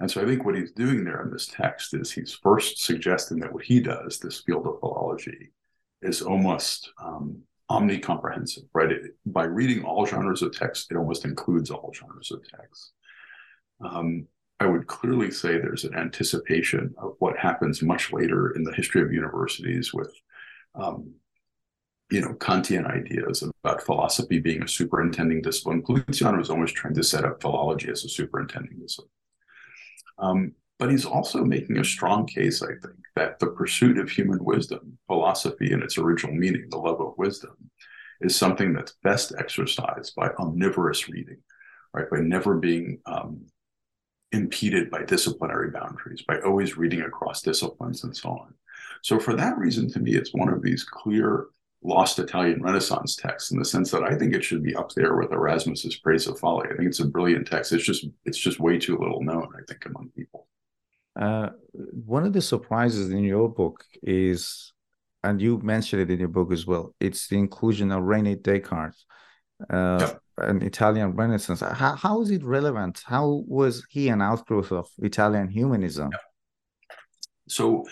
And 0.00 0.10
so 0.10 0.22
I 0.22 0.24
think 0.24 0.44
what 0.44 0.56
he's 0.56 0.72
doing 0.72 1.04
there 1.04 1.22
in 1.22 1.30
this 1.30 1.46
text 1.46 1.92
is 1.92 2.10
he's 2.10 2.32
first 2.32 2.82
suggesting 2.82 3.38
that 3.40 3.52
what 3.52 3.64
he 3.64 3.80
does, 3.80 4.18
this 4.18 4.40
field 4.40 4.66
of 4.66 4.80
philology, 4.80 5.52
is 6.00 6.22
almost 6.22 6.90
um, 7.02 7.42
omnicomprehensive, 7.70 8.66
right? 8.72 8.90
It, 8.90 9.02
by 9.26 9.44
reading 9.44 9.84
all 9.84 10.06
genres 10.06 10.40
of 10.40 10.56
text, 10.56 10.90
it 10.90 10.96
almost 10.96 11.26
includes 11.26 11.70
all 11.70 11.92
genres 11.94 12.30
of 12.30 12.40
text. 12.48 12.92
Um, 13.84 14.26
I 14.58 14.66
would 14.66 14.86
clearly 14.86 15.30
say 15.30 15.58
there's 15.58 15.84
an 15.84 15.94
anticipation 15.94 16.94
of 16.98 17.14
what 17.18 17.38
happens 17.38 17.82
much 17.82 18.12
later 18.12 18.50
in 18.56 18.64
the 18.64 18.72
history 18.72 19.02
of 19.02 19.12
universities 19.12 19.92
with, 19.92 20.12
um, 20.74 21.12
you 22.10 22.22
know, 22.22 22.34
Kantian 22.34 22.90
ideas 22.90 23.42
about 23.42 23.82
philosophy 23.82 24.38
being 24.38 24.62
a 24.62 24.68
superintending 24.68 25.42
discipline. 25.42 25.82
Poliziano 25.82 26.38
was 26.38 26.50
always 26.50 26.72
trying 26.72 26.94
to 26.94 27.02
set 27.02 27.24
up 27.24 27.40
philology 27.40 27.90
as 27.90 28.04
a 28.04 28.08
superintending 28.08 28.78
discipline. 28.80 29.10
Um, 30.20 30.52
but 30.78 30.90
he's 30.90 31.04
also 31.04 31.44
making 31.44 31.78
a 31.78 31.84
strong 31.84 32.26
case, 32.26 32.62
I 32.62 32.68
think, 32.68 32.96
that 33.14 33.38
the 33.38 33.48
pursuit 33.48 33.98
of 33.98 34.10
human 34.10 34.42
wisdom, 34.42 34.98
philosophy 35.06 35.72
in 35.72 35.82
its 35.82 35.98
original 35.98 36.34
meaning, 36.34 36.68
the 36.70 36.78
love 36.78 37.00
of 37.00 37.18
wisdom, 37.18 37.54
is 38.20 38.36
something 38.36 38.72
that's 38.72 38.94
best 39.02 39.34
exercised 39.38 40.14
by 40.14 40.28
omnivorous 40.38 41.08
reading, 41.08 41.38
right? 41.92 42.08
By 42.10 42.20
never 42.20 42.56
being 42.56 42.98
um, 43.06 43.46
impeded 44.32 44.90
by 44.90 45.02
disciplinary 45.02 45.70
boundaries, 45.70 46.22
by 46.26 46.40
always 46.40 46.76
reading 46.76 47.02
across 47.02 47.42
disciplines 47.42 48.04
and 48.04 48.16
so 48.16 48.30
on. 48.30 48.54
So, 49.02 49.18
for 49.18 49.34
that 49.36 49.58
reason, 49.58 49.90
to 49.92 50.00
me, 50.00 50.14
it's 50.14 50.34
one 50.34 50.48
of 50.48 50.62
these 50.62 50.84
clear 50.84 51.46
lost 51.82 52.18
Italian 52.18 52.62
Renaissance 52.62 53.16
texts 53.16 53.52
in 53.52 53.58
the 53.58 53.64
sense 53.64 53.90
that 53.90 54.02
I 54.02 54.14
think 54.14 54.34
it 54.34 54.44
should 54.44 54.62
be 54.62 54.74
up 54.74 54.92
there 54.92 55.16
with 55.16 55.32
Erasmus's 55.32 55.96
Praise 55.96 56.26
of 56.26 56.38
Folly. 56.38 56.68
I 56.70 56.76
think 56.76 56.88
it's 56.88 57.00
a 57.00 57.06
brilliant 57.06 57.46
text. 57.46 57.72
It's 57.72 57.84
just 57.84 58.06
it's 58.24 58.38
just 58.38 58.60
way 58.60 58.78
too 58.78 58.98
little 58.98 59.22
known, 59.22 59.48
I 59.56 59.62
think, 59.66 59.86
among 59.86 60.10
people. 60.14 60.46
Uh, 61.18 61.50
one 61.72 62.24
of 62.24 62.32
the 62.32 62.42
surprises 62.42 63.10
in 63.10 63.24
your 63.24 63.48
book 63.48 63.84
is, 64.02 64.72
and 65.24 65.40
you 65.40 65.58
mentioned 65.58 66.02
it 66.02 66.10
in 66.10 66.20
your 66.20 66.28
book 66.28 66.52
as 66.52 66.66
well, 66.66 66.94
it's 67.00 67.28
the 67.28 67.36
inclusion 67.36 67.90
of 67.90 68.02
Rene 68.02 68.36
Descartes, 68.36 69.04
uh, 69.68 69.98
yep. 70.00 70.20
an 70.38 70.62
Italian 70.62 71.12
Renaissance. 71.16 71.60
How, 71.60 71.96
how 71.96 72.22
is 72.22 72.30
it 72.30 72.44
relevant? 72.44 73.02
How 73.04 73.42
was 73.46 73.84
he 73.90 74.08
an 74.08 74.22
outgrowth 74.22 74.70
of 74.70 74.88
Italian 74.98 75.48
humanism? 75.48 76.10
Yep. 76.12 76.20
So 77.48 77.84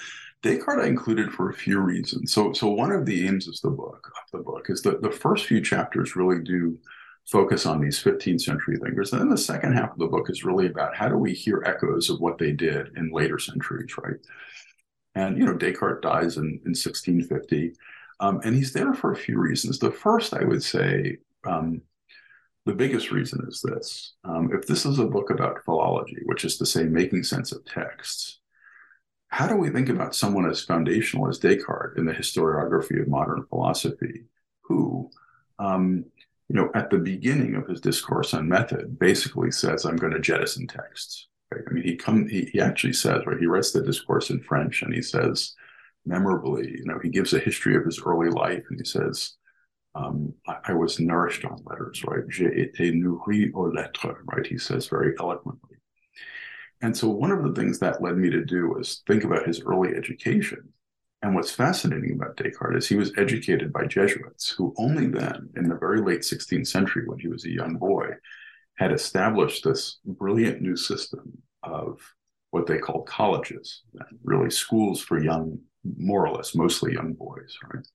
Descartes 0.42 0.84
I 0.84 0.86
included 0.86 1.32
for 1.32 1.50
a 1.50 1.54
few 1.54 1.80
reasons. 1.80 2.32
So, 2.32 2.52
so 2.52 2.68
one 2.68 2.92
of 2.92 3.06
the 3.06 3.26
aims 3.26 3.48
of 3.48 3.60
the 3.60 3.70
book, 3.70 4.10
of 4.16 4.38
the 4.38 4.44
book, 4.44 4.70
is 4.70 4.82
that 4.82 5.02
the 5.02 5.10
first 5.10 5.46
few 5.46 5.60
chapters 5.60 6.14
really 6.14 6.42
do 6.42 6.78
focus 7.26 7.66
on 7.66 7.80
these 7.80 8.02
15th 8.02 8.40
century 8.40 8.78
thinkers. 8.78 9.12
And 9.12 9.20
then 9.20 9.28
the 9.28 9.36
second 9.36 9.74
half 9.74 9.92
of 9.92 9.98
the 9.98 10.06
book 10.06 10.30
is 10.30 10.44
really 10.44 10.66
about 10.66 10.96
how 10.96 11.08
do 11.08 11.16
we 11.16 11.34
hear 11.34 11.62
echoes 11.66 12.08
of 12.08 12.20
what 12.20 12.38
they 12.38 12.52
did 12.52 12.96
in 12.96 13.10
later 13.12 13.38
centuries, 13.38 13.92
right? 13.98 14.16
And 15.14 15.36
you 15.36 15.44
know, 15.44 15.54
Descartes 15.54 16.02
dies 16.02 16.36
in, 16.36 16.44
in 16.64 16.74
1650, 16.74 17.74
um, 18.20 18.40
and 18.44 18.54
he's 18.54 18.72
there 18.72 18.94
for 18.94 19.12
a 19.12 19.16
few 19.16 19.38
reasons. 19.38 19.78
The 19.78 19.90
first, 19.90 20.32
I 20.32 20.44
would 20.44 20.62
say, 20.62 21.18
um, 21.44 21.82
the 22.64 22.74
biggest 22.74 23.10
reason 23.10 23.44
is 23.48 23.60
this: 23.62 24.14
um, 24.24 24.50
if 24.52 24.66
this 24.66 24.86
is 24.86 24.98
a 24.98 25.06
book 25.06 25.30
about 25.30 25.64
philology, 25.64 26.18
which 26.26 26.44
is 26.44 26.56
to 26.58 26.66
say, 26.66 26.84
making 26.84 27.24
sense 27.24 27.52
of 27.52 27.64
texts, 27.64 28.37
how 29.28 29.46
do 29.46 29.56
we 29.56 29.70
think 29.70 29.88
about 29.88 30.14
someone 30.14 30.48
as 30.48 30.64
foundational 30.64 31.28
as 31.28 31.38
Descartes 31.38 31.98
in 31.98 32.06
the 32.06 32.12
historiography 32.12 33.00
of 33.00 33.08
modern 33.08 33.44
philosophy, 33.46 34.24
who, 34.62 35.10
um, 35.58 36.04
you 36.48 36.56
know, 36.56 36.70
at 36.74 36.90
the 36.90 36.98
beginning 36.98 37.54
of 37.54 37.66
his 37.66 37.80
discourse 37.80 38.32
on 38.32 38.48
method, 38.48 38.98
basically 38.98 39.50
says, 39.50 39.84
"I'm 39.84 39.96
going 39.96 40.14
to 40.14 40.20
jettison 40.20 40.66
texts." 40.66 41.28
Right? 41.52 41.62
I 41.68 41.72
mean, 41.72 41.84
he 41.84 41.96
come 41.96 42.26
he, 42.26 42.46
he 42.46 42.60
actually 42.60 42.94
says, 42.94 43.22
right? 43.26 43.38
He 43.38 43.46
writes 43.46 43.72
the 43.72 43.82
discourse 43.82 44.30
in 44.30 44.42
French, 44.42 44.82
and 44.82 44.94
he 44.94 45.02
says, 45.02 45.54
memorably, 46.06 46.70
you 46.78 46.84
know, 46.84 46.98
he 47.02 47.10
gives 47.10 47.34
a 47.34 47.38
history 47.38 47.76
of 47.76 47.84
his 47.84 48.00
early 48.04 48.30
life, 48.30 48.64
and 48.70 48.80
he 48.80 48.84
says. 48.84 49.34
Um, 49.94 50.34
I, 50.46 50.56
I, 50.66 50.72
was 50.74 51.00
nourished 51.00 51.44
on 51.44 51.64
letters, 51.64 52.04
right? 52.04 52.22
J'ai 52.28 52.44
été 52.44 52.92
nourri 52.94 53.50
aux 53.52 53.72
lettres, 53.72 54.16
right? 54.26 54.46
He 54.46 54.58
says 54.58 54.86
very 54.86 55.14
eloquently. 55.18 55.67
And 56.80 56.96
so 56.96 57.08
one 57.08 57.32
of 57.32 57.42
the 57.42 57.60
things 57.60 57.78
that 57.80 58.02
led 58.02 58.16
me 58.16 58.30
to 58.30 58.44
do 58.44 58.68
was 58.68 59.02
think 59.06 59.24
about 59.24 59.46
his 59.46 59.62
early 59.62 59.94
education. 59.96 60.72
And 61.22 61.34
what's 61.34 61.50
fascinating 61.50 62.12
about 62.12 62.36
Descartes 62.36 62.84
is 62.84 62.88
he 62.88 62.96
was 62.96 63.12
educated 63.16 63.72
by 63.72 63.86
Jesuits 63.86 64.50
who 64.50 64.72
only 64.78 65.08
then, 65.08 65.50
in 65.56 65.68
the 65.68 65.74
very 65.74 66.00
late 66.00 66.20
16th 66.20 66.68
century, 66.68 67.02
when 67.06 67.18
he 67.18 67.26
was 67.26 67.44
a 67.44 67.50
young 67.50 67.74
boy, 67.74 68.10
had 68.76 68.92
established 68.92 69.64
this 69.64 69.98
brilliant 70.04 70.62
new 70.62 70.76
system 70.76 71.42
of 71.64 71.98
what 72.50 72.66
they 72.66 72.78
called 72.78 73.08
colleges, 73.08 73.82
really 74.22 74.50
schools 74.50 75.00
for 75.00 75.20
young, 75.20 75.58
more 75.96 76.26
or 76.26 76.36
less, 76.36 76.54
mostly 76.54 76.92
young 76.92 77.12
boys, 77.14 77.58
right? 77.72 77.86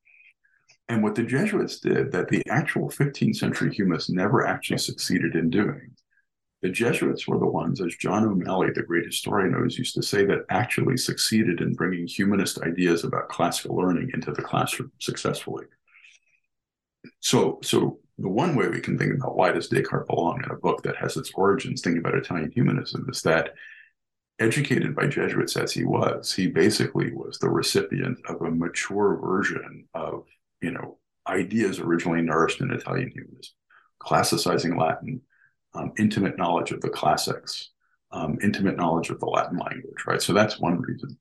And 0.89 1.01
what 1.01 1.15
the 1.15 1.23
Jesuits 1.23 1.79
did 1.79 2.11
that 2.11 2.27
the 2.27 2.43
actual 2.49 2.89
15th 2.89 3.37
century 3.37 3.73
humanists 3.73 4.09
never 4.09 4.45
actually 4.45 4.79
succeeded 4.79 5.35
in 5.35 5.49
doing 5.49 5.95
the 6.63 6.69
Jesuits 6.69 7.27
were 7.27 7.37
the 7.37 7.45
ones, 7.45 7.81
as 7.81 7.93
John 7.97 8.23
O'Malley, 8.23 8.69
the 8.73 8.83
great 8.83 9.05
historian, 9.05 9.53
always 9.53 9.77
used 9.77 9.95
to 9.95 10.01
say, 10.01 10.23
that 10.25 10.45
actually 10.49 10.95
succeeded 10.95 11.59
in 11.59 11.73
bringing 11.73 12.07
humanist 12.07 12.61
ideas 12.61 13.03
about 13.03 13.27
classical 13.27 13.75
learning 13.75 14.11
into 14.13 14.31
the 14.31 14.41
classroom 14.41 14.89
successfully. 14.97 15.65
So, 17.19 17.59
so 17.63 17.99
the 18.17 18.29
one 18.29 18.55
way 18.55 18.69
we 18.69 18.79
can 18.79 18.97
think 18.97 19.13
about 19.13 19.35
why 19.35 19.51
does 19.51 19.67
Descartes 19.67 20.07
belong 20.07 20.41
in 20.41 20.51
a 20.51 20.55
book 20.55 20.83
that 20.83 20.95
has 20.95 21.17
its 21.17 21.31
origins 21.35 21.81
thinking 21.81 21.99
about 21.99 22.15
Italian 22.15 22.49
humanism 22.49 23.07
is 23.09 23.21
that 23.23 23.55
educated 24.39 24.95
by 24.95 25.07
Jesuits 25.07 25.57
as 25.57 25.73
he 25.73 25.83
was, 25.83 26.33
he 26.33 26.47
basically 26.47 27.11
was 27.11 27.39
the 27.39 27.49
recipient 27.49 28.19
of 28.29 28.41
a 28.41 28.49
mature 28.49 29.19
version 29.21 29.85
of, 29.93 30.23
you 30.61 30.71
know, 30.71 30.97
ideas 31.27 31.79
originally 31.79 32.21
nourished 32.21 32.61
in 32.61 32.71
Italian 32.71 33.11
humanism, 33.11 33.53
classicizing 34.01 34.79
Latin, 34.79 35.19
um, 35.73 35.91
intimate 35.97 36.37
knowledge 36.37 36.71
of 36.71 36.81
the 36.81 36.89
classics, 36.89 37.69
um, 38.11 38.37
intimate 38.41 38.77
knowledge 38.77 39.09
of 39.09 39.19
the 39.19 39.25
Latin 39.25 39.57
language, 39.57 40.05
right? 40.05 40.21
So 40.21 40.33
that's 40.33 40.59
one 40.59 40.79
reason. 40.79 41.17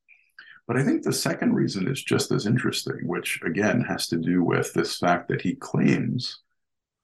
But 0.67 0.77
I 0.77 0.85
think 0.85 1.03
the 1.03 1.13
second 1.13 1.55
reason 1.55 1.89
is 1.89 2.03
just 2.03 2.31
as 2.31 2.47
interesting, 2.47 3.07
which 3.07 3.41
again 3.45 3.81
has 3.83 4.07
to 4.09 4.17
do 4.17 4.43
with 4.43 4.73
this 4.73 4.99
fact 4.99 5.29
that 5.29 5.43
he 5.43 5.55
claims 5.55 6.41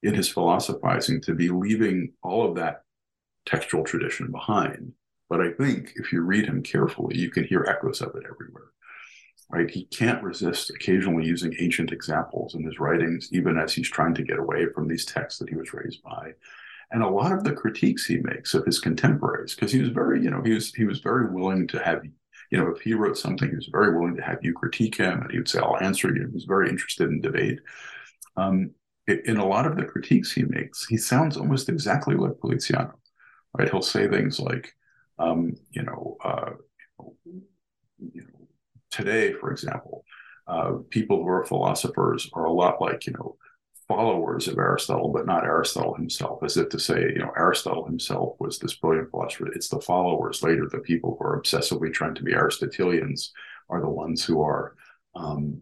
in 0.01 0.13
his 0.13 0.29
philosophizing 0.29 1.21
to 1.21 1.35
be 1.35 1.49
leaving 1.49 2.13
all 2.23 2.47
of 2.47 2.55
that 2.55 2.83
textual 3.45 3.83
tradition 3.83 4.31
behind. 4.31 4.93
But 5.29 5.41
I 5.41 5.51
think 5.51 5.93
if 5.95 6.13
you 6.13 6.21
read 6.21 6.45
him 6.45 6.63
carefully, 6.63 7.17
you 7.17 7.29
can 7.29 7.43
hear 7.43 7.65
echoes 7.67 8.01
of 8.01 8.15
it 8.15 8.23
everywhere. 8.29 8.71
Right? 9.51 9.69
He 9.69 9.85
can't 9.85 10.23
resist 10.23 10.69
occasionally 10.69 11.25
using 11.25 11.55
ancient 11.59 11.91
examples 11.91 12.53
in 12.55 12.63
his 12.63 12.79
writings, 12.79 13.29
even 13.31 13.57
as 13.57 13.73
he's 13.73 13.89
trying 13.89 14.13
to 14.15 14.23
get 14.23 14.39
away 14.39 14.67
from 14.73 14.87
these 14.87 15.05
texts 15.05 15.39
that 15.39 15.49
he 15.49 15.55
was 15.55 15.73
raised 15.73 16.01
by 16.03 16.33
and 16.91 17.03
a 17.03 17.09
lot 17.09 17.31
of 17.31 17.43
the 17.43 17.53
critiques 17.53 18.05
he 18.05 18.17
makes 18.17 18.53
of 18.53 18.65
his 18.65 18.79
contemporaries, 18.79 19.55
because 19.55 19.71
he 19.71 19.81
was 19.81 19.89
very, 19.89 20.21
you 20.23 20.29
know, 20.29 20.41
he 20.43 20.53
was 20.53 20.73
he 20.73 20.85
was 20.85 20.99
very 20.99 21.31
willing 21.31 21.67
to 21.67 21.79
have, 21.79 22.03
you 22.51 22.57
know, 22.57 22.67
if 22.69 22.81
he 22.81 22.93
wrote 22.93 23.17
something, 23.17 23.49
he 23.49 23.55
was 23.55 23.69
very 23.71 23.97
willing 23.97 24.15
to 24.15 24.23
have 24.23 24.39
you 24.41 24.53
critique 24.53 24.97
him, 24.97 25.21
and 25.21 25.31
he 25.31 25.37
would 25.37 25.49
say, 25.49 25.59
"I'll 25.59 25.77
answer 25.81 26.07
you." 26.07 26.27
He 26.27 26.33
was 26.33 26.45
very 26.45 26.69
interested 26.69 27.09
in 27.09 27.21
debate. 27.21 27.59
Um, 28.35 28.71
in 29.07 29.37
a 29.37 29.45
lot 29.45 29.65
of 29.65 29.75
the 29.75 29.85
critiques 29.85 30.31
he 30.31 30.43
makes, 30.43 30.85
he 30.85 30.97
sounds 30.97 31.35
almost 31.35 31.67
exactly 31.69 32.15
like 32.15 32.39
Poliziano, 32.39 32.93
right? 33.57 33.69
He'll 33.69 33.81
say 33.81 34.07
things 34.07 34.39
like, 34.39 34.71
um, 35.17 35.55
you 35.71 35.81
know, 35.83 36.17
uh, 36.23 36.51
you 37.97 38.21
know, 38.21 38.47
today, 38.91 39.33
for 39.33 39.51
example, 39.51 40.03
uh, 40.47 40.73
people 40.89 41.17
who 41.17 41.27
are 41.27 41.45
philosophers 41.45 42.29
are 42.33 42.45
a 42.45 42.51
lot 42.51 42.81
like, 42.81 43.07
you 43.07 43.13
know, 43.13 43.35
followers 43.89 44.47
of 44.47 44.59
Aristotle, 44.59 45.09
but 45.09 45.25
not 45.25 45.43
Aristotle 45.43 45.95
himself, 45.95 46.43
as 46.43 46.55
if 46.55 46.69
to 46.69 46.79
say, 46.79 47.01
you 47.01 47.17
know, 47.17 47.33
Aristotle 47.35 47.85
himself 47.85 48.35
was 48.39 48.59
this 48.59 48.75
brilliant 48.75 49.09
philosopher. 49.09 49.47
It's 49.47 49.67
the 49.67 49.81
followers 49.81 50.43
later, 50.43 50.69
the 50.71 50.77
people 50.77 51.17
who 51.17 51.25
are 51.25 51.41
obsessively 51.41 51.91
trying 51.91 52.13
to 52.15 52.23
be 52.23 52.33
Aristotelians, 52.33 53.33
are 53.67 53.81
the 53.81 53.89
ones 53.89 54.23
who 54.23 54.41
are, 54.41 54.75
um, 55.15 55.61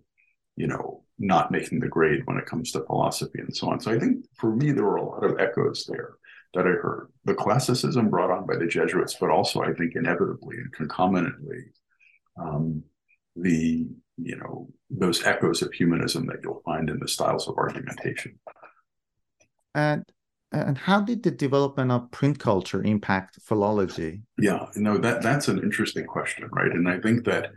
you 0.58 0.68
know, 0.68 1.04
not 1.20 1.52
making 1.52 1.80
the 1.80 1.88
grade 1.88 2.22
when 2.26 2.38
it 2.38 2.46
comes 2.46 2.72
to 2.72 2.84
philosophy 2.84 3.40
and 3.40 3.56
so 3.56 3.70
on. 3.70 3.80
So 3.80 3.92
I 3.92 4.00
think 4.00 4.26
for 4.36 4.54
me, 4.54 4.72
there 4.72 4.84
were 4.84 4.98
a 4.98 5.06
lot 5.06 5.24
of 5.24 5.40
echoes 5.40 5.86
there 5.86 6.16
that 6.54 6.68
I 6.68 6.72
heard. 6.72 7.12
The 7.26 7.34
classicism 7.34 8.10
brought 8.10 8.32
on 8.32 8.46
by 8.46 8.58
the 8.58 8.68
Jesuits, 8.68 9.16
but 9.20 9.30
also 9.30 9.62
I 9.62 9.74
think 9.74 9.96
inevitably 9.96 10.58
and 10.58 10.72
concomitantly, 10.74 11.66
um, 12.38 12.84
the 13.36 13.88
you 14.18 14.36
know 14.36 14.68
those 14.90 15.24
echoes 15.24 15.62
of 15.62 15.72
humanism 15.74 16.26
that 16.28 16.38
you'll 16.44 16.62
find 16.66 16.90
in 16.90 17.00
the 17.00 17.08
styles 17.08 17.48
of 17.48 17.58
argumentation. 17.58 18.40
And 19.76 20.04
and 20.52 20.78
how 20.78 21.02
did 21.02 21.24
the 21.24 21.32
development 21.32 21.92
of 21.92 22.10
print 22.12 22.40
culture 22.40 22.82
impact 22.82 23.40
philology? 23.42 24.22
Yeah, 24.38 24.68
you 24.76 24.82
know 24.82 24.98
that 24.98 25.22
that's 25.22 25.48
an 25.48 25.60
interesting 25.60 26.06
question, 26.06 26.50
right? 26.52 26.72
And 26.72 26.90
I 26.90 27.00
think 27.00 27.26
that 27.26 27.52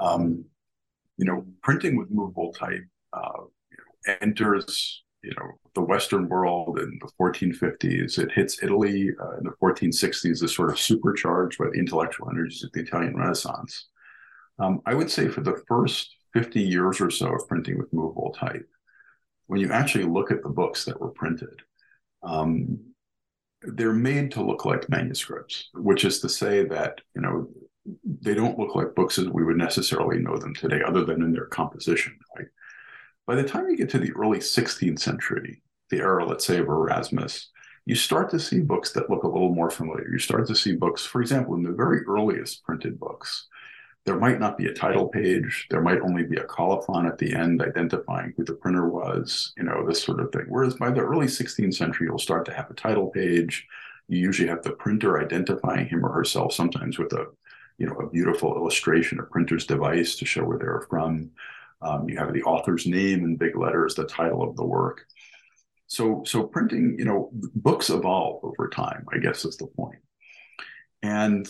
um, 0.00 0.44
you 1.18 1.26
know 1.26 1.46
printing 1.62 1.96
with 1.96 2.10
movable 2.10 2.52
type 2.52 2.84
uh, 3.12 3.42
you 3.70 3.76
know, 3.78 4.16
enters 4.20 5.02
you 5.22 5.32
know 5.38 5.52
the 5.74 5.82
Western 5.82 6.28
world 6.28 6.78
in 6.78 6.98
the 7.00 7.10
1450s. 7.20 8.18
It 8.18 8.32
hits 8.32 8.62
Italy 8.62 9.10
uh, 9.20 9.36
in 9.38 9.44
the 9.44 9.54
1460s, 9.62 10.42
is 10.42 10.54
sort 10.54 10.70
of 10.70 10.78
supercharged 10.78 11.58
by 11.58 11.66
the 11.66 11.78
intellectual 11.78 12.28
energies 12.30 12.64
of 12.64 12.72
the 12.72 12.80
Italian 12.80 13.16
Renaissance. 13.16 13.88
Um, 14.62 14.80
I 14.86 14.94
would 14.94 15.10
say 15.10 15.26
for 15.26 15.40
the 15.40 15.60
first 15.66 16.14
50 16.34 16.60
years 16.60 17.00
or 17.00 17.10
so 17.10 17.34
of 17.34 17.48
printing 17.48 17.78
with 17.78 17.92
movable 17.92 18.32
type, 18.32 18.68
when 19.46 19.60
you 19.60 19.72
actually 19.72 20.04
look 20.04 20.30
at 20.30 20.42
the 20.42 20.48
books 20.48 20.84
that 20.84 21.00
were 21.00 21.10
printed, 21.10 21.60
um, 22.22 22.78
they're 23.62 23.92
made 23.92 24.30
to 24.32 24.42
look 24.42 24.64
like 24.64 24.88
manuscripts, 24.88 25.68
which 25.74 26.04
is 26.04 26.20
to 26.20 26.28
say 26.28 26.64
that, 26.64 27.00
you 27.14 27.22
know, 27.22 27.48
they 28.20 28.34
don't 28.34 28.58
look 28.58 28.76
like 28.76 28.94
books 28.94 29.18
as 29.18 29.28
we 29.28 29.42
would 29.42 29.56
necessarily 29.56 30.20
know 30.20 30.36
them 30.36 30.54
today, 30.54 30.80
other 30.86 31.04
than 31.04 31.22
in 31.22 31.32
their 31.32 31.46
composition. 31.46 32.16
Right? 32.36 32.46
By 33.26 33.34
the 33.34 33.48
time 33.48 33.68
you 33.68 33.76
get 33.76 33.90
to 33.90 33.98
the 33.98 34.12
early 34.12 34.38
16th 34.38 35.00
century, 35.00 35.60
the 35.90 35.98
era, 35.98 36.24
let's 36.24 36.46
say, 36.46 36.58
of 36.58 36.68
Erasmus, 36.68 37.50
you 37.84 37.96
start 37.96 38.30
to 38.30 38.38
see 38.38 38.60
books 38.60 38.92
that 38.92 39.10
look 39.10 39.24
a 39.24 39.28
little 39.28 39.52
more 39.52 39.70
familiar. 39.70 40.08
You 40.08 40.20
start 40.20 40.46
to 40.46 40.54
see 40.54 40.76
books, 40.76 41.04
for 41.04 41.20
example, 41.20 41.54
in 41.54 41.64
the 41.64 41.72
very 41.72 42.04
earliest 42.06 42.62
printed 42.62 43.00
books, 43.00 43.48
there 44.04 44.18
might 44.18 44.40
not 44.40 44.58
be 44.58 44.66
a 44.66 44.74
title 44.74 45.08
page. 45.08 45.66
There 45.70 45.80
might 45.80 46.00
only 46.00 46.24
be 46.24 46.36
a 46.36 46.44
colophon 46.44 47.06
at 47.06 47.18
the 47.18 47.34
end 47.34 47.62
identifying 47.62 48.34
who 48.36 48.44
the 48.44 48.54
printer 48.54 48.88
was, 48.88 49.52
you 49.56 49.62
know, 49.62 49.86
this 49.86 50.02
sort 50.02 50.20
of 50.20 50.32
thing. 50.32 50.46
Whereas 50.48 50.74
by 50.74 50.90
the 50.90 51.00
early 51.00 51.26
16th 51.26 51.74
century, 51.74 52.08
you'll 52.08 52.18
start 52.18 52.44
to 52.46 52.52
have 52.52 52.68
a 52.70 52.74
title 52.74 53.08
page. 53.08 53.66
You 54.08 54.18
usually 54.18 54.48
have 54.48 54.62
the 54.62 54.72
printer 54.72 55.20
identifying 55.20 55.86
him 55.86 56.04
or 56.04 56.12
herself, 56.12 56.52
sometimes 56.52 56.98
with 56.98 57.12
a, 57.12 57.26
you 57.78 57.86
know, 57.86 57.94
a 57.94 58.10
beautiful 58.10 58.56
illustration, 58.56 59.20
a 59.20 59.24
printer's 59.24 59.66
device 59.66 60.16
to 60.16 60.24
show 60.26 60.44
where 60.44 60.58
they're 60.58 60.86
from. 60.90 61.30
Um, 61.80 62.08
you 62.08 62.18
have 62.18 62.32
the 62.32 62.42
author's 62.42 62.86
name 62.86 63.24
in 63.24 63.36
big 63.36 63.56
letters, 63.56 63.94
the 63.94 64.04
title 64.04 64.42
of 64.42 64.56
the 64.56 64.64
work. 64.64 65.06
So, 65.86 66.22
so 66.26 66.44
printing, 66.44 66.96
you 66.98 67.04
know, 67.04 67.30
books 67.32 67.90
evolve 67.90 68.44
over 68.44 68.68
time. 68.68 69.06
I 69.12 69.18
guess 69.18 69.44
is 69.44 69.56
the 69.56 69.66
point. 69.66 70.00
And 71.02 71.48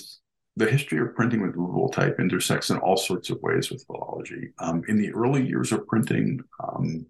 the 0.57 0.71
history 0.71 0.99
of 1.01 1.15
printing 1.15 1.41
with 1.41 1.57
movable 1.57 1.89
type 1.89 2.21
intersects 2.21 2.71
in 2.71 2.79
all 2.79 2.97
sorts 2.97 3.31
of 3.31 3.41
ways 3.43 3.71
with 3.71 3.85
philology. 3.87 4.53
Um, 4.59 4.83
in 4.89 4.99
the 4.99 5.13
early 5.13 5.47
years 5.47 5.73
of 5.73 5.87
printing, 5.87 6.41
um, 6.63 7.07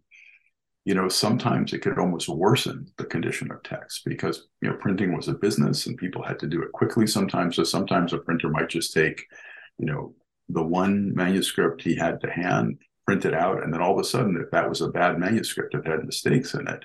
you 0.85 0.95
know, 0.95 1.09
sometimes 1.09 1.73
it 1.73 1.81
could 1.81 1.99
almost 1.99 2.29
worsen 2.29 2.87
the 2.99 3.05
condition 3.05 3.51
of 3.51 3.63
text 3.63 4.03
because, 4.05 4.49
you 4.61 4.69
know, 4.69 4.77
printing 4.77 5.17
was 5.17 5.29
a 5.29 5.35
business 5.35 5.87
and 5.87 5.97
people 5.97 6.23
had 6.23 6.39
to 6.41 6.47
do 6.47 6.63
it 6.63 6.73
quickly 6.73 7.07
sometimes. 7.07 7.57
So 7.57 7.65
sometimes 7.65 8.13
a 8.13 8.19
printer 8.19 8.49
might 8.49 8.69
just 8.69 8.93
take, 8.93 9.25
you 9.79 9.87
know, 9.87 10.15
the 10.49 10.63
one 10.63 11.15
manuscript 11.15 11.83
he 11.83 11.95
had 11.95 12.21
to 12.21 12.31
hand, 12.31 12.79
print 13.07 13.25
it 13.25 13.35
out, 13.35 13.63
and 13.63 13.73
then 13.73 13.81
all 13.81 13.93
of 13.93 14.01
a 14.01 14.05
sudden, 14.05 14.37
if 14.37 14.51
that 14.51 14.69
was 14.69 14.81
a 14.81 14.89
bad 14.89 15.19
manuscript, 15.19 15.75
it 15.75 15.87
had 15.87 16.05
mistakes 16.05 16.55
in 16.55 16.67
it, 16.69 16.85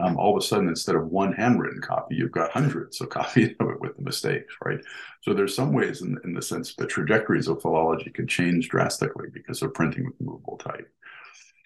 um, 0.00 0.16
all 0.16 0.36
of 0.36 0.42
a 0.42 0.46
sudden 0.46 0.68
instead 0.68 0.96
of 0.96 1.06
one 1.06 1.32
handwritten 1.32 1.80
copy 1.80 2.16
you've 2.16 2.32
got 2.32 2.50
hundreds 2.50 3.00
of 3.00 3.08
copies 3.10 3.54
of 3.60 3.70
it 3.70 3.80
with 3.80 3.96
the 3.96 4.02
mistakes 4.02 4.54
right? 4.64 4.80
So 5.22 5.34
there's 5.34 5.56
some 5.56 5.72
ways 5.72 6.02
in, 6.02 6.18
in 6.24 6.34
the 6.34 6.42
sense 6.42 6.74
the 6.74 6.86
trajectories 6.86 7.48
of 7.48 7.62
philology 7.62 8.10
can 8.10 8.26
change 8.26 8.68
drastically 8.68 9.28
because 9.32 9.62
of 9.62 9.74
printing 9.74 10.04
with 10.06 10.20
movable 10.20 10.58
type. 10.58 10.88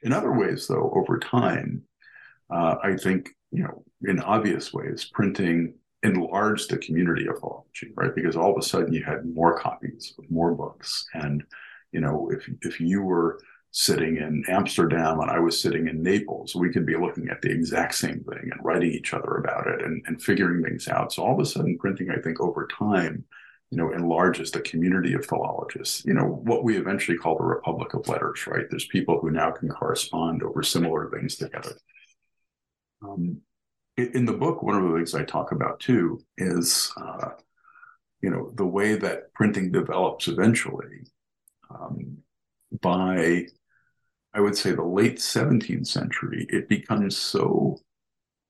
In 0.03 0.12
other 0.12 0.33
ways 0.33 0.66
though 0.66 0.93
over 0.95 1.18
time 1.18 1.83
uh, 2.51 2.76
i 2.83 2.97
think 2.97 3.31
you 3.51 3.62
know 3.62 3.83
in 4.03 4.20
obvious 4.20 4.72
ways 4.72 5.11
printing 5.12 5.74
enlarged 6.03 6.70
the 6.70 6.79
community 6.79 7.26
of 7.26 7.39
philology 7.41 7.93
right? 7.97 8.14
Because 8.14 8.37
all 8.37 8.53
of 8.53 8.59
a 8.59 8.62
sudden 8.62 8.93
you 8.93 9.05
had 9.05 9.26
more 9.26 9.59
copies 9.59 10.14
of 10.18 10.31
more 10.31 10.55
books. 10.55 11.07
And 11.14 11.45
you 11.93 12.01
know 12.01 12.31
if 12.31 12.49
if 12.62 12.81
you 12.81 13.03
were 13.03 13.41
sitting 13.71 14.16
in 14.16 14.45
Amsterdam 14.49 15.21
and 15.21 15.31
I 15.31 15.39
was 15.39 15.61
sitting 15.61 15.89
in 15.89 16.03
Naples, 16.03 16.55
we 16.55 16.71
could 16.71 16.87
be 16.87 16.97
looking 16.97 17.29
at 17.29 17.43
the 17.43 17.51
exact 17.51 17.95
same 17.95 18.25
thing 18.25 18.51
and 18.51 18.64
writing 18.64 18.91
each 18.91 19.12
other 19.12 19.37
about 19.37 19.66
it 19.66 19.83
and, 19.83 20.03
and 20.07 20.23
figuring 20.23 20.62
things 20.62 20.89
out. 20.89 21.12
So 21.12 21.23
all 21.23 21.35
of 21.35 21.41
a 21.41 21.45
sudden, 21.45 21.79
printing, 21.79 22.11
I 22.11 22.21
think, 22.21 22.41
over 22.41 22.66
time, 22.66 23.25
you 23.71 23.77
know, 23.77 23.93
enlarges 23.93 24.51
the 24.51 24.61
community 24.61 25.12
of 25.12 25.27
philologists. 25.27 26.05
You 26.07 26.14
know, 26.14 26.25
what 26.25 26.64
we 26.64 26.79
eventually 26.79 27.19
call 27.19 27.37
the 27.37 27.45
Republic 27.45 27.93
of 27.93 28.09
Letters, 28.09 28.47
right? 28.47 28.64
There's 28.71 28.87
people 28.87 29.21
who 29.21 29.31
now 29.31 29.51
can 29.51 29.69
correspond 29.69 30.43
over 30.43 30.62
similar 30.62 31.11
things 31.11 31.37
together. 31.37 31.77
Um, 33.03 33.43
in 33.99 34.25
the 34.25 34.33
book, 34.33 34.62
one 34.62 34.77
of 34.77 34.89
the 34.89 34.97
things 34.97 35.14
I 35.14 35.25
talk 35.25 35.53
about 35.53 35.81
too 35.81 36.21
is, 36.39 36.93
uh, 36.97 37.31
you 38.23 38.31
know, 38.31 38.53
the 38.55 38.66
way 38.66 38.95
that 38.95 39.35
printing 39.35 39.71
develops 39.71 40.29
eventually 40.29 41.07
um, 41.71 42.19
by 42.81 43.47
I 44.39 44.41
would 44.41 44.57
say 44.57 44.70
the 44.70 44.84
late 44.84 45.16
17th 45.16 45.89
century, 45.89 46.47
it 46.49 46.68
becomes 46.68 47.16
so 47.16 47.80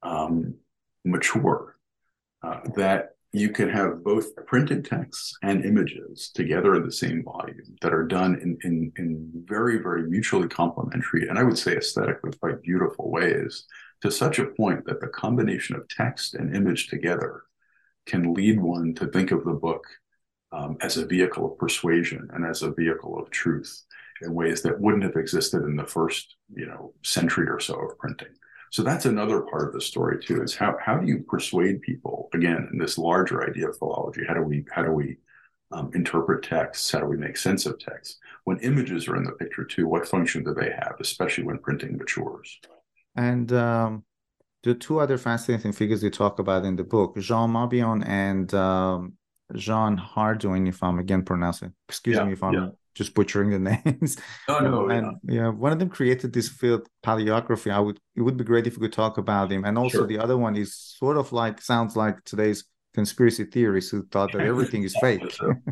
um, 0.02 0.56
mature 1.02 1.76
uh, 2.42 2.60
that 2.76 3.12
you 3.32 3.48
can 3.48 3.70
have 3.70 4.04
both 4.04 4.36
printed 4.44 4.84
texts 4.84 5.38
and 5.42 5.64
images 5.64 6.30
together 6.34 6.74
in 6.74 6.84
the 6.84 6.92
same 6.92 7.24
volume 7.24 7.74
that 7.80 7.94
are 7.94 8.04
done 8.04 8.34
in, 8.34 8.58
in, 8.64 8.92
in 8.98 9.30
very, 9.46 9.78
very 9.78 10.02
mutually 10.02 10.46
complementary 10.46 11.26
and 11.26 11.38
I 11.38 11.42
would 11.42 11.58
say 11.58 11.74
aesthetically 11.74 12.32
quite 12.38 12.60
beautiful 12.60 13.10
ways 13.10 13.64
to 14.02 14.10
such 14.10 14.38
a 14.38 14.44
point 14.44 14.84
that 14.84 15.00
the 15.00 15.08
combination 15.08 15.74
of 15.74 15.88
text 15.88 16.34
and 16.34 16.54
image 16.54 16.88
together 16.88 17.44
can 18.04 18.34
lead 18.34 18.60
one 18.60 18.94
to 18.96 19.06
think 19.06 19.30
of 19.30 19.42
the 19.46 19.54
book 19.54 19.86
um, 20.52 20.76
as 20.82 20.98
a 20.98 21.06
vehicle 21.06 21.50
of 21.50 21.58
persuasion 21.58 22.28
and 22.34 22.44
as 22.44 22.60
a 22.60 22.72
vehicle 22.72 23.18
of 23.18 23.30
truth 23.30 23.84
in 24.22 24.34
ways 24.34 24.62
that 24.62 24.80
wouldn't 24.80 25.04
have 25.04 25.16
existed 25.16 25.62
in 25.62 25.76
the 25.76 25.84
first 25.84 26.36
you 26.54 26.66
know 26.66 26.92
century 27.02 27.48
or 27.48 27.60
so 27.60 27.74
of 27.74 27.98
printing. 27.98 28.28
So 28.70 28.82
that's 28.82 29.06
another 29.06 29.40
part 29.40 29.66
of 29.66 29.72
the 29.72 29.80
story 29.80 30.22
too 30.22 30.42
is 30.42 30.54
how, 30.54 30.76
how 30.84 30.98
do 30.98 31.06
you 31.06 31.20
persuade 31.20 31.80
people 31.80 32.28
again 32.34 32.68
in 32.70 32.78
this 32.78 32.98
larger 32.98 33.48
idea 33.48 33.68
of 33.68 33.78
philology? 33.78 34.22
How 34.26 34.34
do 34.34 34.42
we 34.42 34.64
how 34.72 34.82
do 34.82 34.92
we 34.92 35.16
um, 35.72 35.90
interpret 35.94 36.42
texts? 36.42 36.90
How 36.90 37.00
do 37.00 37.06
we 37.06 37.16
make 37.16 37.36
sense 37.36 37.66
of 37.66 37.78
texts? 37.78 38.18
When 38.44 38.58
images 38.60 39.08
are 39.08 39.16
in 39.16 39.24
the 39.24 39.32
picture 39.32 39.64
too 39.64 39.88
what 39.88 40.08
function 40.08 40.44
do 40.44 40.54
they 40.54 40.70
have 40.70 40.96
especially 41.00 41.44
when 41.44 41.58
printing 41.58 41.96
matures? 41.96 42.58
And 43.16 43.52
um, 43.52 44.04
the 44.62 44.74
two 44.74 45.00
other 45.00 45.18
fascinating 45.18 45.72
figures 45.72 46.02
you 46.02 46.10
talk 46.10 46.38
about 46.38 46.64
in 46.64 46.76
the 46.76 46.84
book 46.84 47.16
jean 47.18 47.50
mabillon 47.50 48.02
and 48.06 48.52
um, 48.54 49.14
jean 49.54 49.96
hardouin 49.96 50.68
if 50.68 50.82
i'm 50.82 50.98
again 50.98 51.22
pronouncing 51.22 51.72
excuse 51.88 52.16
yeah, 52.16 52.24
me 52.24 52.32
if 52.32 52.42
i'm 52.42 52.54
yeah 52.54 52.68
just 52.98 53.14
butchering 53.14 53.50
the 53.50 53.58
names. 53.84 54.18
No, 54.48 54.58
no, 54.58 54.88
and 54.88 55.16
yeah. 55.22 55.42
yeah. 55.42 55.48
one 55.48 55.72
of 55.72 55.78
them 55.78 55.88
created 55.88 56.32
this 56.32 56.48
field 56.48 56.86
paleography. 57.06 57.72
I 57.72 57.78
would 57.78 57.98
it 58.16 58.22
would 58.22 58.36
be 58.36 58.44
great 58.44 58.66
if 58.66 58.76
we 58.76 58.82
could 58.86 58.92
talk 58.92 59.16
about 59.16 59.50
him. 59.50 59.64
And 59.64 59.78
also 59.78 59.98
sure. 59.98 60.06
the 60.06 60.18
other 60.18 60.36
one 60.36 60.56
is 60.56 60.74
sort 60.74 61.16
of 61.16 61.32
like 61.32 61.62
sounds 61.62 61.96
like 61.96 62.22
today's 62.24 62.64
conspiracy 62.94 63.44
theorists 63.44 63.90
who 63.90 64.04
thought 64.06 64.32
that 64.32 64.42
everything 64.42 64.82
is 64.82 64.96
fake. 65.00 65.22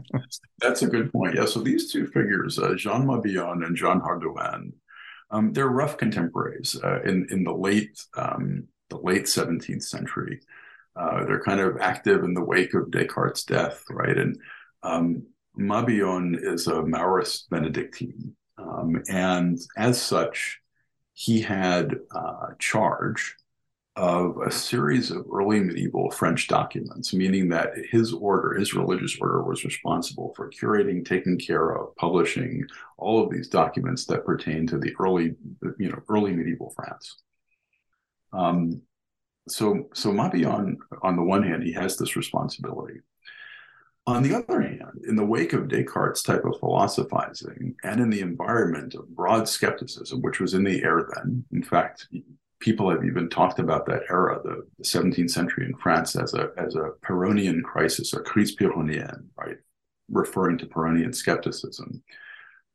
That's 0.61 0.83
a 0.83 0.87
good 0.87 1.13
point. 1.13 1.35
Yeah. 1.35 1.47
So 1.47 1.61
these 1.61 1.93
two 1.93 2.07
figures, 2.07 2.59
uh, 2.59 2.75
Jean 2.77 3.05
Mabillon 3.05 3.67
and 3.67 3.77
Jean 3.77 4.01
Hardouin, 4.01 4.73
um, 5.33 5.53
they're 5.53 5.69
rough 5.69 5.99
contemporaries 5.99 6.79
uh, 6.83 7.03
in 7.03 7.27
in 7.31 7.43
the 7.43 7.53
late 7.53 8.01
um, 8.17 8.69
the 8.89 8.99
late 8.99 9.25
17th 9.25 9.83
century. 9.83 10.41
Uh, 10.95 11.25
they're 11.27 11.43
kind 11.43 11.61
of 11.61 11.77
active 11.81 12.23
in 12.25 12.33
the 12.33 12.45
wake 12.45 12.73
of 12.73 12.91
Descartes' 12.91 13.45
death, 13.45 13.83
right? 13.91 14.17
And 14.17 14.39
um, 14.83 15.27
Mabillon 15.57 16.39
is 16.41 16.67
a 16.67 16.83
Maurist 16.83 17.49
Benedictine, 17.51 18.35
um, 18.59 19.03
and 19.09 19.59
as 19.77 20.01
such, 20.01 20.61
he 21.15 21.41
had 21.41 21.95
uh, 22.15 22.49
charge 22.59 23.37
of 23.97 24.37
a 24.47 24.51
series 24.51 25.11
of 25.11 25.25
early 25.33 25.59
medieval 25.59 26.11
French 26.11 26.49
documents, 26.49 27.15
meaning 27.15 27.49
that 27.49 27.71
his 27.91 28.13
order, 28.13 28.53
his 28.53 28.75
religious 28.75 29.17
order, 29.19 29.43
was 29.43 29.65
responsible 29.65 30.35
for 30.37 30.51
curating, 30.51 31.03
taking 31.03 31.39
care 31.39 31.71
of, 31.71 31.97
publishing 31.97 32.63
all 32.99 33.25
of 33.25 33.31
these 33.31 33.49
documents 33.49 34.05
that 34.05 34.27
pertain 34.27 34.67
to 34.67 34.79
the 34.79 34.95
early, 35.01 35.35
you 35.79 35.89
know, 35.89 35.99
early 36.11 36.33
medieval 36.33 36.71
France. 36.77 37.17
Um, 38.35 38.83
so, 39.49 39.89
so 39.95 40.13
Mabillon, 40.13 40.77
on 41.03 41.17
the 41.17 41.23
one 41.23 41.43
hand, 41.43 41.63
he 41.63 41.73
has 41.73 41.97
this 41.97 42.17
responsibility. 42.17 43.01
On 44.09 44.23
the 44.23 44.35
other 44.35 44.63
hand, 44.63 45.05
in 45.09 45.17
the 45.17 45.25
wake 45.25 45.53
of 45.53 45.67
Descartes' 45.67 46.23
type 46.23 46.45
of 46.45 46.61
philosophizing 46.61 47.75
and 47.83 48.01
in 48.01 48.09
the 48.09 48.21
environment 48.21 48.95
of 48.95 49.09
broad 49.09 49.49
skepticism, 49.49 50.23
which 50.23 50.39
was 50.39 50.55
in 50.55 50.63
the 50.63 50.83
air 50.85 51.09
then, 51.15 51.45
in 51.51 51.63
fact, 51.63 52.07
people 52.61 52.89
have 52.89 53.05
even 53.05 53.29
talked 53.29 53.59
about 53.59 53.85
that 53.87 54.03
era, 54.09 54.41
the, 54.45 54.65
the 54.79 54.85
17th 54.85 55.31
century 55.31 55.67
in 55.67 55.77
France, 55.79 56.15
as 56.15 56.35
a 56.35 56.51
as 56.57 56.77
a 56.77 56.93
Pyrrhonian 57.05 57.63
crisis, 57.65 58.13
a 58.13 58.21
crise 58.21 58.55
pyrrhonienne, 58.55 59.25
right, 59.37 59.57
referring 60.09 60.59
to 60.59 60.67
Pyrrhonian 60.67 61.15
skepticism. 61.15 62.03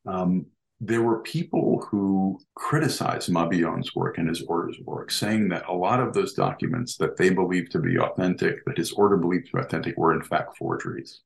Um, 0.06 0.46
there 0.84 1.02
were 1.02 1.20
people 1.20 1.86
who 1.88 2.40
criticized 2.56 3.30
Mabillon's 3.30 3.94
work 3.94 4.18
and 4.18 4.28
his 4.28 4.42
order's 4.42 4.80
work, 4.80 5.12
saying 5.12 5.48
that 5.50 5.68
a 5.68 5.72
lot 5.72 6.00
of 6.00 6.12
those 6.12 6.32
documents 6.32 6.96
that 6.96 7.16
they 7.16 7.30
believed 7.30 7.70
to 7.70 7.78
be 7.78 8.00
authentic, 8.00 8.64
that 8.64 8.78
his 8.78 8.90
order 8.90 9.16
believed 9.16 9.46
to 9.46 9.52
be 9.58 9.62
authentic, 9.62 9.96
were 9.96 10.12
in 10.12 10.24
fact 10.24 10.56
forgeries. 10.56 11.20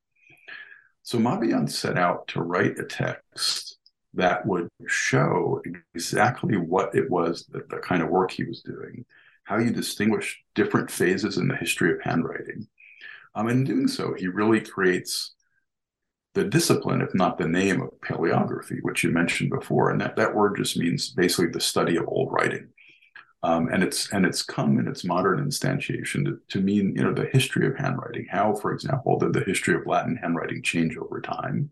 So 1.04 1.18
Mabillon 1.18 1.68
set 1.68 1.96
out 1.96 2.28
to 2.28 2.42
write 2.42 2.78
a 2.78 2.84
text 2.84 3.78
that 4.12 4.44
would 4.44 4.68
show 4.88 5.62
exactly 5.94 6.59
what 6.59 6.94
it 6.94 7.11
was 7.11 7.46
that 7.46 7.70
the 7.70 7.78
kind 7.78 8.02
of 8.02 8.11
work 8.11 8.32
he 8.32 8.44
was 8.44 8.61
doing, 8.61 9.07
how 9.44 9.57
you 9.57 9.70
distinguish 9.70 10.38
different 10.54 10.90
phases 10.90 11.38
in 11.38 11.48
the 11.48 11.57
history 11.57 11.92
of 11.92 12.02
handwriting. 12.02 12.68
Um, 13.34 13.48
in 13.48 13.64
doing 13.64 13.88
so, 13.88 14.12
he 14.12 14.28
really 14.28 14.61
creates 14.61 15.34
the 16.37 16.45
discipline, 16.45 17.01
if 17.01 17.14
not 17.14 17.39
the 17.39 17.49
name 17.49 17.80
of 17.80 17.89
paleography, 18.03 18.82
which 18.82 19.03
you 19.03 19.11
mentioned 19.11 19.49
before. 19.49 19.91
And 19.91 19.99
that, 20.03 20.16
that 20.16 20.34
word 20.34 20.57
just 20.59 20.76
means 20.76 21.09
basically 21.09 21.51
the 21.51 21.61
study 21.61 21.97
of 21.97 22.07
old 22.07 22.30
writing. 22.30 22.68
Um, 23.43 23.68
and 23.72 23.82
it's 23.82 24.12
and 24.12 24.26
it's 24.26 24.43
come 24.43 24.78
in 24.78 24.87
its 24.87 25.05
modern 25.05 25.43
instantiation 25.43 26.24
to, 26.24 26.39
to 26.49 26.61
mean 26.61 26.95
you 26.97 27.03
know 27.03 27.12
the 27.12 27.30
history 27.32 27.66
of 27.66 27.76
handwriting. 27.76 28.26
How, 28.30 28.55
for 28.55 28.72
example, 28.72 29.18
did 29.18 29.32
the 29.32 29.45
history 29.45 29.74
of 29.74 29.87
Latin 29.87 30.16
handwriting 30.16 30.62
change 30.62 30.97
over 30.97 31.20
time? 31.20 31.70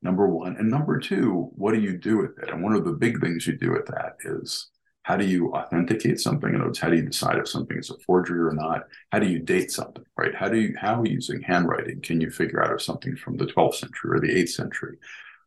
Number 0.00 0.26
one, 0.28 0.56
and 0.56 0.70
number 0.70 0.98
two, 0.98 1.50
what 1.54 1.74
do 1.74 1.80
you 1.80 1.96
do 1.96 2.18
with 2.18 2.38
it? 2.38 2.50
And 2.50 2.62
one 2.62 2.74
of 2.74 2.84
the 2.84 2.92
big 2.92 3.20
things 3.20 3.46
you 3.46 3.56
do 3.56 3.72
with 3.72 3.86
that 3.86 4.16
is 4.24 4.68
how 5.02 5.16
do 5.16 5.26
you 5.26 5.52
authenticate 5.52 6.20
something? 6.20 6.54
In 6.54 6.60
how 6.60 6.88
do 6.88 6.96
you 6.96 7.02
decide 7.02 7.38
if 7.38 7.48
something 7.48 7.76
is 7.76 7.90
a 7.90 7.98
forgery 8.06 8.40
or 8.40 8.52
not? 8.52 8.82
How 9.10 9.18
do 9.18 9.26
you 9.26 9.40
date 9.40 9.72
something, 9.72 10.04
right? 10.16 10.34
How 10.34 10.48
do 10.48 10.58
you, 10.58 10.74
how 10.80 11.02
using 11.02 11.42
handwriting 11.42 12.00
can 12.02 12.20
you 12.20 12.30
figure 12.30 12.62
out 12.62 12.72
if 12.72 12.82
something's 12.82 13.18
from 13.18 13.36
the 13.36 13.46
12th 13.46 13.76
century 13.76 14.16
or 14.16 14.20
the 14.20 14.34
8th 14.34 14.50
century? 14.50 14.98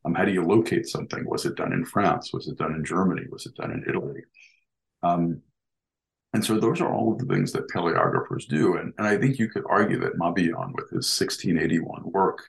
Um, 0.04 0.14
how 0.14 0.26
do 0.26 0.32
you 0.32 0.44
locate 0.44 0.88
something? 0.88 1.26
Was 1.26 1.46
it 1.46 1.56
done 1.56 1.74
in 1.74 1.86
France? 1.86 2.34
Was 2.34 2.48
it 2.48 2.58
done 2.58 2.76
in 2.76 2.84
Germany? 2.84 3.24
Was 3.32 3.46
it 3.46 3.56
done 3.56 3.72
in 3.72 3.86
Italy? 3.88 4.22
Um, 5.04 5.42
and 6.34 6.44
so 6.44 6.60
those 6.60 6.82
are 6.82 6.94
all 6.94 7.14
of 7.14 7.20
the 7.20 7.34
things 7.34 7.54
that 7.54 7.70
paleographers 7.70 8.46
do. 8.46 8.76
And, 8.76 8.94
and 8.98 9.08
I 9.08 9.18
think 9.18 9.40
you 9.40 9.48
could 9.48 9.64
argue 9.70 10.00
that 10.02 10.18
Mabillon, 10.18 10.74
with 10.74 10.90
his 10.90 11.08
1681 11.18 12.12
work, 12.12 12.44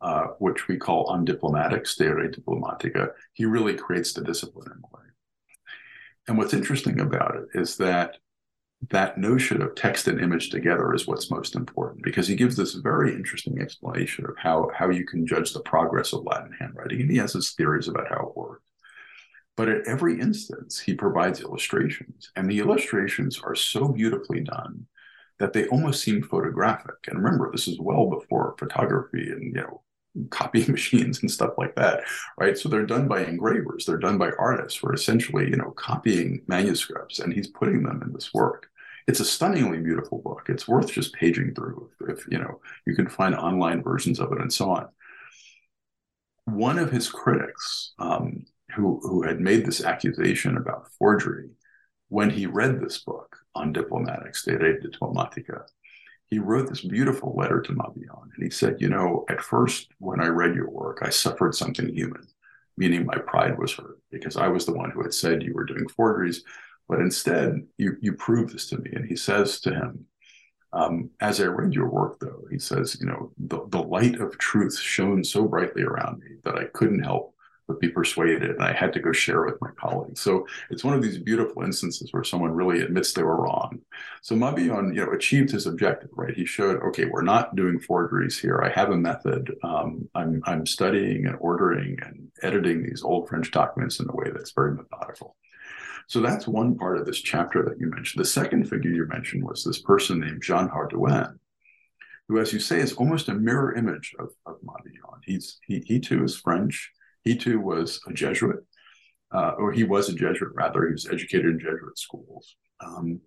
uh, 0.00 0.24
which 0.40 0.66
we 0.66 0.76
call 0.76 1.06
undiplomatic, 1.14 1.86
De 1.96 2.12
Re 2.12 2.28
Diplomatica, 2.28 3.10
he 3.34 3.44
really 3.44 3.74
creates 3.74 4.12
the 4.12 4.24
discipline 4.24 4.72
in 4.72 4.78
a 4.78 4.96
way. 4.96 5.09
And 6.30 6.38
what's 6.38 6.54
interesting 6.54 7.00
about 7.00 7.34
it 7.34 7.60
is 7.60 7.76
that 7.78 8.18
that 8.90 9.18
notion 9.18 9.60
of 9.62 9.74
text 9.74 10.06
and 10.06 10.20
image 10.20 10.50
together 10.50 10.94
is 10.94 11.04
what's 11.04 11.28
most 11.28 11.56
important 11.56 12.04
because 12.04 12.28
he 12.28 12.36
gives 12.36 12.54
this 12.54 12.74
very 12.74 13.12
interesting 13.16 13.60
explanation 13.60 14.24
of 14.26 14.36
how, 14.38 14.70
how 14.72 14.90
you 14.90 15.04
can 15.04 15.26
judge 15.26 15.52
the 15.52 15.60
progress 15.62 16.12
of 16.12 16.22
Latin 16.22 16.52
handwriting. 16.56 17.00
And 17.00 17.10
he 17.10 17.16
has 17.16 17.32
his 17.32 17.50
theories 17.50 17.88
about 17.88 18.06
how 18.08 18.28
it 18.28 18.36
works. 18.36 18.62
But 19.56 19.70
at 19.70 19.88
every 19.88 20.20
instance, 20.20 20.78
he 20.78 20.94
provides 20.94 21.40
illustrations, 21.40 22.30
and 22.36 22.48
the 22.48 22.60
illustrations 22.60 23.40
are 23.42 23.56
so 23.56 23.88
beautifully 23.88 24.42
done 24.42 24.86
that 25.40 25.52
they 25.52 25.66
almost 25.66 26.00
seem 26.00 26.22
photographic. 26.22 26.94
And 27.08 27.18
remember, 27.18 27.50
this 27.50 27.66
is 27.66 27.80
well 27.80 28.08
before 28.08 28.54
photography 28.56 29.30
and 29.30 29.42
you 29.42 29.52
know 29.52 29.82
copying 30.30 30.70
machines 30.72 31.20
and 31.20 31.30
stuff 31.30 31.54
like 31.58 31.74
that, 31.76 32.02
right? 32.38 32.56
So 32.56 32.68
they're 32.68 32.86
done 32.86 33.08
by 33.08 33.24
engravers, 33.24 33.86
they're 33.86 33.98
done 33.98 34.18
by 34.18 34.30
artists 34.38 34.78
who 34.78 34.88
are 34.88 34.94
essentially, 34.94 35.48
you 35.48 35.56
know, 35.56 35.70
copying 35.72 36.42
manuscripts, 36.46 37.18
and 37.18 37.32
he's 37.32 37.48
putting 37.48 37.82
them 37.82 38.02
in 38.04 38.12
this 38.12 38.32
work. 38.34 38.68
It's 39.06 39.20
a 39.20 39.24
stunningly 39.24 39.78
beautiful 39.78 40.18
book. 40.18 40.46
It's 40.48 40.68
worth 40.68 40.92
just 40.92 41.14
paging 41.14 41.54
through 41.54 41.90
if, 42.00 42.18
if 42.18 42.26
you 42.30 42.38
know 42.38 42.60
you 42.86 42.94
can 42.94 43.08
find 43.08 43.34
online 43.34 43.82
versions 43.82 44.20
of 44.20 44.32
it 44.32 44.40
and 44.40 44.52
so 44.52 44.70
on. 44.70 44.88
One 46.44 46.78
of 46.78 46.90
his 46.92 47.08
critics, 47.08 47.92
um, 47.98 48.44
who 48.74 49.00
who 49.02 49.22
had 49.22 49.40
made 49.40 49.66
this 49.66 49.84
accusation 49.84 50.56
about 50.56 50.88
forgery, 50.98 51.50
when 52.08 52.30
he 52.30 52.46
read 52.46 52.80
this 52.80 52.98
book 52.98 53.36
on 53.54 53.72
diplomatics, 53.72 54.44
De 54.44 54.56
Re 54.56 54.78
Diplomatica, 54.78 55.62
he 56.30 56.38
wrote 56.38 56.68
this 56.68 56.82
beautiful 56.82 57.34
letter 57.36 57.60
to 57.60 57.72
Mabillon. 57.72 58.30
And 58.34 58.42
he 58.42 58.50
said, 58.50 58.80
You 58.80 58.88
know, 58.88 59.24
at 59.28 59.42
first, 59.42 59.88
when 59.98 60.20
I 60.20 60.28
read 60.28 60.54
your 60.54 60.70
work, 60.70 61.00
I 61.02 61.10
suffered 61.10 61.54
something 61.54 61.92
human, 61.92 62.26
meaning 62.76 63.04
my 63.04 63.18
pride 63.18 63.58
was 63.58 63.72
hurt 63.74 63.98
because 64.10 64.36
I 64.36 64.46
was 64.46 64.64
the 64.64 64.72
one 64.72 64.90
who 64.90 65.02
had 65.02 65.12
said 65.12 65.42
you 65.42 65.54
were 65.54 65.64
doing 65.64 65.88
forgeries. 65.88 66.44
But 66.88 67.00
instead, 67.00 67.66
you, 67.78 67.96
you 68.00 68.12
proved 68.14 68.54
this 68.54 68.68
to 68.68 68.78
me. 68.78 68.90
And 68.94 69.06
he 69.06 69.16
says 69.16 69.60
to 69.60 69.74
him, 69.74 70.06
um, 70.72 71.10
as 71.20 71.40
I 71.40 71.46
read 71.46 71.72
your 71.72 71.88
work, 71.88 72.20
though, 72.20 72.44
he 72.50 72.58
says, 72.58 72.96
you 73.00 73.06
know, 73.06 73.32
the, 73.38 73.66
the 73.68 73.82
light 73.82 74.20
of 74.20 74.38
truth 74.38 74.78
shone 74.78 75.24
so 75.24 75.46
brightly 75.46 75.82
around 75.82 76.20
me 76.20 76.36
that 76.44 76.56
I 76.56 76.64
couldn't 76.64 77.02
help 77.02 77.34
but 77.70 77.80
be 77.80 77.88
persuaded 77.88 78.50
and 78.50 78.62
I 78.62 78.72
had 78.72 78.92
to 78.94 79.00
go 79.00 79.12
share 79.12 79.44
with 79.44 79.60
my 79.60 79.70
colleagues. 79.78 80.20
So 80.20 80.46
it's 80.70 80.82
one 80.82 80.94
of 80.94 81.02
these 81.02 81.18
beautiful 81.18 81.62
instances 81.62 82.12
where 82.12 82.24
someone 82.24 82.50
really 82.50 82.80
admits 82.82 83.12
they 83.12 83.22
were 83.22 83.40
wrong. 83.40 83.80
So 84.22 84.34
Mabillon, 84.34 84.92
you 84.94 85.04
know, 85.04 85.12
achieved 85.12 85.52
his 85.52 85.66
objective, 85.66 86.10
right? 86.14 86.34
He 86.34 86.44
showed, 86.44 86.82
okay, 86.82 87.04
we're 87.04 87.22
not 87.22 87.54
doing 87.54 87.78
forgeries 87.78 88.38
here. 88.38 88.60
I 88.62 88.70
have 88.70 88.90
a 88.90 88.96
method. 88.96 89.54
Um, 89.62 90.08
I'm, 90.16 90.42
I'm 90.46 90.66
studying 90.66 91.26
and 91.26 91.36
ordering 91.40 91.96
and 92.02 92.28
editing 92.42 92.82
these 92.82 93.02
old 93.04 93.28
French 93.28 93.52
documents 93.52 94.00
in 94.00 94.08
a 94.10 94.14
way 94.14 94.30
that's 94.32 94.52
very 94.52 94.74
methodical. 94.74 95.36
So 96.08 96.20
that's 96.20 96.48
one 96.48 96.76
part 96.76 96.98
of 96.98 97.06
this 97.06 97.20
chapter 97.20 97.62
that 97.62 97.78
you 97.78 97.88
mentioned. 97.88 98.20
The 98.20 98.28
second 98.28 98.68
figure 98.68 98.90
you 98.90 99.06
mentioned 99.06 99.44
was 99.44 99.62
this 99.62 99.80
person 99.80 100.18
named 100.18 100.42
Jean 100.42 100.68
Hardouin, 100.68 101.38
who, 102.26 102.40
as 102.40 102.52
you 102.52 102.58
say, 102.58 102.80
is 102.80 102.94
almost 102.94 103.28
a 103.28 103.34
mirror 103.34 103.76
image 103.76 104.16
of, 104.18 104.30
of 104.44 104.56
Mabillon. 104.64 105.20
He's 105.24 105.58
he, 105.64 105.84
he 105.86 106.00
too 106.00 106.24
is 106.24 106.36
French. 106.36 106.90
He 107.24 107.36
too 107.36 107.60
was 107.60 108.00
a 108.06 108.12
Jesuit, 108.12 108.64
uh, 109.32 109.52
or 109.58 109.72
he 109.72 109.84
was 109.84 110.08
a 110.08 110.14
Jesuit 110.14 110.52
rather. 110.54 110.86
He 110.86 110.92
was 110.92 111.08
educated 111.08 111.46
in 111.46 111.60
Jesuit 111.60 111.98
schools, 111.98 112.56
um, 112.80 113.20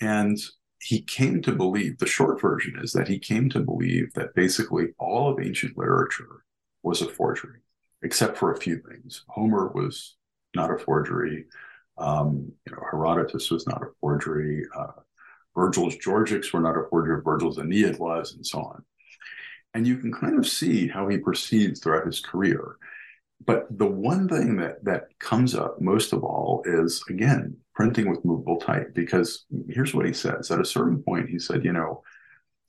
and 0.00 0.38
he 0.82 1.02
came 1.02 1.42
to 1.42 1.52
believe 1.52 1.98
the 1.98 2.06
short 2.06 2.40
version 2.40 2.78
is 2.82 2.92
that 2.92 3.08
he 3.08 3.18
came 3.18 3.50
to 3.50 3.60
believe 3.60 4.12
that 4.14 4.34
basically 4.34 4.88
all 4.98 5.30
of 5.30 5.40
ancient 5.40 5.76
literature 5.76 6.44
was 6.82 7.02
a 7.02 7.08
forgery, 7.08 7.60
except 8.02 8.38
for 8.38 8.52
a 8.52 8.58
few 8.58 8.78
things. 8.78 9.24
Homer 9.28 9.68
was 9.68 10.16
not 10.56 10.72
a 10.72 10.78
forgery. 10.78 11.44
Um, 11.98 12.52
you 12.66 12.72
know, 12.72 12.82
Herodotus 12.90 13.50
was 13.50 13.66
not 13.66 13.82
a 13.82 13.90
forgery. 14.00 14.64
Uh, 14.74 14.92
Virgil's 15.54 15.96
Georgics 15.96 16.52
were 16.52 16.60
not 16.60 16.78
a 16.78 16.88
forgery. 16.88 17.20
Virgil's 17.22 17.58
Aeneid 17.58 17.98
was, 17.98 18.34
and 18.34 18.46
so 18.46 18.60
on. 18.60 18.82
And 19.74 19.86
you 19.86 19.98
can 19.98 20.12
kind 20.12 20.38
of 20.38 20.48
see 20.48 20.88
how 20.88 21.08
he 21.08 21.18
proceeds 21.18 21.80
throughout 21.80 22.06
his 22.06 22.20
career. 22.20 22.76
But 23.46 23.66
the 23.78 23.86
one 23.86 24.28
thing 24.28 24.56
that 24.56 24.84
that 24.84 25.18
comes 25.18 25.54
up 25.54 25.80
most 25.80 26.12
of 26.12 26.22
all 26.22 26.62
is 26.66 27.02
again 27.08 27.56
printing 27.74 28.10
with 28.10 28.24
movable 28.24 28.58
type. 28.58 28.94
Because 28.94 29.46
here's 29.68 29.94
what 29.94 30.06
he 30.06 30.12
says: 30.12 30.50
at 30.50 30.60
a 30.60 30.64
certain 30.64 31.02
point, 31.02 31.30
he 31.30 31.38
said, 31.38 31.64
you 31.64 31.72
know, 31.72 32.02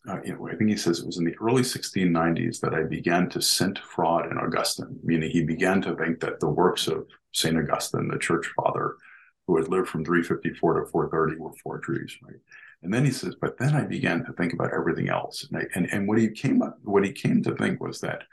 uh, 0.07 0.19
you 0.23 0.33
know, 0.33 0.47
I 0.47 0.55
think 0.55 0.69
he 0.69 0.77
says 0.77 0.99
it 0.99 1.05
was 1.05 1.17
in 1.17 1.25
the 1.25 1.35
early 1.41 1.61
1690s 1.61 2.59
that 2.61 2.73
I 2.73 2.83
began 2.83 3.29
to 3.29 3.41
scent 3.41 3.79
fraud 3.79 4.31
in 4.31 4.37
Augustine, 4.37 4.99
meaning 5.03 5.29
he 5.29 5.43
began 5.43 5.81
to 5.83 5.95
think 5.95 6.19
that 6.21 6.39
the 6.39 6.49
works 6.49 6.87
of 6.87 7.05
Saint 7.33 7.57
Augustine, 7.57 8.07
the 8.07 8.17
church 8.17 8.47
father, 8.55 8.95
who 9.45 9.57
had 9.57 9.67
lived 9.67 9.89
from 9.89 10.03
354 10.03 10.79
to 10.79 10.85
430, 10.87 11.39
were 11.39 11.51
forgeries, 11.63 12.17
right? 12.23 12.39
And 12.81 12.91
then 12.91 13.05
he 13.05 13.11
says, 13.11 13.35
but 13.39 13.59
then 13.59 13.75
I 13.75 13.83
began 13.83 14.25
to 14.25 14.33
think 14.33 14.53
about 14.53 14.73
everything 14.73 15.09
else, 15.09 15.45
and 15.45 15.61
I, 15.61 15.65
and, 15.75 15.87
and 15.93 16.07
what 16.07 16.17
he 16.17 16.29
came 16.29 16.63
up, 16.63 16.79
what 16.83 17.05
he 17.05 17.11
came 17.11 17.43
to 17.43 17.55
think 17.55 17.79
was 17.79 18.01
that 18.01 18.23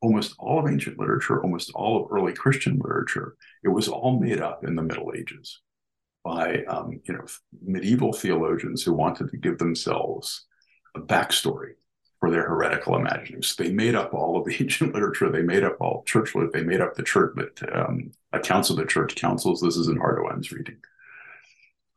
almost 0.00 0.34
all 0.38 0.58
of 0.58 0.70
ancient 0.70 0.98
literature, 0.98 1.42
almost 1.42 1.70
all 1.74 2.02
of 2.02 2.10
early 2.10 2.32
Christian 2.32 2.78
literature, 2.78 3.36
it 3.62 3.68
was 3.68 3.88
all 3.88 4.18
made 4.18 4.40
up 4.40 4.64
in 4.64 4.74
the 4.74 4.82
Middle 4.82 5.12
Ages 5.14 5.60
by 6.24 6.64
um, 6.64 7.00
you 7.04 7.14
know 7.14 7.24
medieval 7.62 8.12
theologians 8.12 8.82
who 8.82 8.92
wanted 8.92 9.30
to 9.30 9.36
give 9.36 9.58
themselves 9.58 10.46
a 10.94 11.00
backstory 11.00 11.72
for 12.18 12.30
their 12.30 12.46
heretical 12.46 12.96
imaginings. 12.96 13.56
They 13.56 13.72
made 13.72 13.94
up 13.94 14.12
all 14.12 14.36
of 14.36 14.44
the 14.44 14.56
ancient 14.60 14.94
literature. 14.94 15.30
They 15.30 15.42
made 15.42 15.64
up 15.64 15.76
all 15.80 16.04
church 16.06 16.34
lit. 16.34 16.52
They 16.52 16.62
made 16.62 16.80
up 16.80 16.94
the 16.94 17.02
church 17.02 17.32
but 17.34 17.76
um, 17.76 18.12
accounts 18.32 18.70
of 18.70 18.76
the 18.76 18.86
church 18.86 19.16
councils. 19.16 19.60
This 19.60 19.76
is 19.76 19.88
in 19.88 19.98
Hardouin's 19.98 20.52
reading. 20.52 20.76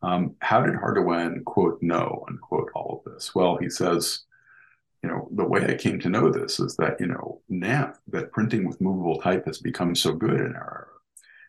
Um, 0.01 0.35
how 0.39 0.61
did 0.61 0.75
Hardewan 0.75 1.43
quote 1.45 1.81
know 1.81 2.25
unquote 2.29 2.69
all 2.75 3.03
of 3.05 3.13
this? 3.13 3.33
Well, 3.35 3.57
he 3.57 3.69
says, 3.69 4.23
you 5.03 5.09
know, 5.09 5.27
the 5.31 5.45
way 5.45 5.65
I 5.65 5.75
came 5.75 5.99
to 5.99 6.09
know 6.09 6.31
this 6.31 6.59
is 6.59 6.75
that 6.77 6.99
you 6.99 7.07
know 7.07 7.41
now 7.49 7.93
that 8.07 8.31
printing 8.31 8.67
with 8.67 8.81
movable 8.81 9.19
type 9.19 9.45
has 9.45 9.59
become 9.59 9.95
so 9.95 10.13
good 10.13 10.39
in 10.39 10.55
our 10.55 10.87
era, 10.87 10.87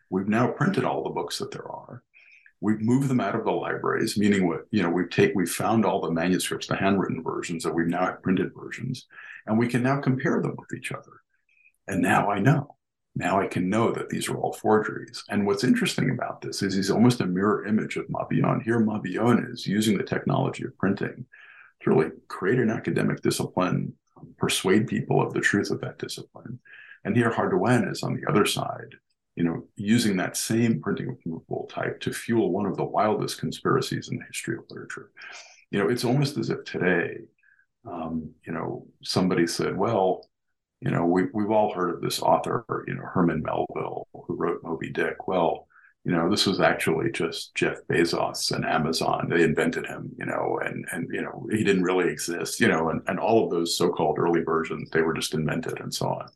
we've 0.09 0.27
now 0.27 0.47
printed 0.47 0.83
all 0.83 1.03
the 1.03 1.09
books 1.09 1.37
that 1.39 1.51
there 1.51 1.69
are 1.69 2.03
we've 2.61 2.81
moved 2.81 3.07
them 3.07 3.19
out 3.19 3.35
of 3.35 3.45
the 3.45 3.51
libraries, 3.51 4.17
meaning 4.17 4.47
what 4.47 4.65
you 4.71 4.81
know 4.81 4.89
we've 4.89 5.09
take 5.09 5.33
we've 5.35 5.51
found 5.51 5.85
all 5.85 6.01
the 6.01 6.11
manuscripts, 6.11 6.67
the 6.67 6.75
handwritten 6.75 7.21
versions, 7.23 7.63
that 7.63 7.73
we've 7.73 7.87
now 7.87 8.05
have 8.05 8.23
printed 8.23 8.51
versions, 8.55 9.05
and 9.45 9.57
we 9.57 9.67
can 9.67 9.83
now 9.83 9.99
compare 9.99 10.41
them 10.41 10.55
with 10.57 10.73
each 10.77 10.91
other. 10.91 11.21
And 11.87 12.01
now 12.01 12.31
I 12.31 12.39
know. 12.39 12.75
Now 13.15 13.39
I 13.39 13.47
can 13.47 13.69
know 13.69 13.91
that 13.91 14.09
these 14.09 14.27
are 14.27 14.35
all 14.35 14.51
forgeries. 14.51 15.23
And 15.29 15.45
what's 15.45 15.63
interesting 15.63 16.09
about 16.09 16.41
this 16.41 16.61
is 16.61 16.75
he's 16.75 16.91
almost 16.91 17.21
a 17.21 17.25
mirror 17.25 17.65
image 17.65 17.95
of 17.95 18.09
Mabillon. 18.09 18.61
Here, 18.61 18.79
Mabillon 18.79 19.47
is 19.49 19.67
using 19.67 19.97
the 19.97 20.03
technology 20.03 20.65
of 20.65 20.77
printing 20.77 21.25
to 21.85 21.91
really 21.91 22.11
create 22.27 22.59
an 22.59 22.71
academic 22.71 23.21
discipline, 23.21 23.93
persuade 24.37 24.87
people 24.87 25.21
of 25.21 25.33
the 25.33 25.39
truth 25.39 25.71
of 25.71 25.79
that 25.81 25.99
discipline. 25.99 26.59
And 27.05 27.15
here, 27.15 27.31
Hardouin 27.31 27.89
is 27.89 28.01
on 28.03 28.15
the 28.15 28.27
other 28.27 28.45
side, 28.45 28.95
you 29.35 29.43
know, 29.43 29.67
using 29.75 30.17
that 30.17 30.35
same 30.35 30.81
printing 30.81 31.07
with 31.07 31.25
movable 31.25 31.69
type 31.71 32.01
to 32.01 32.11
fuel 32.11 32.51
one 32.51 32.65
of 32.65 32.75
the 32.75 32.83
wildest 32.83 33.39
conspiracies 33.39 34.09
in 34.09 34.17
the 34.17 34.25
history 34.25 34.57
of 34.57 34.63
literature. 34.69 35.11
You 35.69 35.79
know, 35.79 35.89
it's 35.89 36.03
almost 36.03 36.37
as 36.37 36.49
if 36.49 36.63
today, 36.63 37.19
um, 37.87 38.31
you 38.45 38.53
know, 38.53 38.87
somebody 39.03 39.45
said, 39.45 39.77
well, 39.77 40.27
you 40.81 40.89
know, 40.89 41.05
we, 41.05 41.25
we've 41.33 41.51
all 41.51 41.73
heard 41.73 41.91
of 41.93 42.01
this 42.01 42.19
author, 42.19 42.65
you 42.87 42.95
know, 42.95 43.05
Herman 43.05 43.43
Melville, 43.43 44.07
who 44.11 44.35
wrote 44.35 44.63
Moby 44.63 44.89
Dick. 44.89 45.27
Well, 45.27 45.67
you 46.05 46.11
know, 46.11 46.29
this 46.29 46.45
was 46.45 46.59
actually 46.59 47.11
just 47.11 47.55
Jeff 47.55 47.79
Bezos 47.89 48.51
and 48.51 48.63
Amazon. 48.63 49.27
They 49.27 49.43
invented 49.43 49.87
him, 49.87 50.11
you 50.19 50.25
know, 50.27 50.59
and 50.63 50.85
and 50.91 51.09
you 51.11 51.23
know, 51.23 51.47
he 51.51 51.63
didn't 51.63 51.83
really 51.83 52.09
exist, 52.11 52.59
you 52.59 52.67
know, 52.67 52.89
and, 52.89 53.01
and 53.07 53.19
all 53.19 53.43
of 53.43 53.49
those 53.49 53.75
so-called 53.75 54.19
early 54.19 54.43
versions, 54.43 54.89
they 54.91 55.01
were 55.01 55.15
just 55.15 55.33
invented 55.33 55.79
and 55.79 55.91
so 55.91 56.07
on. 56.09 56.27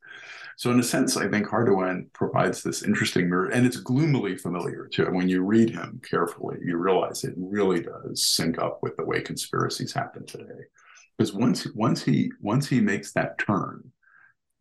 So 0.57 0.71
in 0.71 0.79
a 0.79 0.83
sense, 0.83 1.15
I 1.15 1.29
think 1.29 1.47
Hardouin 1.47 2.11
provides 2.13 2.63
this 2.63 2.83
interesting 2.83 3.29
mirror, 3.29 3.49
and 3.49 3.65
it's 3.65 3.77
gloomily 3.77 4.37
familiar 4.37 4.89
too. 4.91 5.05
When 5.05 5.29
you 5.29 5.43
read 5.43 5.69
him 5.69 6.01
carefully, 6.03 6.57
you 6.63 6.77
realize 6.77 7.23
it 7.23 7.35
really 7.37 7.81
does 7.81 8.25
sync 8.25 8.57
up 8.57 8.79
with 8.81 8.97
the 8.97 9.05
way 9.05 9.21
conspiracies 9.21 9.93
happen 9.93 10.25
today. 10.25 10.65
Because 11.15 11.31
once 11.31 11.67
once 11.75 12.03
he 12.03 12.31
once 12.41 12.67
he 12.67 12.81
makes 12.81 13.13
that 13.13 13.37
turn, 13.37 13.91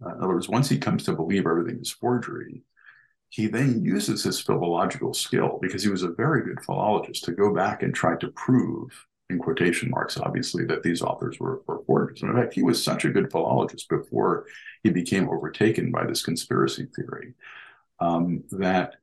uh, 0.04 0.11
in 0.11 0.22
other 0.22 0.34
words, 0.34 0.50
once 0.50 0.68
he 0.68 0.76
comes 0.76 1.04
to 1.04 1.14
believe 1.14 1.46
everything 1.46 1.80
is 1.80 1.90
forgery, 1.90 2.62
he 3.30 3.46
then 3.46 3.84
uses 3.84 4.24
his 4.24 4.40
philological 4.40 5.12
skill 5.12 5.58
because 5.60 5.82
he 5.82 5.90
was 5.90 6.02
a 6.02 6.08
very 6.08 6.42
good 6.42 6.60
philologist 6.64 7.24
to 7.24 7.32
go 7.32 7.54
back 7.54 7.82
and 7.82 7.94
try 7.94 8.16
to 8.16 8.28
prove 8.28 9.06
in 9.30 9.38
quotation 9.38 9.90
marks, 9.90 10.16
obviously, 10.16 10.64
that 10.64 10.82
these 10.82 11.02
authors 11.02 11.38
were, 11.38 11.60
were 11.66 11.82
forgers. 11.84 12.22
And 12.22 12.30
in 12.30 12.36
fact, 12.36 12.54
he 12.54 12.62
was 12.62 12.82
such 12.82 13.04
a 13.04 13.10
good 13.10 13.30
philologist 13.30 13.88
before 13.88 14.46
he 14.82 14.90
became 14.90 15.28
overtaken 15.28 15.90
by 15.90 16.06
this 16.06 16.22
conspiracy 16.22 16.86
theory 16.96 17.34
um, 18.00 18.42
that 18.52 18.94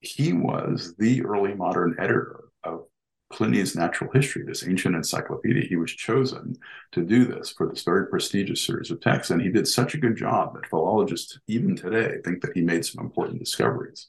he 0.00 0.32
was 0.32 0.94
the 0.98 1.24
early 1.24 1.54
modern 1.54 1.94
editor 1.98 2.44
of 2.64 2.86
Pliny's 3.30 3.76
Natural 3.76 4.10
History, 4.12 4.42
this 4.44 4.66
ancient 4.66 4.96
encyclopedia. 4.96 5.68
He 5.68 5.76
was 5.76 5.92
chosen 5.92 6.56
to 6.92 7.02
do 7.02 7.26
this 7.26 7.50
for 7.50 7.68
this 7.68 7.82
very 7.82 8.06
prestigious 8.06 8.64
series 8.64 8.90
of 8.90 9.00
texts. 9.00 9.30
And 9.30 9.42
he 9.42 9.50
did 9.50 9.68
such 9.68 9.94
a 9.94 9.98
good 9.98 10.16
job 10.16 10.54
that 10.54 10.66
philologists, 10.66 11.38
even 11.46 11.76
today, 11.76 12.16
think 12.24 12.40
that 12.40 12.52
he 12.54 12.62
made 12.62 12.86
some 12.86 13.04
important 13.04 13.38
discoveries. 13.38 14.08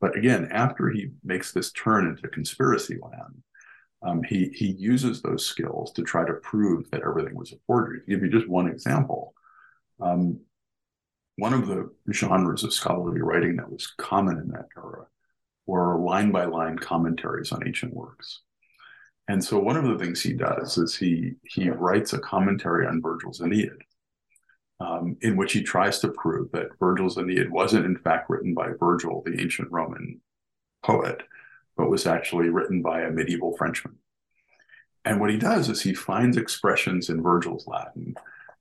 But 0.00 0.16
again, 0.16 0.48
after 0.50 0.88
he 0.88 1.10
makes 1.22 1.52
this 1.52 1.72
turn 1.72 2.06
into 2.06 2.28
conspiracy 2.28 2.98
land, 3.02 3.42
um, 4.00 4.22
he 4.22 4.50
he 4.50 4.68
uses 4.68 5.20
those 5.20 5.44
skills 5.44 5.92
to 5.92 6.02
try 6.02 6.24
to 6.24 6.34
prove 6.34 6.88
that 6.90 7.02
everything 7.02 7.34
was 7.34 7.52
a 7.52 7.56
forgery. 7.66 8.00
To 8.00 8.06
give 8.06 8.22
you 8.22 8.30
just 8.30 8.48
one 8.48 8.68
example, 8.68 9.34
um, 10.00 10.38
one 11.36 11.52
of 11.52 11.66
the 11.66 11.90
genres 12.12 12.62
of 12.62 12.72
scholarly 12.72 13.20
writing 13.20 13.56
that 13.56 13.70
was 13.70 13.88
common 13.98 14.38
in 14.38 14.48
that 14.48 14.68
era 14.76 15.06
were 15.68 15.98
line 15.98 16.32
by 16.32 16.46
line 16.46 16.78
commentaries 16.78 17.52
on 17.52 17.64
ancient 17.66 17.94
works. 17.94 18.40
And 19.28 19.44
so 19.44 19.58
one 19.58 19.76
of 19.76 19.84
the 19.84 20.02
things 20.02 20.22
he 20.22 20.32
does 20.32 20.78
is 20.78 20.96
he 20.96 21.34
he 21.44 21.68
writes 21.68 22.14
a 22.14 22.18
commentary 22.18 22.86
on 22.86 23.02
Virgil's 23.02 23.40
Aeneid, 23.42 23.82
um, 24.80 25.18
in 25.20 25.36
which 25.36 25.52
he 25.52 25.62
tries 25.62 25.98
to 26.00 26.08
prove 26.08 26.50
that 26.52 26.78
Virgil's 26.80 27.18
Aeneid 27.18 27.50
wasn't 27.50 27.84
in 27.84 27.98
fact 27.98 28.30
written 28.30 28.54
by 28.54 28.70
Virgil, 28.80 29.22
the 29.24 29.38
ancient 29.40 29.70
Roman 29.70 30.20
poet, 30.82 31.22
but 31.76 31.90
was 31.90 32.06
actually 32.06 32.48
written 32.48 32.80
by 32.80 33.02
a 33.02 33.10
medieval 33.10 33.54
Frenchman. 33.58 33.96
And 35.04 35.20
what 35.20 35.30
he 35.30 35.36
does 35.36 35.68
is 35.68 35.82
he 35.82 35.94
finds 35.94 36.38
expressions 36.38 37.10
in 37.10 37.22
Virgil's 37.22 37.66
Latin 37.66 38.14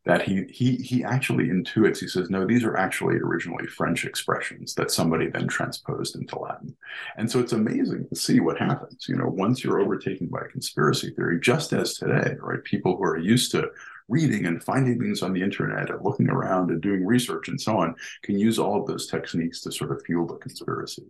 that 0.08 0.22
he 0.22 0.45
he 0.49 0.78
he 0.78 1.03
actually 1.03 1.49
intuits. 1.49 1.99
He 1.99 2.08
says, 2.08 2.30
no, 2.30 2.47
these 2.47 2.64
are 2.64 2.78
actually 2.78 3.18
originally 3.18 3.68
French 3.68 4.05
expressions 4.05 4.74
that 4.76 4.89
somebody 4.89 5.28
then 5.28 5.47
transposed 5.49 6.16
into 6.16 6.39
Latin. 6.39 6.76
And 7.18 7.30
so 7.30 7.39
it's 7.39 7.51
amazing 7.51 8.08
to 8.08 8.16
see 8.16 8.39
what 8.39 8.58
happens. 8.58 9.05
You 9.10 9.18
know, 9.18 9.28
once 9.28 9.64
you're 9.64 9.82
overtaken 9.82 10.28
by 10.28 10.39
a 10.39 10.47
conspiracy 10.47 11.12
theory, 11.12 11.41
just 11.41 11.74
as 11.74 11.95
today, 11.95 12.36
right? 12.39 12.64
People 12.64 12.95
who 12.95 13.03
are 13.03 13.20
used 13.20 13.51
to 13.51 13.70
reading 14.08 14.45
and 14.45 14.64
finding 14.64 14.97
things 14.97 15.22
on 15.22 15.34
the 15.34 15.43
internet 15.43 15.89
and 15.89 16.01
looking 16.01 16.30
around 16.30 16.72
and 16.72 16.82
doing 16.82 17.05
research 17.05 17.49
and 17.49 17.60
so 17.60 17.78
on 17.78 17.93
can 18.24 18.39
use 18.39 18.58
all 18.58 18.80
of 18.80 18.88
those 18.88 19.08
techniques 19.08 19.60
to 19.60 19.74
sort 19.74 19.91
of 19.91 20.01
fuel 20.05 20.26
the 20.26 20.36
conspiracy. 20.36 21.03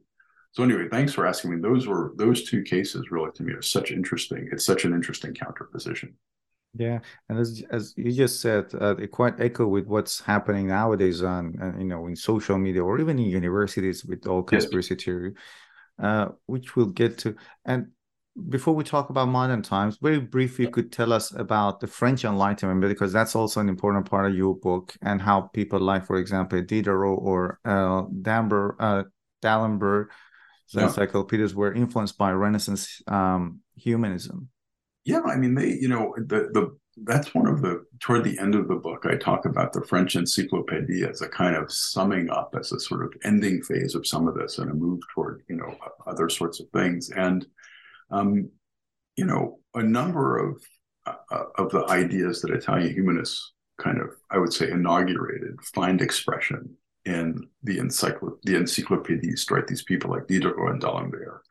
So 0.54 0.64
anyway, 0.64 0.88
thanks 0.90 1.14
for 1.14 1.28
asking 1.28 1.52
me. 1.52 1.62
Those 1.62 1.86
were 1.86 2.14
those 2.16 2.50
two 2.50 2.64
cases 2.64 3.12
really 3.12 3.30
to 3.36 3.44
me 3.44 3.54
are 3.54 3.62
such 3.62 3.92
interesting. 3.92 4.50
It's 4.52 4.66
such 4.66 4.86
an 4.86 4.94
interesting 4.96 5.36
counterposition. 5.36 6.14
Yeah, 6.74 7.00
and 7.30 7.40
as 7.40 7.64
as 7.72 7.94
you 7.98 8.12
just 8.12 8.40
said, 8.42 8.74
uh, 8.76 8.94
they 8.94 9.08
quite 9.08 9.40
echo 9.40 9.68
with 9.68 9.88
what's 9.88 10.20
happening 10.20 10.68
nowadays 10.68 11.24
on 11.24 11.56
uh, 11.62 11.78
you 11.78 11.86
know 11.86 12.08
in 12.08 12.16
social 12.16 12.58
media 12.58 12.84
or 12.84 13.00
even 13.00 13.18
in 13.18 13.26
universities 13.26 14.06
with 14.06 14.28
all 14.28 14.44
conspiracy 14.44 14.94
yes. 14.94 15.04
theory, 15.04 15.34
uh, 16.02 16.30
which 16.46 16.76
we'll 16.76 16.88
get 16.88 17.18
to. 17.20 17.36
And 17.66 17.88
before 18.50 18.76
we 18.76 18.84
talk 18.84 19.10
about 19.10 19.28
modern 19.28 19.64
times, 19.64 19.98
very 20.00 20.20
briefly, 20.20 20.66
you 20.66 20.72
could 20.72 20.92
tell 20.92 21.12
us 21.12 21.34
about 21.34 21.80
the 21.80 21.88
French 21.88 22.24
Enlightenment 22.24 22.82
because 22.82 23.12
that's 23.12 23.36
also 23.36 23.60
an 23.60 23.70
important 23.70 24.08
part 24.08 24.30
of 24.30 24.38
your 24.38 24.56
book 24.56 24.96
and 25.02 25.20
how 25.22 25.42
people 25.42 25.80
like, 25.80 26.06
for 26.06 26.18
example, 26.18 26.62
Diderot 26.62 27.20
or 27.20 27.60
uh, 27.66 28.04
Damber, 28.04 28.76
uh, 28.80 29.04
D'Alembert 29.42 30.10
yeah. 30.74 30.84
encyclopedias 30.84 31.56
were 31.56 31.74
influenced 31.74 32.18
by 32.18 32.32
Renaissance 32.32 33.02
um, 33.08 33.62
humanism. 33.76 34.50
Yeah, 35.08 35.22
I 35.22 35.38
mean, 35.38 35.56
they, 35.56 35.70
you 35.74 35.88
know, 35.88 36.14
the 36.18 36.50
the 36.54 36.78
that's 37.04 37.34
one 37.34 37.48
of 37.48 37.62
the 37.62 37.86
toward 38.00 38.24
the 38.24 38.40
end 38.40 38.56
of 38.56 38.68
the 38.68 38.74
book 38.74 39.06
i 39.08 39.16
talk 39.16 39.46
about 39.46 39.72
the 39.72 39.84
french 39.84 40.16
encyclopedia 40.16 41.08
as 41.08 41.22
a 41.22 41.30
kind 41.30 41.56
of 41.56 41.72
summing 41.72 42.28
up 42.32 42.56
as 42.60 42.72
a 42.72 42.80
sort 42.80 43.06
of 43.06 43.14
ending 43.24 43.62
phase 43.62 43.94
of 43.94 44.08
some 44.08 44.28
of 44.28 44.34
this 44.34 44.58
and 44.58 44.72
a 44.72 44.74
move 44.74 45.00
toward 45.14 45.44
you 45.48 45.56
know 45.56 45.78
other 46.08 46.28
sorts 46.28 46.60
of 46.60 46.68
things 46.70 47.12
and 47.12 47.46
um, 48.10 48.50
you 49.16 49.26
know 49.26 49.60
a 49.76 49.84
number 49.84 50.40
of 50.40 50.60
uh, 51.06 51.44
of 51.58 51.70
the 51.72 51.86
ideas 51.90 52.42
that 52.42 52.52
Italian 52.52 52.94
humanists 52.94 53.54
kind 53.78 54.00
of, 54.00 54.10
I 54.32 54.38
would 54.38 54.54
say, 54.54 54.70
inaugurated 54.70 55.56
find 55.74 56.02
expression 56.02 56.76
in 57.06 57.48
the, 57.64 57.78
encycl- 57.78 58.38
the 58.44 58.56
encyclopedists, 58.56 59.50
right? 59.52 59.66
These 59.66 59.84
people 59.84 60.12
like 60.12 60.28
Diderot 60.28 60.72
and 60.72 60.82
D'Alembert. 60.82 61.42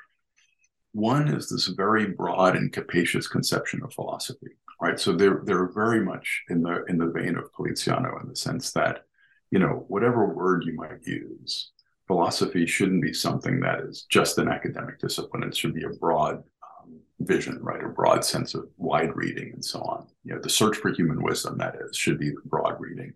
One 0.97 1.29
is 1.29 1.51
this 1.51 1.67
very 1.67 2.07
broad 2.07 2.57
and 2.57 2.73
capacious 2.73 3.29
conception 3.29 3.83
of 3.83 3.93
philosophy, 3.93 4.53
right? 4.81 4.99
So 4.99 5.13
they're 5.13 5.43
they're 5.45 5.71
very 5.85 6.03
much 6.03 6.27
in 6.49 6.63
the 6.63 6.85
in 6.91 6.97
the 6.97 7.11
vein 7.19 7.37
of 7.37 7.53
Poliziano 7.53 8.19
in 8.23 8.31
the 8.31 8.37
sense 8.37 8.73
that, 8.73 9.05
you 9.51 9.59
know, 9.59 9.85
whatever 9.89 10.25
word 10.25 10.65
you 10.65 10.75
might 10.75 11.07
use, 11.07 11.73
philosophy 12.07 12.65
shouldn't 12.67 13.03
be 13.03 13.13
something 13.13 13.61
that 13.61 13.81
is 13.81 14.07
just 14.09 14.39
an 14.39 14.49
academic 14.49 14.99
discipline. 14.99 15.43
It 15.43 15.55
should 15.55 15.75
be 15.75 15.85
a 15.85 15.99
broad 16.05 16.37
um, 16.37 16.99
vision, 17.21 17.59
right? 17.61 17.85
A 17.85 17.89
broad 17.89 18.25
sense 18.25 18.55
of 18.55 18.65
wide 18.79 19.15
reading 19.15 19.53
and 19.53 19.65
so 19.65 19.81
on. 19.81 20.07
You 20.25 20.35
know, 20.35 20.41
the 20.41 20.49
search 20.49 20.79
for 20.79 20.91
human 20.93 21.23
wisdom, 21.23 21.59
that 21.59 21.75
is, 21.79 21.95
should 21.95 22.19
be 22.19 22.33
broad 22.47 22.81
reading. 22.81 23.13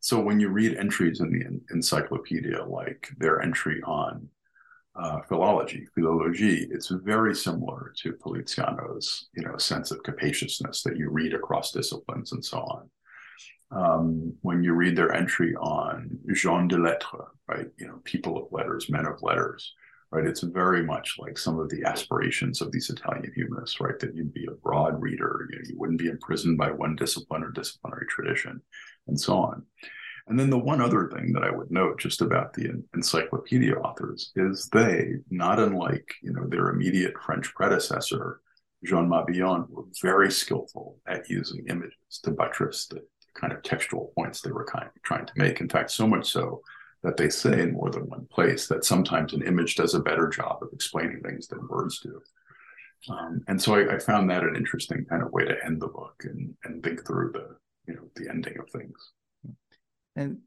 So 0.00 0.18
when 0.18 0.40
you 0.40 0.48
read 0.48 0.78
entries 0.78 1.20
in 1.20 1.30
the 1.30 1.44
encyclopedia, 1.74 2.64
like 2.64 3.10
their 3.18 3.42
entry 3.42 3.82
on 3.84 4.28
uh, 4.94 5.20
philology, 5.22 5.86
philology, 5.94 6.68
it's 6.70 6.88
very 6.88 7.34
similar 7.34 7.92
to 8.02 8.12
Poliziano's, 8.12 9.28
you 9.34 9.42
know, 9.42 9.56
sense 9.56 9.90
of 9.90 10.02
capaciousness 10.02 10.82
that 10.82 10.96
you 10.96 11.08
read 11.08 11.32
across 11.32 11.72
disciplines 11.72 12.32
and 12.32 12.44
so 12.44 12.58
on. 12.58 12.90
Um, 13.70 14.34
when 14.42 14.62
you 14.62 14.74
read 14.74 14.96
their 14.96 15.14
entry 15.14 15.54
on 15.56 16.18
gens 16.34 16.68
de 16.68 16.76
lettres, 16.76 17.26
right, 17.48 17.68
you 17.78 17.86
know, 17.86 18.00
people 18.04 18.36
of 18.36 18.52
letters, 18.52 18.90
men 18.90 19.06
of 19.06 19.22
letters, 19.22 19.72
right, 20.10 20.26
it's 20.26 20.42
very 20.42 20.84
much 20.84 21.16
like 21.18 21.38
some 21.38 21.58
of 21.58 21.70
the 21.70 21.84
aspirations 21.84 22.60
of 22.60 22.70
these 22.70 22.90
Italian 22.90 23.32
humanists, 23.34 23.80
right, 23.80 23.98
that 23.98 24.14
you'd 24.14 24.34
be 24.34 24.46
a 24.46 24.54
broad 24.62 25.00
reader, 25.00 25.48
you, 25.50 25.56
know, 25.56 25.62
you 25.66 25.78
wouldn't 25.78 26.00
be 26.00 26.08
imprisoned 26.08 26.58
by 26.58 26.70
one 26.70 26.96
discipline 26.96 27.42
or 27.42 27.50
disciplinary 27.50 28.06
tradition 28.10 28.60
and 29.08 29.18
so 29.18 29.38
on. 29.38 29.64
And 30.28 30.38
then 30.38 30.50
the 30.50 30.58
one 30.58 30.80
other 30.80 31.10
thing 31.12 31.32
that 31.32 31.42
I 31.42 31.50
would 31.50 31.70
note 31.70 31.98
just 31.98 32.20
about 32.20 32.52
the 32.52 32.82
encyclopedia 32.94 33.74
authors 33.74 34.32
is 34.36 34.68
they, 34.72 35.14
not 35.30 35.58
unlike 35.58 36.14
you 36.22 36.32
know 36.32 36.46
their 36.46 36.68
immediate 36.68 37.14
French 37.24 37.52
predecessor, 37.54 38.40
Jean 38.84 39.08
Mabillon, 39.08 39.68
were 39.68 39.84
very 40.00 40.30
skillful 40.30 40.98
at 41.06 41.28
using 41.28 41.66
images 41.68 42.20
to 42.22 42.30
buttress 42.30 42.86
the 42.86 43.02
kind 43.34 43.52
of 43.52 43.62
textual 43.62 44.12
points 44.16 44.40
they 44.40 44.52
were 44.52 44.64
kind 44.64 44.86
of 44.86 45.02
trying 45.02 45.26
to 45.26 45.32
make. 45.36 45.60
In 45.60 45.68
fact, 45.68 45.90
so 45.90 46.06
much 46.06 46.30
so 46.30 46.62
that 47.02 47.16
they 47.16 47.28
say 47.28 47.60
in 47.60 47.72
more 47.72 47.90
than 47.90 48.08
one 48.08 48.26
place 48.30 48.68
that 48.68 48.84
sometimes 48.84 49.32
an 49.32 49.42
image 49.42 49.74
does 49.74 49.94
a 49.94 50.00
better 50.00 50.28
job 50.28 50.58
of 50.62 50.68
explaining 50.72 51.20
things 51.20 51.48
than 51.48 51.66
words 51.68 51.98
do. 51.98 52.20
Um, 53.10 53.42
and 53.48 53.60
so 53.60 53.74
I, 53.74 53.96
I, 53.96 53.98
found 53.98 54.30
that 54.30 54.44
an 54.44 54.54
interesting 54.54 55.04
kind 55.06 55.22
of 55.24 55.32
way 55.32 55.44
to 55.44 55.64
end 55.64 55.82
the 55.82 55.88
book 55.88 56.22
and, 56.24 56.54
and 56.62 56.80
think 56.84 57.04
through 57.04 57.32
the 57.32 57.56
you 57.88 57.94
know 57.96 58.08
the 58.14 58.30
ending 58.30 58.56
of 58.60 58.70
things 58.70 58.94
and 60.22 60.38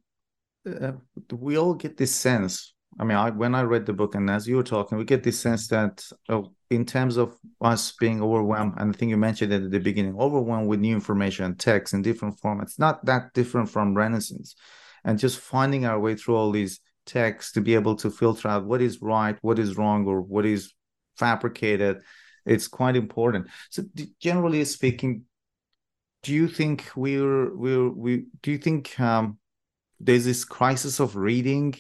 uh, 0.81 0.93
we 1.35 1.57
all 1.57 1.73
get 1.73 1.97
this 1.97 2.13
sense 2.13 2.73
i 2.99 3.03
mean 3.03 3.17
I, 3.17 3.29
when 3.29 3.55
i 3.55 3.61
read 3.61 3.85
the 3.85 3.93
book 3.93 4.15
and 4.15 4.29
as 4.29 4.47
you 4.47 4.55
were 4.55 4.63
talking 4.63 4.97
we 4.97 5.05
get 5.05 5.23
this 5.23 5.39
sense 5.39 5.67
that 5.67 6.03
uh, 6.29 6.41
in 6.69 6.85
terms 6.85 7.17
of 7.17 7.37
us 7.61 7.93
being 7.99 8.21
overwhelmed 8.21 8.73
and 8.77 8.93
i 8.93 8.97
think 8.97 9.09
you 9.09 9.17
mentioned 9.17 9.53
it 9.53 9.63
at 9.63 9.71
the 9.71 9.79
beginning 9.79 10.15
overwhelmed 10.19 10.67
with 10.67 10.79
new 10.79 10.95
information 10.95 11.55
text 11.55 11.93
in 11.93 12.01
different 12.01 12.39
formats 12.39 12.79
not 12.79 13.05
that 13.05 13.33
different 13.33 13.69
from 13.69 13.95
renaissance 13.95 14.55
and 15.03 15.19
just 15.19 15.39
finding 15.39 15.85
our 15.85 15.99
way 15.99 16.15
through 16.15 16.35
all 16.35 16.51
these 16.51 16.79
texts 17.05 17.51
to 17.51 17.61
be 17.61 17.75
able 17.75 17.95
to 17.95 18.09
filter 18.09 18.47
out 18.47 18.65
what 18.65 18.81
is 18.81 19.01
right 19.01 19.37
what 19.41 19.59
is 19.59 19.77
wrong 19.77 20.07
or 20.07 20.21
what 20.21 20.45
is 20.45 20.73
fabricated 21.17 22.01
it's 22.45 22.67
quite 22.67 22.95
important. 22.95 23.47
So 23.69 23.83
generally 24.19 24.63
speaking 24.65 25.23
do 26.23 26.33
you 26.33 26.47
think 26.47 26.89
we're 26.95 27.55
we're 27.55 27.89
we 27.89 28.25
do 28.41 28.51
you 28.51 28.57
think 28.57 28.99
um, 28.99 29.37
there's 29.99 30.25
this 30.25 30.45
crisis 30.45 30.99
of 30.99 31.15
reading. 31.15 31.75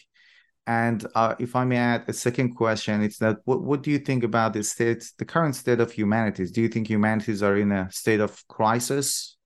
And 0.67 1.05
uh, 1.13 1.35
if 1.37 1.55
i 1.55 1.63
may 1.63 1.77
add 1.77 2.05
a 2.07 2.13
second 2.13 2.55
question 2.55 3.03
it's 3.03 3.19
that 3.19 3.37
what, 3.45 3.61
what 3.61 3.83
do 3.83 3.91
you 3.91 3.99
think 3.99 4.23
about 4.23 4.53
the 4.53 4.63
state 4.63 5.11
the 5.19 5.25
current 5.25 5.55
state 5.55 5.79
of 5.79 5.91
humanities? 5.91 6.51
Do 6.51 6.61
you 6.61 6.69
think 6.69 6.89
humanities 6.89 7.43
are 7.43 7.55
in 7.55 7.71
a 7.71 7.91
state 7.91 8.19
of 8.19 8.31
crisis? 8.47 9.37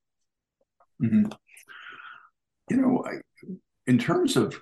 Mm-hmm. 1.03 1.31
you 2.69 2.77
know 2.77 3.03
I, 3.05 3.15
in 3.87 3.97
terms 3.97 4.37
of 4.37 4.61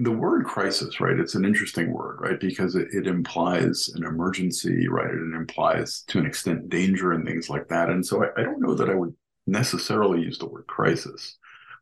the 0.00 0.10
word 0.10 0.44
crisis 0.46 1.00
right 1.00 1.18
it's 1.18 1.34
an 1.34 1.44
interesting 1.44 1.92
word 1.92 2.18
right? 2.20 2.40
Because 2.40 2.76
it, 2.76 2.88
it 2.92 3.06
implies 3.06 3.90
an 3.94 4.04
emergency 4.04 4.88
right? 4.88 5.10
It 5.10 5.34
implies 5.34 6.02
to 6.08 6.18
an 6.18 6.24
extent 6.24 6.70
danger 6.70 7.12
and 7.12 7.26
things 7.26 7.50
like 7.50 7.68
that. 7.68 7.90
And 7.90 8.04
so 8.04 8.24
I, 8.24 8.28
I 8.38 8.42
don't 8.42 8.60
know 8.60 8.74
that 8.74 8.88
i 8.88 8.94
would 8.94 9.14
necessarily 9.46 10.22
use 10.22 10.38
the 10.38 10.46
word 10.46 10.66
crisis, 10.66 11.36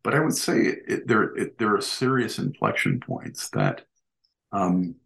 but 0.05 0.15
I 0.15 0.21
would 0.21 0.37
say 0.37 0.59
it, 0.89 1.07
there 1.07 1.35
it, 1.37 1.59
there 1.59 1.75
are 1.75 1.81
serious 1.81 2.39
inflection 2.39 3.01
points 3.01 3.49
that, 3.51 3.83
um, 4.53 4.97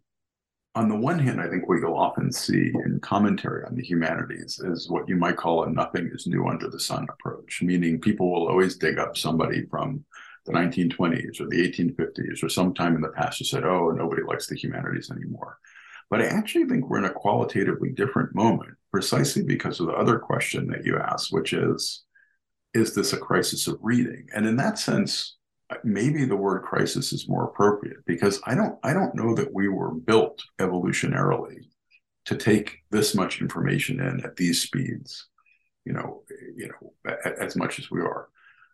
on 0.75 0.89
the 0.89 0.95
one 0.95 1.19
hand, 1.19 1.41
I 1.41 1.49
think 1.49 1.67
we 1.67 1.81
will 1.81 1.97
often 1.97 2.31
see 2.31 2.71
in 2.85 2.99
commentary 3.01 3.63
on 3.65 3.75
the 3.75 3.83
humanities 3.83 4.59
is 4.59 4.89
what 4.89 5.07
you 5.09 5.15
might 5.15 5.37
call 5.37 5.63
a 5.63 5.69
"nothing 5.69 6.09
is 6.13 6.27
new 6.27 6.47
under 6.47 6.69
the 6.69 6.79
sun" 6.79 7.07
approach, 7.09 7.61
meaning 7.61 7.99
people 8.01 8.31
will 8.31 8.47
always 8.47 8.77
dig 8.77 8.99
up 8.99 9.17
somebody 9.17 9.65
from 9.67 10.03
the 10.45 10.53
1920s 10.53 11.41
or 11.41 11.47
the 11.47 11.61
1850s 11.67 12.41
or 12.43 12.49
sometime 12.49 12.95
in 12.95 13.01
the 13.01 13.09
past 13.09 13.39
who 13.39 13.45
said, 13.45 13.65
"Oh, 13.65 13.91
nobody 13.91 14.23
likes 14.23 14.47
the 14.47 14.55
humanities 14.55 15.11
anymore." 15.11 15.59
But 16.09 16.21
I 16.21 16.25
actually 16.25 16.65
think 16.65 16.89
we're 16.89 16.99
in 16.99 17.05
a 17.05 17.09
qualitatively 17.09 17.89
different 17.89 18.33
moment, 18.33 18.75
precisely 18.91 19.43
because 19.43 19.79
of 19.79 19.87
the 19.87 19.93
other 19.93 20.17
question 20.19 20.67
that 20.67 20.85
you 20.85 20.97
asked, 20.97 21.33
which 21.33 21.53
is 21.53 22.03
is 22.77 22.93
this 22.93 23.13
a 23.13 23.17
crisis 23.17 23.67
of 23.67 23.79
reading? 23.81 24.27
And 24.33 24.45
in 24.45 24.55
that 24.57 24.77
sense, 24.77 25.37
maybe 25.83 26.25
the 26.25 26.35
word 26.35 26.63
crisis 26.63 27.11
is 27.11 27.27
more 27.27 27.45
appropriate 27.45 27.97
because 28.05 28.39
I 28.45 28.55
don't 28.55 28.77
I 28.83 28.93
don't 28.93 29.15
know 29.15 29.35
that 29.35 29.53
we 29.53 29.67
were 29.67 29.93
built 29.93 30.41
evolutionarily 30.59 31.65
to 32.25 32.35
take 32.35 32.79
this 32.91 33.15
much 33.15 33.41
information 33.41 33.99
in 33.99 34.23
at 34.23 34.35
these 34.35 34.61
speeds, 34.61 35.27
you 35.85 35.93
know, 35.93 36.23
you 36.55 36.69
know, 36.69 37.13
as 37.39 37.55
much 37.55 37.79
as 37.79 37.89
we 37.89 38.01
are. 38.01 38.29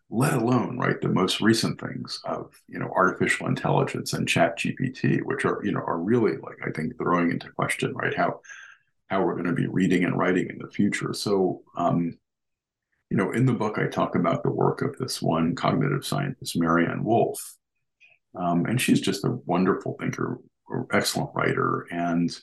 Let 0.09 0.33
alone, 0.33 0.77
right, 0.77 0.99
the 1.01 1.09
most 1.09 1.41
recent 1.41 1.79
things 1.79 2.19
of 2.25 2.53
you 2.67 2.77
know 2.77 2.91
artificial 2.95 3.47
intelligence 3.47 4.13
and 4.13 4.27
Chat 4.27 4.59
GPT, 4.59 5.21
which 5.23 5.45
are 5.45 5.61
you 5.63 5.71
know 5.71 5.79
are 5.79 5.97
really 5.97 6.37
like 6.37 6.57
I 6.63 6.69
think 6.71 6.97
throwing 6.97 7.31
into 7.31 7.49
question, 7.51 7.93
right, 7.93 8.15
how 8.15 8.41
how 9.09 9.23
we're 9.23 9.33
going 9.33 9.45
to 9.45 9.53
be 9.53 9.67
reading 9.67 10.03
and 10.03 10.17
writing 10.17 10.49
in 10.49 10.59
the 10.59 10.71
future. 10.71 11.13
So 11.13 11.63
um, 11.77 12.17
you 13.13 13.17
know, 13.17 13.29
in 13.29 13.45
the 13.45 13.53
book, 13.53 13.77
I 13.77 13.85
talk 13.85 14.15
about 14.15 14.41
the 14.41 14.49
work 14.49 14.81
of 14.81 14.97
this 14.97 15.21
one 15.21 15.53
cognitive 15.53 16.03
scientist, 16.03 16.59
Maryanne 16.59 17.03
Wolf. 17.03 17.39
Um, 18.35 18.65
and 18.65 18.81
she's 18.81 19.01
just 19.01 19.23
a 19.23 19.37
wonderful 19.45 19.95
thinker, 19.99 20.39
or 20.67 20.87
excellent 20.91 21.29
writer. 21.35 21.85
And, 21.91 22.35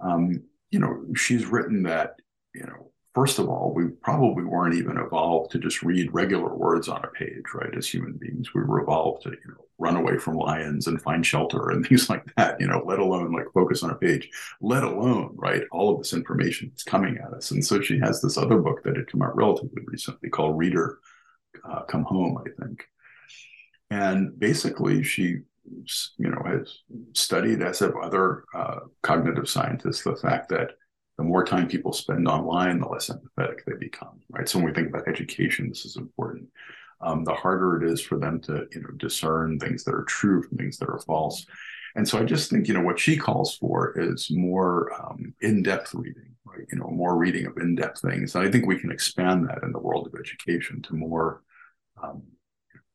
um, 0.00 0.42
you 0.72 0.80
know, 0.80 1.04
she's 1.14 1.46
written 1.46 1.84
that, 1.84 2.16
you 2.52 2.64
know, 2.64 2.90
first 3.14 3.38
of 3.38 3.48
all, 3.48 3.72
we 3.74 3.88
probably 3.88 4.44
weren't 4.44 4.74
even 4.74 4.96
evolved 4.96 5.50
to 5.52 5.58
just 5.58 5.82
read 5.82 6.12
regular 6.14 6.54
words 6.54 6.88
on 6.88 7.04
a 7.04 7.08
page, 7.08 7.44
right? 7.54 7.74
As 7.76 7.86
human 7.86 8.12
beings, 8.14 8.54
we 8.54 8.62
were 8.62 8.80
evolved 8.80 9.22
to, 9.22 9.30
you 9.30 9.50
know, 9.50 9.64
run 9.78 9.96
away 9.96 10.16
from 10.16 10.36
lions 10.36 10.86
and 10.86 11.02
find 11.02 11.26
shelter 11.26 11.70
and 11.70 11.86
things 11.88 12.08
like 12.08 12.24
that, 12.36 12.60
you 12.60 12.66
know, 12.66 12.82
let 12.86 12.98
alone 12.98 13.32
like 13.32 13.46
focus 13.52 13.82
on 13.82 13.90
a 13.90 13.94
page, 13.94 14.30
let 14.60 14.84
alone, 14.84 15.32
right? 15.34 15.62
All 15.70 15.92
of 15.92 15.98
this 15.98 16.12
information 16.12 16.72
is 16.74 16.82
coming 16.82 17.18
at 17.18 17.32
us. 17.34 17.50
And 17.50 17.64
so 17.64 17.80
she 17.80 17.98
has 17.98 18.20
this 18.20 18.38
other 18.38 18.58
book 18.58 18.82
that 18.84 18.96
had 18.96 19.10
come 19.10 19.22
out 19.22 19.36
relatively 19.36 19.82
recently 19.86 20.30
called 20.30 20.58
Reader 20.58 20.98
uh, 21.68 21.82
Come 21.82 22.04
Home, 22.04 22.38
I 22.38 22.62
think. 22.62 22.84
And 23.90 24.38
basically, 24.38 25.02
she 25.02 25.42
you 26.18 26.28
know 26.28 26.42
has 26.44 26.78
studied 27.12 27.62
as 27.62 27.78
have 27.78 27.94
other 28.02 28.44
uh, 28.54 28.80
cognitive 29.02 29.48
scientists 29.48 30.02
the 30.02 30.16
fact 30.16 30.48
that 30.48 30.72
the 31.22 31.28
more 31.28 31.44
time 31.44 31.68
people 31.68 31.92
spend 31.92 32.26
online, 32.26 32.80
the 32.80 32.88
less 32.88 33.08
empathetic 33.08 33.64
they 33.64 33.76
become, 33.78 34.20
right? 34.30 34.48
So 34.48 34.58
when 34.58 34.66
we 34.66 34.74
think 34.74 34.88
about 34.88 35.06
education, 35.06 35.68
this 35.68 35.84
is 35.84 35.96
important. 35.96 36.48
Um, 37.00 37.22
the 37.22 37.34
harder 37.34 37.80
it 37.80 37.88
is 37.88 38.00
for 38.00 38.18
them 38.18 38.40
to, 38.42 38.66
you 38.72 38.80
know, 38.80 38.90
discern 38.96 39.58
things 39.58 39.84
that 39.84 39.94
are 39.94 40.04
true 40.04 40.42
from 40.42 40.58
things 40.58 40.78
that 40.78 40.88
are 40.88 40.98
false. 41.06 41.46
And 41.94 42.08
so 42.08 42.18
I 42.18 42.24
just 42.24 42.50
think, 42.50 42.66
you 42.66 42.74
know, 42.74 42.82
what 42.82 42.98
she 42.98 43.16
calls 43.16 43.56
for 43.56 43.92
is 43.96 44.30
more 44.30 44.92
um, 45.00 45.34
in-depth 45.40 45.94
reading, 45.94 46.34
right? 46.44 46.66
You 46.72 46.78
know, 46.78 46.88
more 46.88 47.16
reading 47.16 47.46
of 47.46 47.56
in-depth 47.56 48.00
things. 48.00 48.34
And 48.34 48.46
I 48.46 48.50
think 48.50 48.66
we 48.66 48.80
can 48.80 48.90
expand 48.90 49.48
that 49.48 49.62
in 49.62 49.72
the 49.72 49.78
world 49.78 50.08
of 50.08 50.18
education 50.18 50.82
to 50.82 50.94
more 50.94 51.42
um, 52.02 52.22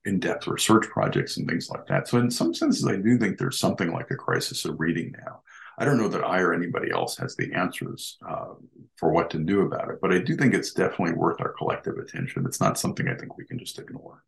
in-depth 0.03 0.47
research 0.47 0.87
projects 0.87 1.37
and 1.37 1.47
things 1.47 1.69
like 1.69 1.85
that. 1.87 2.07
So 2.07 2.17
in 2.17 2.31
some 2.31 2.53
senses, 2.53 2.85
I 2.87 2.97
do 2.97 3.17
think 3.17 3.37
there's 3.37 3.59
something 3.59 3.93
like 3.93 4.11
a 4.11 4.15
crisis 4.15 4.65
of 4.65 4.79
reading 4.79 5.13
now. 5.25 5.43
I 5.77 5.85
don't 5.85 5.97
know 5.97 6.07
that 6.09 6.23
I 6.23 6.39
or 6.39 6.53
anybody 6.53 6.89
else 6.91 7.17
has 7.17 7.35
the 7.35 7.53
answers 7.53 8.17
uh, 8.27 8.55
for 8.95 9.11
what 9.11 9.29
to 9.29 9.37
do 9.37 9.61
about 9.61 9.89
it, 9.89 9.99
but 10.01 10.11
I 10.11 10.19
do 10.19 10.35
think 10.35 10.53
it's 10.53 10.73
definitely 10.73 11.13
worth 11.13 11.39
our 11.39 11.53
collective 11.53 11.97
attention. 11.97 12.45
It's 12.47 12.59
not 12.59 12.79
something 12.79 13.07
I 13.07 13.15
think 13.15 13.37
we 13.37 13.45
can 13.45 13.59
just 13.59 13.77
ignore. 13.77 14.23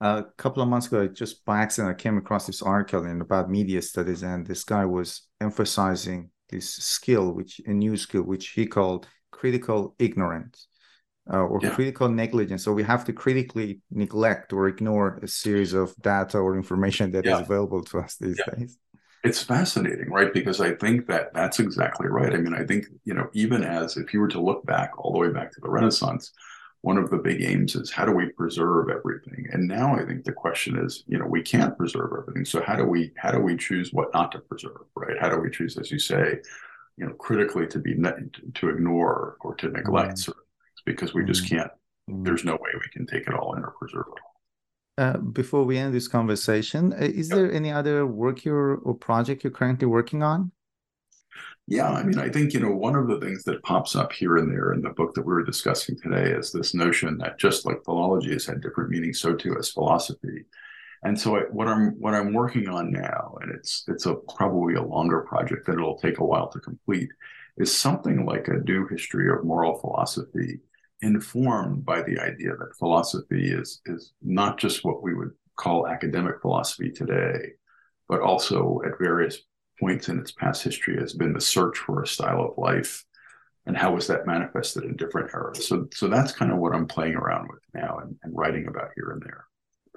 A 0.00 0.24
couple 0.38 0.62
of 0.62 0.68
months 0.68 0.86
ago, 0.88 1.06
just 1.06 1.44
by 1.44 1.60
accident, 1.60 1.90
I 1.90 2.02
came 2.02 2.16
across 2.18 2.46
this 2.46 2.62
article 2.62 3.04
in 3.04 3.20
about 3.20 3.50
media 3.50 3.80
studies, 3.82 4.22
and 4.22 4.46
this 4.46 4.64
guy 4.64 4.84
was 4.86 5.28
emphasizing 5.40 6.30
this 6.48 6.68
skill, 6.74 7.32
which 7.32 7.60
a 7.66 7.70
new 7.72 7.96
skill, 7.96 8.22
which 8.22 8.48
he 8.48 8.66
called 8.66 9.06
critical 9.30 9.94
ignorance. 9.98 10.66
uh, 11.32 11.38
or 11.44 11.60
yeah. 11.62 11.70
critical 11.70 12.08
negligence. 12.08 12.64
So 12.64 12.72
we 12.72 12.82
have 12.82 13.04
to 13.04 13.12
critically 13.12 13.80
neglect 13.90 14.52
or 14.52 14.68
ignore 14.68 15.20
a 15.22 15.28
series 15.28 15.74
of 15.74 15.94
data 16.00 16.38
or 16.38 16.56
information 16.56 17.12
that 17.12 17.24
yeah. 17.24 17.36
is 17.36 17.40
available 17.42 17.82
to 17.84 17.98
us 18.00 18.16
these 18.16 18.40
yeah. 18.46 18.54
days. 18.54 18.78
It's 19.22 19.42
fascinating, 19.42 20.10
right? 20.10 20.32
Because 20.32 20.60
I 20.60 20.74
think 20.74 21.06
that 21.08 21.34
that's 21.34 21.60
exactly 21.60 22.08
right. 22.08 22.32
I 22.32 22.38
mean, 22.38 22.54
I 22.54 22.64
think, 22.64 22.86
you 23.04 23.12
know, 23.12 23.28
even 23.34 23.62
as 23.62 23.96
if 23.96 24.14
you 24.14 24.20
were 24.20 24.28
to 24.28 24.40
look 24.40 24.64
back 24.64 24.92
all 24.98 25.12
the 25.12 25.18
way 25.18 25.28
back 25.28 25.52
to 25.52 25.60
the 25.60 25.68
Renaissance, 25.68 26.32
one 26.82 26.96
of 26.96 27.10
the 27.10 27.18
big 27.18 27.42
aims 27.42 27.74
is 27.76 27.90
how 27.90 28.06
do 28.06 28.12
we 28.12 28.30
preserve 28.30 28.88
everything? 28.88 29.46
And 29.52 29.68
now 29.68 29.94
I 29.94 30.06
think 30.06 30.24
the 30.24 30.32
question 30.32 30.78
is, 30.78 31.04
you 31.06 31.18
know, 31.18 31.26
we 31.26 31.42
can't 31.42 31.76
preserve 31.76 32.12
everything. 32.18 32.46
So 32.46 32.62
how 32.62 32.76
do 32.76 32.84
we 32.84 33.12
how 33.16 33.30
do 33.30 33.40
we 33.40 33.56
choose 33.56 33.92
what 33.92 34.08
not 34.14 34.32
to 34.32 34.38
preserve, 34.38 34.86
right? 34.94 35.18
How 35.20 35.28
do 35.28 35.38
we 35.38 35.50
choose, 35.50 35.76
as 35.76 35.90
you 35.90 35.98
say, 35.98 36.38
you 36.96 37.06
know, 37.06 37.12
critically 37.14 37.66
to 37.66 37.78
be 37.78 37.94
to 37.94 38.68
ignore 38.68 39.36
or 39.40 39.54
to 39.56 39.68
neglect 39.68 40.12
mm-hmm. 40.12 40.16
certain 40.16 40.42
things 40.42 40.82
because 40.86 41.12
we 41.12 41.24
just 41.24 41.44
mm-hmm. 41.44 41.56
can't. 41.56 41.72
Mm-hmm. 42.08 42.24
There's 42.24 42.44
no 42.44 42.54
way 42.54 42.70
we 42.74 42.88
can 42.92 43.06
take 43.06 43.26
it 43.26 43.34
all 43.34 43.54
in 43.54 43.62
or 43.62 43.74
preserve 43.78 44.06
it 44.08 44.20
all. 44.22 44.29
Uh, 45.00 45.16
before 45.16 45.64
we 45.64 45.78
end 45.78 45.94
this 45.94 46.08
conversation, 46.08 46.92
uh, 46.92 46.96
is 47.20 47.30
yep. 47.30 47.36
there 47.36 47.52
any 47.60 47.72
other 47.72 48.06
work 48.06 48.44
you're, 48.44 48.74
or 48.84 48.92
project 48.94 49.42
you're 49.42 49.50
currently 49.50 49.86
working 49.86 50.22
on? 50.22 50.52
Yeah, 51.66 51.90
I 51.90 52.02
mean, 52.02 52.18
I 52.18 52.28
think, 52.28 52.52
you 52.52 52.60
know, 52.60 52.74
one 52.88 52.96
of 52.96 53.06
the 53.08 53.18
things 53.18 53.42
that 53.44 53.62
pops 53.62 53.96
up 53.96 54.12
here 54.12 54.36
and 54.36 54.52
there 54.52 54.74
in 54.74 54.82
the 54.82 54.90
book 54.90 55.14
that 55.14 55.22
we 55.22 55.32
were 55.32 55.42
discussing 55.42 55.96
today 55.96 56.32
is 56.32 56.52
this 56.52 56.74
notion 56.74 57.16
that 57.16 57.38
just 57.38 57.64
like 57.64 57.82
philology 57.82 58.32
has 58.32 58.44
had 58.44 58.60
different 58.60 58.90
meanings, 58.90 59.20
so 59.20 59.34
too 59.34 59.54
has 59.54 59.70
philosophy. 59.70 60.44
And 61.02 61.18
so 61.18 61.36
I, 61.38 61.40
what 61.50 61.66
I'm 61.66 61.92
what 61.98 62.12
I'm 62.12 62.34
working 62.34 62.68
on 62.68 62.90
now, 62.90 63.38
and 63.40 63.50
it's 63.54 63.84
it's 63.88 64.04
a 64.04 64.16
probably 64.36 64.74
a 64.74 64.82
longer 64.82 65.22
project 65.22 65.64
that 65.64 65.78
it'll 65.78 65.96
take 65.96 66.18
a 66.18 66.26
while 66.26 66.48
to 66.50 66.60
complete, 66.60 67.08
is 67.56 67.74
something 67.74 68.26
like 68.26 68.48
a 68.48 68.62
new 68.70 68.86
history 68.86 69.30
of 69.30 69.44
moral 69.44 69.78
philosophy, 69.78 70.60
informed 71.02 71.84
by 71.84 72.02
the 72.02 72.18
idea 72.18 72.56
that 72.56 72.76
philosophy 72.78 73.52
is 73.52 73.80
is 73.86 74.12
not 74.22 74.58
just 74.58 74.84
what 74.84 75.02
we 75.02 75.14
would 75.14 75.32
call 75.56 75.86
academic 75.86 76.40
philosophy 76.40 76.90
today, 76.90 77.52
but 78.08 78.20
also 78.20 78.80
at 78.86 78.98
various 78.98 79.42
points 79.78 80.08
in 80.08 80.18
its 80.18 80.32
past 80.32 80.62
history 80.62 80.98
has 80.98 81.14
been 81.14 81.32
the 81.32 81.40
search 81.40 81.78
for 81.78 82.02
a 82.02 82.06
style 82.06 82.42
of 82.42 82.58
life. 82.58 83.04
And 83.66 83.76
how 83.76 83.94
was 83.94 84.06
that 84.08 84.26
manifested 84.26 84.84
in 84.84 84.96
different 84.96 85.30
eras? 85.34 85.66
So 85.66 85.88
so 85.92 86.08
that's 86.08 86.32
kind 86.32 86.50
of 86.52 86.58
what 86.58 86.74
i'm 86.74 86.86
playing 86.86 87.14
around 87.14 87.48
with 87.48 87.60
now 87.74 87.98
and, 88.02 88.16
and 88.22 88.36
writing 88.36 88.66
about 88.68 88.90
here 88.96 89.10
and 89.10 89.22
there 89.22 89.46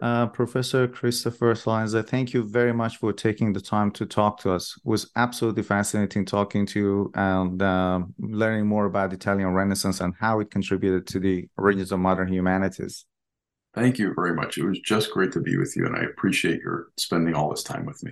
uh, 0.04 0.28
Professor 0.28 0.86
Christopher 0.86 1.54
Celenza, 1.54 2.06
thank 2.06 2.34
you 2.34 2.44
very 2.44 2.74
much 2.74 2.98
for 2.98 3.14
taking 3.14 3.54
the 3.54 3.62
time 3.62 3.90
to 3.92 4.06
talk 4.06 4.38
to 4.42 4.52
us. 4.52 4.76
It 4.76 4.90
was 4.90 5.10
absolutely 5.16 5.64
fascinating 5.64 6.26
talking 6.26 6.66
to 6.66 6.80
you 6.80 7.12
and 7.16 7.62
uh, 7.62 8.02
learning 8.20 8.68
more 8.68 8.86
about 8.86 9.14
Italian 9.14 9.54
Renaissance 9.54 10.02
and 10.02 10.14
how 10.20 10.42
it 10.42 10.52
contributed 10.52 11.08
to 11.08 11.22
the 11.22 11.48
origins 11.58 11.94
of 11.94 12.00
modern 12.00 12.28
humanities. 12.28 13.06
Thank 13.74 13.98
you 13.98 14.14
very 14.14 14.36
much. 14.36 14.58
It 14.58 14.66
was 14.66 14.80
just 14.82 15.10
great 15.10 15.32
to 15.32 15.40
be 15.40 15.56
with 15.56 15.74
you, 15.78 15.86
and 15.86 15.96
I 15.96 16.02
appreciate 16.02 16.60
your 16.60 16.90
spending 16.98 17.34
all 17.34 17.50
this 17.50 17.64
time 17.64 17.86
with 17.86 18.04
me. 18.04 18.12